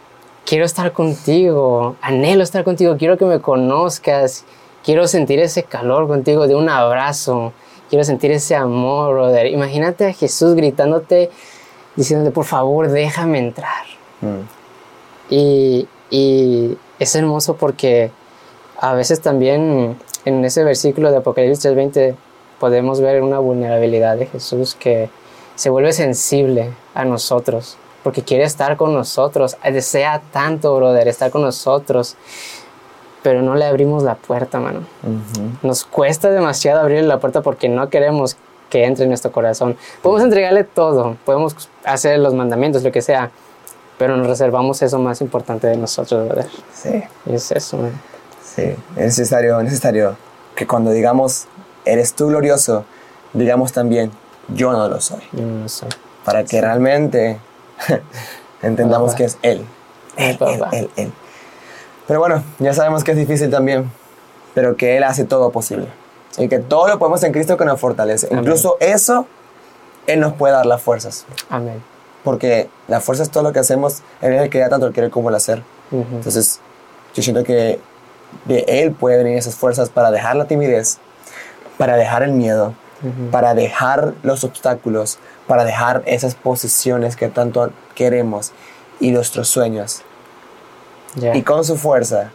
quiero 0.47 0.64
estar 0.64 0.92
contigo, 0.92 1.97
anhelo 2.01 2.42
estar 2.42 2.64
contigo, 2.64 2.97
quiero 2.97 3.18
que 3.18 3.26
me 3.26 3.40
conozcas, 3.40 4.44
quiero 4.84 5.07
sentir 5.09 5.40
ese 5.40 5.64
calor 5.64 6.07
contigo 6.07 6.47
de 6.47 6.55
un 6.55 6.68
abrazo, 6.70 7.53
quiero 7.90 8.05
sentir 8.05 8.30
ese 8.30 8.55
amor, 8.55 9.14
brother. 9.14 9.47
Imagínate 9.47 10.07
a 10.07 10.12
Jesús 10.12 10.55
gritándote, 10.55 11.30
diciéndote, 11.97 12.30
por 12.30 12.44
favor, 12.44 12.88
déjame 12.88 13.38
entrar. 13.38 13.84
Mm. 14.20 15.34
Y, 15.34 15.88
y 16.11 16.78
es 17.01 17.14
hermoso 17.16 17.57
porque 17.57 18.12
a 18.78 18.94
veces 18.94 19.20
también 19.20 19.97
en 20.24 20.44
ese 20.44 20.62
versículo 20.62 21.11
de 21.11 21.18
Apocalipsis 21.18 21.64
3:20 21.64 22.14
podemos 22.61 23.01
ver 23.01 23.22
una 23.22 23.40
vulnerabilidad 23.40 24.16
de 24.16 24.26
Jesús 24.26 24.76
que 24.76 25.11
se 25.57 25.70
vuelve 25.70 25.92
sensible 25.92 26.70
a 26.94 27.05
nosotros 27.05 27.76
porque 28.07 28.22
quiere 28.22 28.44
estar 28.44 28.76
con 28.76 28.94
nosotros, 28.94 29.57
desea 29.64 30.22
tanto, 30.30 30.76
brother, 30.76 31.09
estar 31.09 31.32
con 31.32 31.42
nosotros, 31.42 32.14
pero 33.24 33.42
no 33.42 33.57
le 33.57 33.64
abrimos 33.64 34.04
la 34.04 34.14
puerta, 34.14 34.61
mano. 34.61 34.82
Ujú. 35.02 35.66
Nos 35.66 35.82
cuesta 35.82 36.30
demasiado 36.30 36.82
abrirle 36.82 37.09
la 37.09 37.18
puerta 37.18 37.42
porque 37.42 37.68
no 37.68 37.90
queremos 37.90 38.36
que 38.70 38.84
entre 38.84 39.07
en 39.07 39.09
nuestro 39.09 39.32
corazón. 39.32 39.76
Podemos 40.02 40.22
entregarle 40.22 40.62
todo, 40.62 41.16
podemos 41.24 41.68
hacer 41.84 42.20
los 42.20 42.32
mandamientos, 42.32 42.84
lo 42.84 42.92
que 42.92 43.02
sea, 43.02 43.32
pero 43.98 44.16
nos 44.16 44.28
reservamos 44.28 44.80
eso 44.82 45.00
más 45.00 45.20
importante 45.20 45.66
de 45.66 45.76
nosotros, 45.76 46.28
brother. 46.28 46.46
Sí. 46.72 47.02
Y 47.26 47.34
es 47.34 47.50
eso, 47.50 47.76
man. 47.76 48.00
Sí, 48.40 48.72
es 48.94 49.18
necesario, 49.18 49.61
necesario 49.64 50.16
que 50.54 50.64
cuando 50.64 50.92
digamos, 50.92 51.48
eres 51.84 52.14
tú 52.14 52.28
glorioso, 52.28 52.84
digamos 53.32 53.72
también, 53.72 54.12
yo 54.46 54.70
no 54.70 54.88
lo 54.88 55.00
soy. 55.00 55.22
Yo 55.32 55.42
no 55.42 55.62
lo 55.64 55.68
soy. 55.68 55.88
Para 56.24 56.44
que 56.44 56.61
realmente 56.61 57.40
entendamos 58.62 59.12
Papá. 59.12 59.18
que 59.18 59.24
es 59.24 59.38
Él. 59.42 59.64
Él, 60.16 60.38
él, 60.40 60.62
él, 60.72 60.90
él. 60.96 61.12
Pero 62.06 62.20
bueno, 62.20 62.42
ya 62.58 62.72
sabemos 62.72 63.04
que 63.04 63.12
es 63.12 63.16
difícil 63.16 63.50
también, 63.50 63.90
pero 64.54 64.76
que 64.76 64.96
Él 64.96 65.04
hace 65.04 65.24
todo 65.24 65.50
posible. 65.50 65.88
Y 66.38 66.48
que 66.48 66.58
todo 66.58 66.88
lo 66.88 66.98
podemos 66.98 67.22
en 67.24 67.32
Cristo 67.32 67.56
que 67.56 67.64
nos 67.64 67.80
fortalece. 67.80 68.28
Amén. 68.28 68.40
Incluso 68.40 68.76
eso, 68.80 69.26
Él 70.06 70.20
nos 70.20 70.34
puede 70.34 70.54
dar 70.54 70.66
las 70.66 70.80
fuerzas. 70.82 71.26
Amén. 71.50 71.82
Porque 72.22 72.68
la 72.88 73.00
fuerza 73.00 73.22
es 73.22 73.30
todo 73.30 73.42
lo 73.42 73.52
que 73.52 73.58
hacemos, 73.58 74.02
Él 74.20 74.32
es 74.34 74.42
el 74.42 74.50
que 74.50 74.58
da 74.58 74.68
tanto 74.68 74.86
el 74.86 74.92
querer 74.92 75.10
como 75.10 75.28
el 75.30 75.34
hacer. 75.34 75.62
Entonces, 75.90 76.60
yo 77.14 77.22
siento 77.22 77.44
que 77.44 77.78
de 78.44 78.64
Él 78.66 78.92
puede 78.92 79.18
venir 79.18 79.38
esas 79.38 79.54
fuerzas 79.54 79.88
para 79.88 80.10
dejar 80.10 80.36
la 80.36 80.46
timidez, 80.46 80.98
para 81.78 81.96
dejar 81.96 82.22
el 82.22 82.32
miedo, 82.32 82.74
Para 83.30 83.55
dejar 83.55 84.14
los 84.22 84.42
obstáculos, 84.42 85.18
para 85.47 85.64
dejar 85.64 86.03
esas 86.07 86.34
posiciones 86.34 87.14
que 87.14 87.28
tanto 87.28 87.70
queremos 87.94 88.53
y 89.01 89.11
nuestros 89.11 89.49
sueños. 89.49 90.03
Y 91.34 91.42
con 91.42 91.64
su 91.64 91.76
fuerza, 91.76 92.30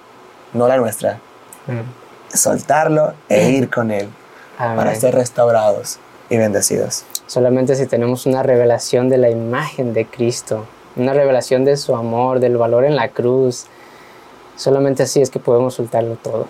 no 0.54 0.68
la 0.68 0.78
nuestra, 0.78 1.20
Mm. 1.68 2.36
soltarlo 2.36 3.14
e 3.30 3.52
ir 3.52 3.70
con 3.70 3.92
Él 3.92 4.10
para 4.58 4.96
ser 4.96 5.14
restaurados 5.16 6.00
y 6.30 6.38
bendecidos. 6.38 7.04
Solamente 7.28 7.76
si 7.76 7.86
tenemos 7.86 8.26
una 8.26 8.42
revelación 8.44 9.10
de 9.10 9.18
la 9.18 9.30
imagen 9.30 9.94
de 9.94 10.06
Cristo, 10.06 10.66
una 10.96 11.14
revelación 11.14 11.66
de 11.66 11.78
su 11.78 11.96
amor, 11.96 12.40
del 12.40 12.58
valor 12.58 12.84
en 12.86 12.96
la 12.96 13.10
cruz, 13.10 13.66
solamente 14.56 15.04
así 15.04 15.22
es 15.22 15.30
que 15.30 15.40
podemos 15.40 15.76
soltarlo 15.76 16.16
todo. 16.16 16.48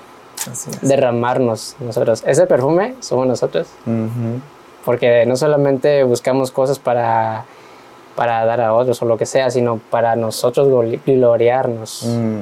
Derramarnos 0.82 1.76
nosotros. 1.80 2.24
Ese 2.26 2.48
perfume 2.48 2.96
somos 3.00 3.28
nosotros, 3.28 3.68
Ujú. 3.86 4.42
porque 4.86 5.26
no 5.26 5.36
solamente 5.36 6.04
buscamos 6.04 6.52
cosas 6.52 6.80
para, 6.80 7.46
para 8.16 8.46
dar 8.46 8.62
a 8.62 8.74
otros 8.74 9.02
o 9.02 9.06
lo 9.06 9.18
que 9.18 9.26
sea, 9.26 9.50
sino 9.52 9.80
para 9.90 10.16
nosotros 10.16 10.68
gloriarnos. 11.06 12.04
Mm. 12.06 12.40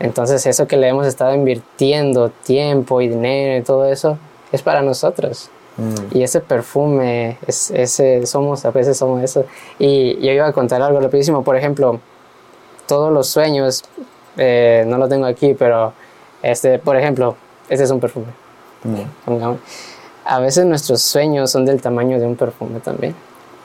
Entonces 0.00 0.44
eso 0.46 0.66
que 0.66 0.76
le 0.76 0.88
hemos 0.88 1.06
estado 1.06 1.34
invirtiendo 1.34 2.30
tiempo 2.30 3.00
y 3.00 3.08
dinero 3.08 3.58
y 3.58 3.62
todo 3.62 3.86
eso 3.86 4.18
es 4.50 4.62
para 4.62 4.82
nosotros. 4.82 5.50
Mm. 5.76 6.16
Y 6.18 6.22
ese 6.22 6.40
perfume, 6.40 7.38
es, 7.46 7.70
ese, 7.70 8.26
somos, 8.26 8.64
a 8.64 8.70
veces 8.70 8.96
somos 8.96 9.22
eso. 9.22 9.44
Y 9.78 10.16
yo 10.20 10.32
iba 10.32 10.46
a 10.46 10.52
contar 10.52 10.82
algo 10.82 11.00
rapidísimo. 11.00 11.44
Por 11.44 11.56
ejemplo, 11.56 12.00
todos 12.86 13.12
los 13.12 13.28
sueños, 13.28 13.84
eh, 14.36 14.84
no 14.86 14.98
lo 14.98 15.08
tengo 15.08 15.26
aquí, 15.26 15.54
pero 15.54 15.92
este, 16.42 16.78
por 16.78 16.96
ejemplo, 16.96 17.36
este 17.68 17.84
es 17.84 17.90
un 17.90 18.00
perfume. 18.00 18.26
Mm. 18.84 19.54
A 20.24 20.40
veces 20.40 20.64
nuestros 20.66 21.02
sueños 21.02 21.50
son 21.50 21.64
del 21.64 21.80
tamaño 21.80 22.18
de 22.18 22.26
un 22.26 22.36
perfume 22.36 22.80
también. 22.80 23.12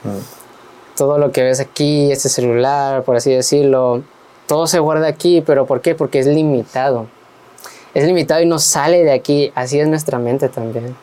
Mm. 0.04 0.96
Todo 0.96 1.18
lo 1.18 1.32
que 1.32 1.44
ves 1.44 1.60
aquí, 1.60 2.12
este 2.12 2.30
celular, 2.30 3.04
por 3.04 3.16
así 3.16 3.32
decirlo, 3.32 4.04
todo 4.48 4.66
se 4.66 4.80
guarda 4.80 5.08
aquí, 5.08 5.42
pero 5.42 5.66
¿por 5.66 5.82
qué? 5.82 5.94
Porque 5.94 6.20
es 6.20 6.28
limitado. 6.28 7.08
Es 7.94 8.06
limitado 8.06 8.42
y 8.42 8.46
no 8.46 8.60
sale 8.60 9.04
de 9.04 9.12
aquí. 9.12 9.52
Así 9.56 9.80
es 9.80 9.88
nuestra 9.88 10.20
mente 10.20 10.50
también. 10.50 10.96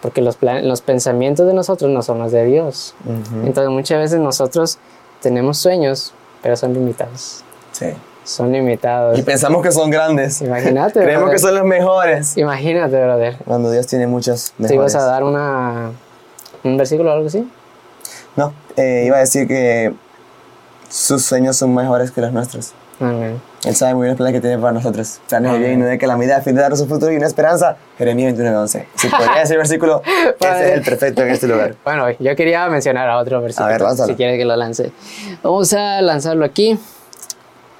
Porque 0.00 0.20
los, 0.22 0.38
los 0.40 0.80
pensamientos 0.80 1.46
de 1.46 1.54
nosotros 1.54 1.90
no 1.90 2.02
son 2.02 2.18
los 2.18 2.32
de 2.32 2.44
Dios. 2.44 2.94
Entonces 3.44 3.70
muchas 3.70 3.98
veces 3.98 4.18
nosotros 4.18 4.78
tenemos 5.20 5.58
sueños, 5.58 6.12
pero 6.42 6.56
son 6.56 6.74
limitados. 6.74 7.44
Sí. 7.72 7.86
Son 8.24 8.52
limitados. 8.52 9.18
Y 9.18 9.22
pensamos 9.22 9.62
que 9.62 9.72
son 9.72 9.90
grandes. 9.90 10.40
Imagínate. 10.42 11.00
Creemos 11.02 11.24
brother. 11.24 11.36
que 11.36 11.38
son 11.42 11.54
los 11.56 11.64
mejores. 11.64 12.36
Imagínate, 12.36 13.02
brother. 13.02 13.36
Cuando 13.44 13.70
Dios 13.70 13.86
tiene 13.86 14.06
muchos 14.06 14.52
¿Te 14.56 14.62
mejores. 14.64 14.92
ibas 14.92 14.94
a 14.94 15.06
dar 15.06 15.24
una, 15.24 15.90
un 16.62 16.76
versículo 16.76 17.10
o 17.10 17.14
algo 17.14 17.26
así? 17.26 17.50
No, 18.36 18.54
eh, 18.76 19.04
iba 19.06 19.16
a 19.16 19.20
decir 19.20 19.46
que 19.48 19.92
sus 20.88 21.24
sueños 21.24 21.56
son 21.56 21.74
mejores 21.74 22.10
que 22.12 22.20
los 22.20 22.32
nuestros. 22.32 22.72
Amén. 23.00 23.40
Él 23.64 23.74
sabe 23.74 23.94
muy 23.94 24.02
bien 24.04 24.10
los 24.10 24.16
planes 24.16 24.34
que 24.34 24.40
tiene 24.40 24.58
para 24.58 24.72
nosotros. 24.72 25.20
Planes 25.28 25.52
de 25.52 25.58
bien 25.58 25.72
y 25.72 25.76
no 25.76 25.86
de 25.86 25.98
calamidad, 25.98 26.38
a 26.38 26.42
fin 26.42 26.54
de 26.54 26.60
darnos 26.62 26.80
un 26.80 26.88
futuro 26.88 27.10
y 27.12 27.16
una 27.16 27.26
esperanza. 27.26 27.76
Jeremías 27.98 28.34
29:11. 28.34 28.86
Si 28.94 29.08
podría 29.08 29.40
decir 29.40 29.56
versículo, 29.56 30.02
ese 30.40 30.68
es 30.68 30.72
el 30.74 30.82
perfecto 30.82 31.22
en 31.22 31.30
este 31.30 31.48
lugar. 31.48 31.74
Bueno, 31.84 32.10
yo 32.18 32.36
quería 32.36 32.68
mencionar 32.68 33.08
a 33.08 33.18
otro 33.18 33.40
versículo. 33.40 33.68
ver, 33.68 33.80
lánzalo. 33.80 34.08
Si 34.08 34.14
quieres 34.14 34.38
que 34.38 34.44
lo 34.44 34.54
lance. 34.56 34.92
Vamos 35.42 35.72
a 35.74 36.00
lanzarlo 36.00 36.44
aquí. 36.44 36.78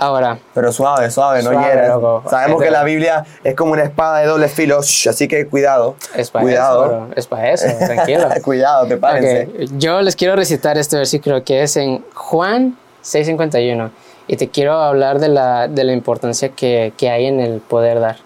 Ahora, 0.03 0.38
Pero 0.53 0.72
suave, 0.72 1.11
suave, 1.12 1.42
no 1.44 1.53
hieras. 1.53 1.90
Sabemos 2.28 2.57
Este- 2.61 2.64
que 2.64 2.70
la 2.72 2.82
Biblia 2.82 3.24
es 3.44 3.55
como 3.55 3.72
una 3.72 3.84
espada 3.84 4.18
de 4.18 4.26
doble 4.26 4.48
filo, 4.48 4.82
shh, 4.82 5.09
así 5.11 5.28
que 5.28 5.46
cuidado. 5.46 5.94
es 6.16 6.30
para 6.30 6.42
cuidado. 6.42 6.84
eso, 6.86 6.94
bro. 7.07 7.09
Es 7.14 7.26
para 7.28 7.53
eso, 7.53 7.66
tranquilo. 7.78 8.28
cuidado, 8.44 8.86
prepárense. 8.88 9.48
Ok, 9.64 9.70
Yo 9.78 10.00
les 10.03 10.16
quiero 10.16 10.34
recitar 10.34 10.76
este 10.76 10.96
versículo 10.96 11.44
que 11.44 11.62
es 11.62 11.76
en 11.76 12.05
Juan 12.14 12.76
6:51 13.05 13.90
y 14.26 14.36
te 14.36 14.48
quiero 14.48 14.74
hablar 14.74 15.20
de 15.20 15.28
la, 15.28 15.68
de 15.68 15.84
la 15.84 15.92
importancia 15.92 16.48
que, 16.48 16.92
que 16.96 17.09
hay 17.11 17.26
en 17.26 17.38
el 17.38 17.61
poder 17.61 18.00
dar. 18.00 18.16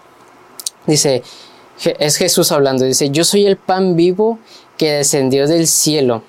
Dice, 0.87 1.21
es 1.99 2.15
Jesús 2.17 2.51
hablando, 2.51 2.85
dice, 2.85 3.09
yo 3.11 3.23
soy 3.23 3.45
el 3.45 3.57
pan 3.57 3.95
vivo 3.95 4.39
que 4.77 4.93
descendió 4.93 5.47
del 5.47 5.67
cielo. 5.67 6.23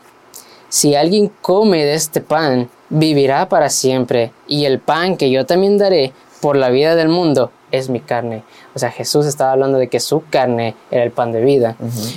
Si 0.69 0.95
alguien 0.95 1.31
come 1.41 1.85
de 1.85 1.95
este 1.95 2.21
pan, 2.21 2.69
vivirá 2.91 3.49
para 3.49 3.69
siempre, 3.69 4.33
y 4.47 4.65
el 4.65 4.79
pan 4.79 5.17
que 5.17 5.31
yo 5.31 5.47
también 5.47 5.79
daré 5.79 6.13
por 6.41 6.57
la 6.57 6.71
vida 6.71 6.95
del 6.95 7.09
mundo 7.09 7.51
es 7.71 7.89
mi 7.89 8.01
carne. 8.01 8.45
O 8.75 8.79
sea, 8.79 8.91
Jesús 8.91 9.27
estaba 9.27 9.53
hablando 9.53 9.79
de 9.79 9.89
que 9.89 10.01
su 10.01 10.25
carne 10.31 10.75
era 10.91 11.05
el 11.05 11.11
pan 11.11 11.33
de 11.33 11.41
vida. 11.41 11.77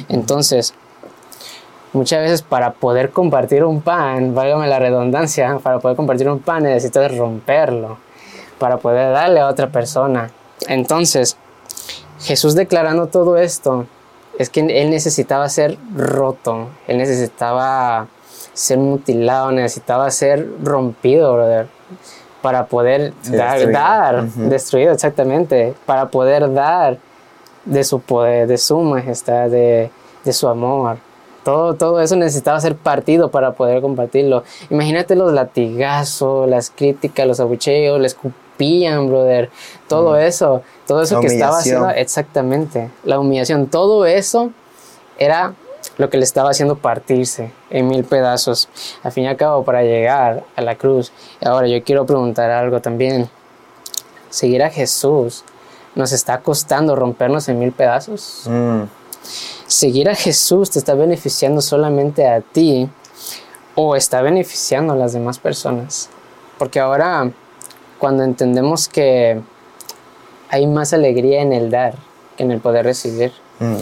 Entonces, 0.10 0.74
muchas 1.94 2.22
veces 2.22 2.42
para 2.42 2.74
poder 2.74 3.12
compartir 3.12 3.64
un 3.64 3.82
pan, 3.82 4.34
válgame 4.34 4.68
la 4.68 4.80
redundancia, 4.80 5.60
para 5.62 5.80
poder 5.80 5.98
compartir 5.98 6.30
un 6.30 6.40
pan 6.40 6.64
necesitas 6.64 7.16
romperlo, 7.18 7.98
para 8.60 8.78
poder 8.78 9.12
darle 9.12 9.40
a 9.40 9.48
otra 9.48 9.70
persona. 9.70 10.32
Entonces, 10.68 11.38
Jesús 12.22 12.56
declarando 12.56 13.08
todo 13.08 13.38
esto, 13.38 13.88
es 14.38 14.50
que 14.50 14.62
él 14.62 14.90
necesitaba 14.90 15.50
ser 15.50 15.78
roto, 15.96 16.70
él 16.88 16.98
necesitaba 16.98 18.08
ser 18.54 18.78
mutilado, 18.78 19.52
necesitaba 19.52 20.10
ser 20.12 20.48
rompido, 20.64 21.34
brother, 21.34 21.68
para 22.42 22.66
poder 22.66 23.14
Sí, 23.22 23.36
dar, 23.36 23.52
destruido. 23.60 23.80
dar 23.80 24.24
Ujú. 24.26 24.50
destruido 24.50 24.92
exactamente, 24.94 25.74
para 25.86 26.10
poder 26.10 26.52
dar 26.54 26.98
de 27.66 27.84
su 27.84 28.00
poder, 28.00 28.48
de 28.48 28.58
su 28.58 28.80
majestad, 28.80 29.50
de, 29.50 29.92
de 30.24 30.34
su 30.34 30.48
amor. 30.48 30.98
Todo, 31.44 31.74
todo 31.76 32.02
eso 32.02 32.16
necesitaba 32.16 32.60
ser 32.60 32.76
partido 32.76 33.30
para 33.32 33.54
poder 33.54 33.82
compartirlo. 33.82 34.44
Imagínate 34.70 35.16
los 35.16 35.32
latigazos, 35.34 36.48
las 36.48 36.70
críticas, 36.70 37.26
los 37.26 37.40
abucheos, 37.40 38.00
le 38.00 38.08
escupían, 38.08 39.08
brother. 39.08 39.50
Todo 39.88 40.18
eso, 40.18 40.62
todo 40.86 41.02
eso 41.02 41.16
La 41.16 41.22
que 41.22 41.28
estaba 41.28 41.58
haciendo, 41.58 41.90
exactamente, 41.90 42.90
la 43.04 43.20
humillación, 43.20 43.68
todo 43.68 44.06
eso 44.06 44.52
era 45.18 45.54
lo 45.98 46.10
que 46.10 46.18
le 46.18 46.24
estaba 46.24 46.52
haciendo 46.52 46.78
partirse 46.78 47.52
en 47.70 47.88
mil 47.88 48.04
pedazos. 48.04 48.70
Al 49.04 49.12
fin 49.12 49.26
y 49.26 49.28
al 49.28 49.38
cabo, 49.38 49.64
para 49.64 49.84
llegar 49.84 50.44
a 50.56 50.62
la 50.62 50.76
cruz. 50.76 51.12
Ahora 51.44 51.68
yo 51.68 51.84
quiero 51.84 52.06
preguntar 52.06 52.50
algo 52.52 52.82
también. 52.82 53.30
Seguir 54.30 54.64
a 54.64 54.70
Jesús 54.70 55.44
nos 55.96 56.12
está 56.12 56.40
costando 56.40 56.96
rompernos 56.96 57.50
en 57.50 57.60
mil 57.60 57.72
pedazos. 57.72 58.46
Mm. 58.48 58.84
Seguir 59.68 60.10
a 60.10 60.16
Jesús 60.16 60.72
te 60.72 60.80
está 60.80 60.96
beneficiando 60.96 61.62
solamente 61.62 62.28
a 62.28 62.42
ti 62.42 62.90
o 63.76 63.96
está 63.96 64.22
beneficiando 64.22 64.94
a 64.94 64.96
las 64.96 65.14
demás 65.14 65.40
personas. 65.40 66.10
Porque 66.58 66.80
ahora, 66.80 67.32
cuando 68.00 68.24
entendemos 68.24 68.88
que 68.88 69.42
hay 70.50 70.68
más 70.68 70.94
alegría 70.94 71.42
en 71.42 71.54
el 71.54 71.72
dar 71.72 71.96
que 72.36 72.44
en 72.44 72.52
el 72.52 72.60
poder 72.60 72.86
recibir. 72.86 73.32
Mm. 73.60 73.78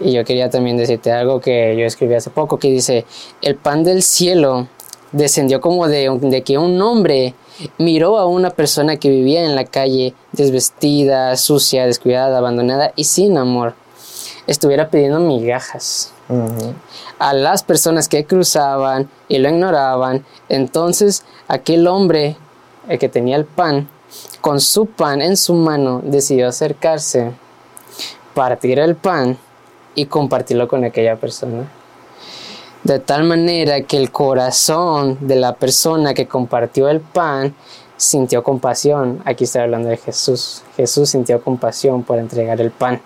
Y 0.00 0.12
yo 0.12 0.24
quería 0.24 0.48
también 0.48 0.76
decirte 0.76 1.12
algo 1.12 1.40
que 1.40 1.76
yo 1.76 1.84
escribí 1.84 2.14
hace 2.14 2.30
poco, 2.30 2.58
que 2.58 2.68
dice, 2.68 3.04
el 3.42 3.56
pan 3.56 3.84
del 3.84 4.02
cielo 4.02 4.66
descendió 5.12 5.60
como 5.60 5.88
de, 5.88 6.08
de 6.20 6.42
que 6.42 6.56
un 6.56 6.80
hombre 6.80 7.34
miró 7.78 8.18
a 8.18 8.26
una 8.26 8.50
persona 8.50 8.96
que 8.96 9.10
vivía 9.10 9.44
en 9.44 9.54
la 9.54 9.64
calle, 9.64 10.14
desvestida, 10.32 11.36
sucia, 11.36 11.86
descuidada, 11.86 12.38
abandonada 12.38 12.92
y 12.96 13.04
sin 13.04 13.36
amor. 13.36 13.74
Estuviera 14.46 14.88
pidiendo 14.88 15.20
migajas 15.20 16.12
a 17.18 17.34
las 17.34 17.62
personas 17.62 18.08
que 18.08 18.24
cruzaban 18.24 19.10
y 19.28 19.38
lo 19.38 19.48
ignoraban. 19.48 20.24
Entonces 20.48 21.24
aquel 21.48 21.86
hombre, 21.86 22.36
el 22.88 22.98
que 22.98 23.08
tenía 23.08 23.36
el 23.36 23.44
pan, 23.44 23.88
con 24.40 24.60
su 24.60 24.86
pan 24.86 25.20
en 25.20 25.36
su 25.36 25.54
mano, 25.54 26.00
decidió 26.04 26.48
acercarse, 26.48 27.32
partir 28.34 28.78
el 28.78 28.96
pan 28.96 29.38
y 29.94 30.06
compartirlo 30.06 30.68
con 30.68 30.84
aquella 30.84 31.16
persona. 31.16 31.70
De 32.84 32.98
tal 32.98 33.24
manera 33.24 33.82
que 33.82 33.98
el 33.98 34.10
corazón 34.10 35.18
de 35.20 35.36
la 35.36 35.54
persona 35.54 36.14
que 36.14 36.26
compartió 36.26 36.88
el 36.88 37.00
pan 37.00 37.54
sintió 38.00 38.42
compasión. 38.42 39.20
Aquí 39.26 39.44
estoy 39.44 39.62
hablando 39.62 39.90
de 39.90 39.98
Jesús. 39.98 40.62
Jesús 40.76 41.10
sintió 41.10 41.42
compasión 41.42 42.02
por 42.02 42.18
entregar 42.18 42.58
el 42.60 42.70
pan. 42.70 43.02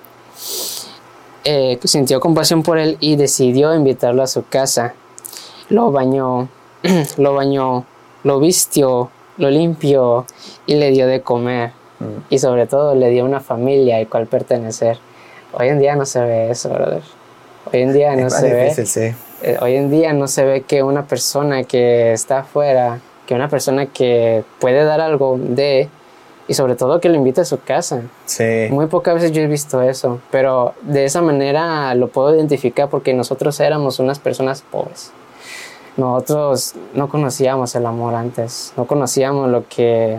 Eh, 1.42 1.78
sintió 1.82 2.20
compasión 2.20 2.62
por 2.62 2.78
él 2.78 2.96
y 3.00 3.16
decidió 3.16 3.74
invitarlo 3.74 4.22
a 4.22 4.28
su 4.28 4.46
casa. 4.46 4.94
Lo 5.68 5.90
bañó, 5.90 6.48
lo 7.16 7.34
bañó, 7.34 7.84
lo 8.22 8.38
vistió, 8.38 9.10
lo 9.36 9.50
limpió 9.50 10.26
y 10.66 10.76
le 10.76 10.92
dio 10.92 11.08
de 11.08 11.22
comer. 11.22 11.72
Mm. 11.98 12.32
Y 12.32 12.38
sobre 12.38 12.68
todo 12.68 12.94
le 12.94 13.10
dio 13.10 13.24
una 13.24 13.40
familia 13.40 13.96
al 13.96 14.08
cual 14.08 14.28
pertenecer. 14.28 14.98
Hoy 15.56 15.68
en 15.68 15.78
día 15.78 15.96
no 15.96 16.04
se 16.06 16.20
ve 16.20 16.50
eso, 16.50 16.68
brother. 16.68 17.02
Hoy 17.72 17.82
en 17.82 17.92
día 17.92 18.14
no 18.16 18.26
Es 18.26 18.34
se 18.34 18.52
ve. 18.52 18.86
sí. 18.86 19.14
Eh, 19.42 19.58
hoy 19.60 19.76
en 19.76 19.90
día 19.90 20.12
no 20.12 20.26
se 20.26 20.44
ve 20.44 20.62
que 20.62 20.82
una 20.82 21.06
persona 21.06 21.64
que 21.64 22.12
está 22.12 22.40
afuera, 22.40 23.00
que 23.26 23.34
una 23.34 23.48
persona 23.48 23.86
que 23.86 24.44
puede 24.58 24.84
dar 24.84 25.00
algo 25.00 25.36
de, 25.38 25.88
y 26.48 26.54
sobre 26.54 26.76
todo 26.76 27.00
que 27.00 27.08
lo 27.08 27.16
invite 27.16 27.42
a 27.42 27.44
su 27.44 27.60
casa. 27.60 28.02
Sí. 28.26 28.68
Muy 28.70 28.86
pocas 28.86 29.14
veces 29.14 29.32
yo 29.32 29.42
he 29.42 29.46
visto 29.46 29.82
eso, 29.82 30.20
pero 30.30 30.74
de 30.82 31.04
esa 31.04 31.20
manera 31.22 31.94
lo 31.94 32.08
puedo 32.08 32.34
identificar 32.34 32.88
porque 32.88 33.12
nosotros 33.14 33.58
éramos 33.60 33.98
unas 33.98 34.18
personas 34.18 34.62
pobres. 34.62 35.12
Nosotros 35.96 36.74
no 36.94 37.08
conocíamos 37.08 37.74
el 37.76 37.86
amor 37.86 38.14
antes, 38.14 38.72
no 38.76 38.86
conocíamos 38.86 39.48
lo 39.48 39.68
que, 39.68 40.18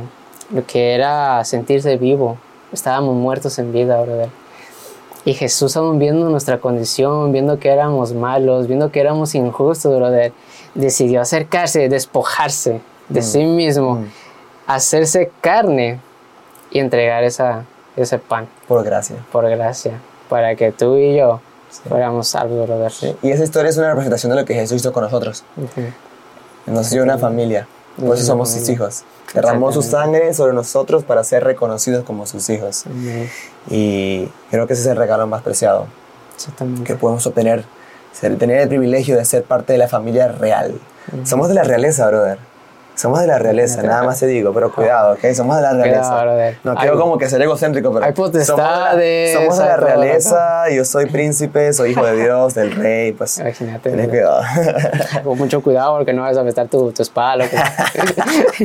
lo 0.51 0.65
que 0.65 0.93
era 0.93 1.43
sentirse 1.43 1.97
vivo. 1.97 2.37
Estábamos 2.71 3.15
muertos 3.15 3.59
en 3.59 3.73
vida, 3.73 4.01
brother. 4.01 4.29
Y 5.25 5.33
Jesús 5.33 5.75
aún 5.75 5.97
viendo 5.97 6.29
nuestra 6.29 6.59
condición, 6.59 7.31
viendo 7.31 7.57
que 7.59 7.69
éramos 7.69 8.13
malos, 8.13 8.67
viendo 8.67 8.91
que 8.91 8.99
éramos 9.01 9.33
injustos, 9.35 9.95
brother, 9.95 10.31
decidió 10.75 11.19
acercarse, 11.21 11.89
despojarse 11.89 12.79
de 13.09 13.19
Mm. 13.21 13.23
sí 13.23 13.43
mismo, 13.45 13.95
Mm. 13.95 14.05
hacerse 14.67 15.31
carne 15.41 15.99
y 16.71 16.79
entregar 16.79 17.23
esa, 17.23 17.63
ese 17.95 18.19
pan 18.19 18.47
Por 18.67 18.83
gracia. 18.83 19.15
por 19.31 19.49
gracia, 19.49 19.93
para 20.29 20.55
que 20.55 20.71
tú 20.71 20.95
y 20.97 21.15
yo 21.17 21.39
fuéramos 21.89 22.27
salvos, 22.27 22.67
brother. 22.67 22.91
Y 23.23 23.31
esa 23.31 23.43
historia 23.43 23.69
es 23.69 23.77
una 23.77 23.89
representación 23.89 24.29
de 24.31 24.35
lo 24.41 24.45
que 24.45 24.53
Jesús 24.53 24.77
hizo 24.81 24.93
con 24.93 25.03
nosotros. 25.03 25.43
Ujú. 25.57 25.87
Nos 26.67 26.89
dio 26.91 27.01
una 27.03 27.17
familia. 27.17 27.67
Por 27.99 28.15
eso 28.15 28.25
somos 28.25 28.51
sus 28.51 28.67
hijos. 28.69 29.03
Derramó 29.33 29.71
su 29.71 29.81
sangre 29.81 30.33
sobre 30.33 30.53
nosotros 30.53 31.03
para 31.03 31.23
ser 31.23 31.43
reconocidos 31.43 32.03
como 32.03 32.25
sus 32.25 32.49
hijos. 32.49 32.85
Amén. 32.85 33.29
Y 33.69 34.29
creo 34.49 34.67
que 34.67 34.73
ese 34.73 34.83
es 34.83 34.87
el 34.87 34.97
regalo 34.97 35.27
más 35.27 35.41
preciado 35.41 35.87
que 36.83 36.95
podemos 36.95 37.25
obtener. 37.25 37.65
Tener 38.19 38.61
el 38.61 38.69
privilegio 38.69 39.17
de 39.17 39.25
ser 39.25 39.43
parte 39.43 39.73
de 39.73 39.79
la 39.79 39.87
familia 39.87 40.29
real. 40.29 40.79
Somos 41.25 41.49
de 41.49 41.53
la 41.53 41.63
realeza, 41.63 42.07
brother. 42.07 42.39
Somos 42.95 43.19
de 43.21 43.27
la 43.27 43.37
realeza, 43.37 43.83
nada 43.83 44.03
más 44.03 44.19
te 44.19 44.27
digo, 44.27 44.53
pero 44.53 44.71
cuidado, 44.71 45.13
¿ok? 45.13 45.33
Somos 45.33 45.57
de 45.57 45.61
la 45.63 45.73
realeza. 45.73 46.25
No 46.63 46.75
quiero 46.75 46.99
como 46.99 47.17
que 47.17 47.29
ser 47.29 47.41
egocéntrico, 47.41 47.91
pero 47.93 48.05
hay 48.05 48.13
potestades, 48.13 49.33
somos 49.33 49.57
de 49.57 49.65
la, 49.65 49.65
somos 49.65 49.65
de 49.65 49.65
la 49.65 49.73
hay 49.73 49.77
todo. 49.79 49.85
realeza, 49.87 50.69
yo 50.71 50.85
soy 50.85 51.05
príncipe, 51.07 51.73
soy 51.73 51.91
hijo 51.91 52.05
de 52.05 52.15
Dios, 52.23 52.53
del 52.53 52.71
rey, 52.73 53.11
pues 53.11 53.37
Imagínate. 53.39 53.89
brother. 53.89 54.09
cuidado. 54.09 54.41
Con 55.23 55.37
mucho 55.37 55.61
cuidado 55.61 55.97
porque 55.97 56.13
no 56.13 56.21
vas 56.21 56.37
a 56.37 56.41
afectar 56.41 56.67
tu, 56.67 56.91
tu 56.91 57.01
espalda. 57.01 57.45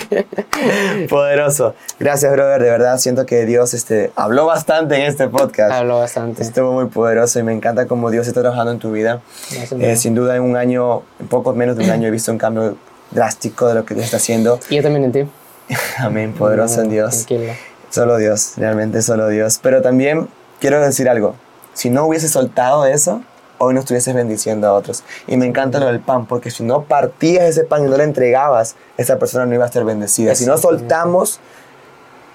Poderoso. 1.09 1.75
Gracias, 1.99 2.33
brother, 2.33 2.63
de 2.63 2.71
verdad 2.71 2.99
siento 2.99 3.27
que 3.27 3.45
Dios 3.47 3.75
este, 3.75 4.13
habló 4.17 4.47
bastante 4.47 4.97
en 4.97 5.03
este 5.03 5.29
podcast. 5.29 5.73
Hablo 5.73 5.99
bastante. 5.99 6.43
Estuvo 6.43 6.73
muy 6.73 6.87
poderoso 6.87 7.39
y 7.39 7.43
me 7.43 7.53
encanta 7.53 7.87
cómo 7.87 8.11
Dios 8.11 8.27
está 8.27 8.41
trabajando 8.41 8.73
en 8.73 8.79
tu 8.79 8.93
vida. 8.93 9.21
Gracias, 9.51 9.81
Eh, 9.81 9.97
sin 9.97 10.15
duda 10.15 10.37
en 10.37 10.43
un 10.43 10.57
año, 10.57 11.03
en 11.19 11.29
poco 11.29 11.53
menos 11.53 11.77
de 11.77 11.85
un 11.85 11.91
año 11.91 12.09
he 12.09 12.11
visto 12.11 12.31
un 12.33 12.39
cambio 12.39 12.77
drástico 13.11 13.69
de 13.69 13.75
lo 13.75 13.85
que 13.85 13.95
Dios 13.95 14.07
está 14.07 14.19
haciendo. 14.19 14.61
Y 14.69 14.77
yo 14.77 14.83
también 14.83 15.05
en 15.05 15.13
ti. 15.13 15.27
Amén, 15.99 16.33
poderoso 16.35 16.83
en 16.83 16.91
Dios. 16.91 17.27
Tranquilo. 17.27 17.53
Solo 17.91 18.17
Dios, 18.19 18.53
realmente 18.57 19.03
solo 19.03 19.29
Dios. 19.29 19.59
Pero 19.63 19.83
también 19.83 20.29
quiero 20.61 20.81
decir 20.81 21.09
algo. 21.09 21.35
Si 21.75 21.91
no 21.91 22.07
hubieses 22.07 22.31
soltado 22.31 22.87
eso, 22.87 23.23
hoy 23.59 23.75
no 23.75 23.81
estuvieses 23.81 24.15
bendiciendo 24.15 24.69
a 24.69 24.73
otros. 24.73 25.05
Y 25.27 25.37
me 25.37 25.47
encanta 25.47 25.79
lo 25.81 25.87
del 25.87 26.01
pan, 26.01 26.27
porque 26.27 26.51
si 26.51 26.63
no 26.63 26.85
partías 26.85 27.45
ese 27.45 27.65
pan 27.65 27.85
y 27.85 27.91
no 27.91 27.97
lo 27.97 28.03
entregabas, 28.03 28.77
esa 28.97 29.19
persona 29.19 29.47
no 29.47 29.55
iba 29.55 29.65
a 29.65 29.67
estar 29.67 29.85
bendecida. 29.85 30.35
Si 30.35 30.47
no 30.47 30.57
soltamos 30.57 31.41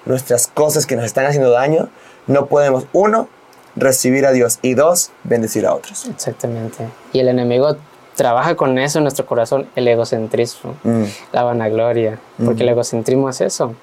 nuestras 0.04 0.46
cosas 0.46 0.86
que 0.86 0.96
nos 0.96 1.04
están 1.04 1.26
haciendo 1.26 1.50
daño, 1.50 1.88
no 2.26 2.46
podemos, 2.46 2.86
uno, 2.92 3.28
recibir 3.76 4.24
a 4.26 4.32
Dios 4.32 4.58
y 4.62 4.74
dos, 4.74 5.10
bendecir 5.24 5.66
a 5.66 5.74
otros. 5.74 6.06
Exactamente. 6.06 6.88
Y 7.12 7.20
el 7.20 7.28
enemigo 7.28 7.76
trabaja 8.16 8.56
con 8.56 8.78
eso 8.78 8.98
en 8.98 9.04
nuestro 9.04 9.24
corazón, 9.26 9.66
el 9.76 9.86
egocentrismo, 9.86 10.74
Mm, 10.82 11.04
la 11.32 11.42
vanagloria. 11.44 12.18
Porque 12.44 12.62
el 12.64 12.70
egocentrismo 12.70 13.28
es 13.30 13.40
eso. 13.40 13.74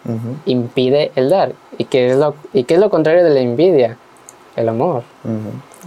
Impide 0.46 1.12
el 1.16 1.30
dar. 1.30 1.54
¿Y 1.78 1.86
qué 1.86 2.12
es 2.12 2.18
lo, 2.18 2.36
y 2.52 2.66
qué 2.66 2.74
es 2.74 2.80
lo 2.80 2.90
contrario 2.90 3.24
de 3.24 3.30
la 3.30 3.40
envidia? 3.40 3.98
El 4.56 4.70
amor. 4.70 5.04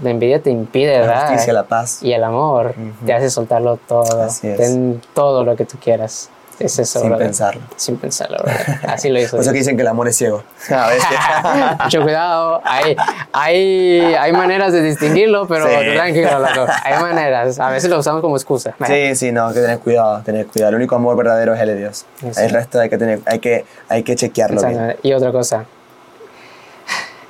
La 0.02 0.10
envidia 0.10 0.40
te 0.42 0.50
impide 0.50 0.98
La 1.00 1.06
dar. 1.06 1.28
justicia, 1.28 1.52
la 1.52 1.64
paz. 1.64 2.02
Y 2.02 2.12
el 2.12 2.22
amor 2.24 2.74
te 3.04 3.12
hace 3.12 3.30
soltarlo 3.30 3.78
todo. 3.88 4.22
Así 4.22 4.46
es. 4.48 4.56
Ten 4.58 5.00
todo 5.14 5.44
lo 5.44 5.56
que 5.56 5.64
tú 5.64 5.76
quieras. 5.82 6.30
Es 6.58 6.78
eso, 6.78 7.00
Sin 7.00 7.08
brother. 7.10 7.26
pensarlo. 7.26 7.60
Sin 7.76 7.96
pensarlo, 7.98 8.38
brother. 8.38 8.78
Así 8.88 9.10
lo 9.10 9.20
hizo. 9.20 9.32
Por 9.32 9.40
eso 9.40 9.52
que 9.52 9.58
dicen 9.58 9.76
que 9.76 9.82
el 9.82 9.88
amor 9.88 10.08
es 10.08 10.16
ciego. 10.16 10.42
A 10.70 10.88
veces. 10.88 11.06
Mucho 11.84 12.02
cuidado. 12.02 12.62
Hay, 12.64 12.96
hay, 13.32 14.00
hay 14.14 14.32
maneras 14.32 14.72
de 14.72 14.80
distinguirlo, 14.82 15.46
pero 15.46 15.66
Sí. 15.68 15.74
tranquilo, 15.94 16.38
loco. 16.38 16.66
Hay 16.82 16.98
maneras. 17.02 17.60
A 17.60 17.70
veces 17.70 17.90
lo 17.90 17.98
usamos 17.98 18.22
como 18.22 18.36
excusa. 18.36 18.74
Sí, 18.86 19.14
sí, 19.16 19.32
no, 19.32 19.48
hay 19.48 19.54
que 19.54 19.60
tener 19.60 19.78
cuidado, 19.80 20.22
tener 20.22 20.46
cuidado. 20.46 20.70
El 20.70 20.76
único 20.76 20.96
amor 20.96 21.14
verdadero 21.16 21.54
es 21.54 21.60
el 21.60 21.68
de 21.68 21.76
Dios. 21.76 22.06
Sí. 22.20 22.28
El 22.40 22.50
resto 22.50 22.80
hay 22.80 22.88
que 22.88 22.96
tener, 22.96 23.20
hay 23.26 23.38
que, 23.38 23.64
hay 23.88 24.02
que 24.02 24.16
chequearlo 24.16 24.62
bien. 24.66 24.96
Y 25.02 25.12
otra 25.12 25.32
cosa. 25.32 25.66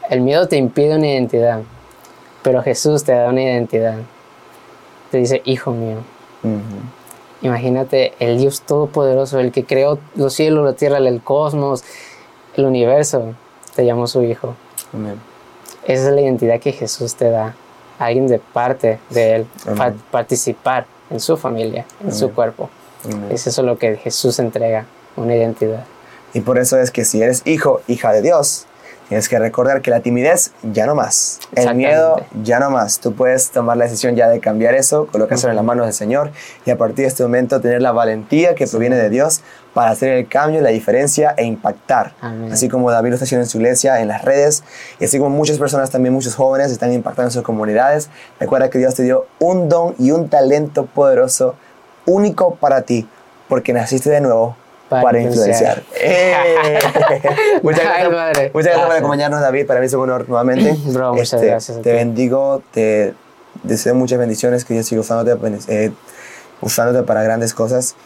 El 0.09 0.20
miedo 0.20 0.47
te 0.47 0.57
impide 0.57 0.95
una 0.97 1.09
identidad, 1.09 1.61
pero 2.43 2.62
Jesús 2.62 3.03
te 3.03 3.12
da 3.12 3.29
una 3.29 3.43
identidad. 3.43 3.95
Te 5.11 5.18
dice, 5.18 5.43
hijo 5.45 5.72
mío. 5.72 5.97
Ujú. 6.45 6.61
Imagínate 7.43 8.14
el 8.18 8.39
Dios 8.39 8.62
Todopoderoso, 8.62 9.39
el 9.39 9.53
que 9.53 9.64
creó 9.64 9.99
los 10.14 10.32
cielos, 10.34 10.64
la 10.64 10.72
tierra, 10.72 10.99
el 10.99 11.20
cosmos, 11.22 11.84
el 12.57 12.64
universo, 12.64 13.34
te 13.74 13.84
llamó 13.84 14.07
su 14.07 14.22
hijo. 14.22 14.55
Amén. 14.93 15.20
Esa 15.87 16.09
es 16.09 16.14
la 16.14 16.20
identidad 16.22 16.59
que 16.61 16.72
Jesús 16.72 17.14
te 17.14 17.30
da. 17.30 17.55
Alguien 17.99 18.26
de 18.26 18.39
parte 18.39 18.99
de 19.11 19.37
Él, 19.37 19.47
pa- 19.76 19.93
participar 20.11 20.87
en 21.11 21.20
su 21.20 21.37
familia, 21.37 21.87
en 22.03 22.12
su 22.14 22.32
cuerpo. 22.32 22.68
Amén. 23.05 23.28
Es 23.30 23.47
eso 23.47 23.62
lo 23.62 23.78
que 23.78 23.97
Jesús 23.97 24.39
entrega, 24.39 24.87
una 25.16 25.34
identidad. 25.34 25.84
Y 26.34 26.41
por 26.41 26.59
eso 26.59 26.78
es 26.78 26.91
que 26.91 27.05
si 27.05 27.22
eres 27.22 27.43
hijo, 27.47 27.80
hija 27.87 28.12
de 28.12 28.20
Dios, 28.22 28.66
Tienes 29.09 29.29
que 29.29 29.39
recordar 29.39 29.83
que 29.83 29.93
la 29.93 30.01
timidez 30.01 30.51
ya 30.65 30.85
no 30.85 30.97
más. 30.97 31.39
El 31.55 31.77
miedo 31.77 32.25
ya 32.43 32.59
no 32.59 32.71
más. 32.71 32.99
Tú 32.99 33.15
puedes 33.15 33.51
tomar 33.51 33.77
la 33.77 33.85
decisión 33.85 34.17
ya 34.17 34.29
de 34.29 34.41
cambiar 34.41 34.75
eso, 34.75 35.07
colocárselo 35.07 35.51
en 35.51 35.57
las 35.57 35.65
manos 35.65 35.87
del 35.87 35.95
Señor 35.95 36.33
y 36.65 36.71
a 36.71 36.77
partir 36.77 37.05
de 37.05 37.07
este 37.07 37.23
momento 37.23 37.61
tener 37.61 37.83
la 37.83 37.93
valentía 37.93 38.57
que 38.57 38.67
proviene 38.67 38.97
de 38.97 39.09
Dios 39.09 39.43
para 39.75 39.91
hacer 39.91 40.11
el 40.11 40.27
cambio, 40.27 40.61
la 40.61 40.71
diferencia 40.71 41.35
e 41.37 41.45
impactar. 41.45 42.15
Así 42.51 42.69
como 42.69 42.91
David 42.91 43.11
lo 43.11 43.15
está 43.15 43.27
haciendo 43.27 43.45
en 43.45 43.49
su 43.49 43.59
iglesia, 43.59 44.01
en 44.01 44.09
las 44.09 44.25
redes, 44.25 44.65
y 44.99 45.05
así 45.05 45.19
como 45.19 45.31
muchas 45.31 45.59
personas 45.59 45.91
también, 45.91 46.13
muchos 46.13 46.35
jóvenes 46.35 46.73
están 46.73 46.93
impactando 46.93 47.29
en 47.29 47.33
sus 47.33 47.43
comunidades. 47.43 48.09
Recuerda 48.41 48.71
que 48.71 48.79
Dios 48.79 48.95
te 48.95 49.05
dio 49.05 49.27
un 49.39 49.69
don 49.69 49.95
y 49.99 50.11
un 50.11 50.29
talento 50.29 50.87
poderoso, 50.87 51.55
único 52.07 52.57
para 52.57 52.83
ti, 52.83 53.09
porque 53.49 53.73
naciste 53.73 54.11
de 54.11 54.21
nuevo 54.21 54.57
para, 54.89 55.20
influenciar. 55.20 55.82
¡Eh! 56.01 56.78
muchas 57.62 57.84
gracias, 57.84 58.53
muchas 58.53 58.72
gracias, 58.72 58.87
por 58.87 58.97
acompañarnos, 58.97 59.41
David. 59.41 59.66
Para 59.66 59.80
mí 59.80 59.87
es 59.87 59.95
un 59.95 60.01
honor 60.01 60.28
nuevamente. 60.28 60.76
Bro, 60.87 61.14
muchas 61.14 61.34
este, 61.34 61.47
gracias. 61.47 61.82
Te 61.82 61.93
bendigo, 61.93 62.62
te 62.72 63.14
deseo 63.62 63.95
muchas 63.95 64.18
bendiciones, 64.18 64.64
que 64.64 64.74
Dios 64.74 64.87
siga 64.87 65.01
usándote, 65.01 65.37
eh, 65.68 65.93
usándote 66.61 67.05
para 67.07 67.22
grandes 67.22 67.55
cosas. 67.55 67.97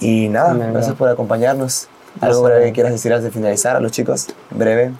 Y 0.00 0.28
nada, 0.28 0.54
gracias 0.54 0.94
por 0.94 1.08
acompañarnos. 1.08 1.88
¿Algo 2.20 2.42
breve 2.42 2.66
que 2.66 2.72
quieras 2.72 2.92
decir 2.92 3.12
antes 3.12 3.24
de 3.24 3.30
finalizar 3.30 3.76
a 3.76 3.80
los 3.80 3.92
chicos? 3.92 4.26
Breve. 4.50 4.92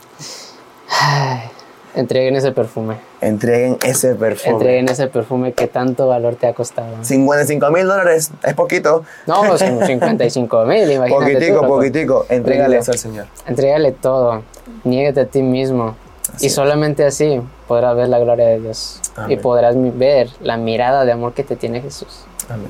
Entreguen 1.94 2.36
ese 2.36 2.52
perfume. 2.52 2.96
Entreguen 3.20 3.78
ese 3.84 4.14
perfume. 4.14 4.52
Entreguen 4.54 4.88
ese 4.88 5.06
perfume 5.08 5.52
que 5.52 5.66
tanto 5.66 6.06
valor 6.06 6.36
te 6.36 6.46
ha 6.46 6.52
costado. 6.54 7.02
55 7.02 7.70
mil 7.70 7.86
dólares, 7.86 8.30
es 8.44 8.54
poquito. 8.54 9.04
No, 9.26 9.56
55 9.86 10.64
mil, 10.64 10.90
imagínate. 10.90 11.32
Poquitico, 11.34 11.66
poquitico. 11.66 12.26
Entrégale 12.28 12.78
eso 12.78 12.92
al 12.92 12.98
Señor. 12.98 13.26
Entrégale 13.46 13.92
todo. 13.92 14.42
Niégate 14.84 15.20
a 15.20 15.26
ti 15.26 15.42
mismo. 15.42 15.96
y 16.40 16.50
solamente 16.50 17.04
así 17.04 17.40
podrás 17.66 17.96
ver 17.96 18.08
la 18.08 18.18
gloria 18.18 18.46
de 18.46 18.60
Dios. 18.60 19.00
Y 19.28 19.36
podrás 19.36 19.74
ver 19.98 20.28
la 20.40 20.56
mirada 20.56 21.04
de 21.04 21.12
amor 21.12 21.32
que 21.32 21.42
te 21.42 21.56
tiene 21.56 21.80
Jesús. 21.80 22.24
Amén. 22.48 22.68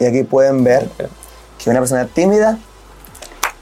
Y 0.00 0.04
aquí 0.06 0.24
pueden 0.24 0.64
ver 0.64 0.88
que 1.62 1.70
una 1.70 1.78
persona 1.80 2.06
tímida 2.06 2.58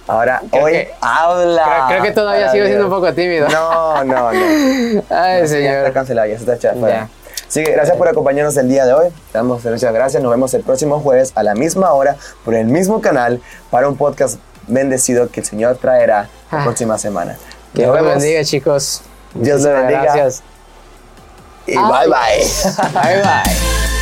Ahora, 0.06 0.42
hoy 0.50 0.86
habla. 1.00 1.86
Creo, 1.88 2.02
que 2.02 2.12
todavía 2.12 2.50
sigo 2.52 2.66
siendo 2.66 2.84
un 2.86 2.90
poco 2.90 3.12
tímido. 3.14 3.48
No, 3.48 4.04
no, 4.04 4.32
no. 4.32 5.02
Ay, 5.10 5.48
señor. 5.48 5.72
Ya 5.72 5.78
está 5.78 5.92
cancelado, 5.92 6.28
ya 6.28 6.38
se 6.38 6.52
está 6.52 7.08
Así 7.48 7.62
que 7.62 7.72
gracias 7.72 7.96
por 7.96 8.08
acompañarnos 8.08 8.56
el 8.56 8.68
día 8.68 8.84
de 8.84 8.92
hoy. 8.92 9.08
Damos 9.32 9.64
muchas 9.64 9.92
gracias. 9.92 10.22
Nos 10.22 10.30
vemos 10.30 10.52
el 10.54 10.62
próximo 10.62 11.00
jueves 11.00 11.32
a 11.34 11.42
la 11.42 11.54
misma 11.54 11.92
hora 11.92 12.16
por 12.44 12.54
el 12.54 12.66
mismo 12.66 13.00
canal 13.00 13.40
para 13.70 13.88
un 13.88 13.96
podcast 13.96 14.38
bendecido 14.66 15.30
que 15.30 15.40
el 15.40 15.46
Señor 15.46 15.76
traerá 15.76 16.28
la 16.50 16.60
ah. 16.60 16.64
próxima 16.64 16.98
semana. 16.98 17.36
Que 17.74 17.82
Dios 17.82 17.96
los 17.96 18.06
bendiga, 18.06 18.44
chicos. 18.44 19.02
Dios 19.34 19.62
les 19.62 19.72
bendiga. 19.72 20.02
Gracias. 20.02 20.42
Y 21.66 21.76
bye 21.76 21.82
bye. 22.08 22.92
Bye 22.92 23.22
bye. 23.22 23.93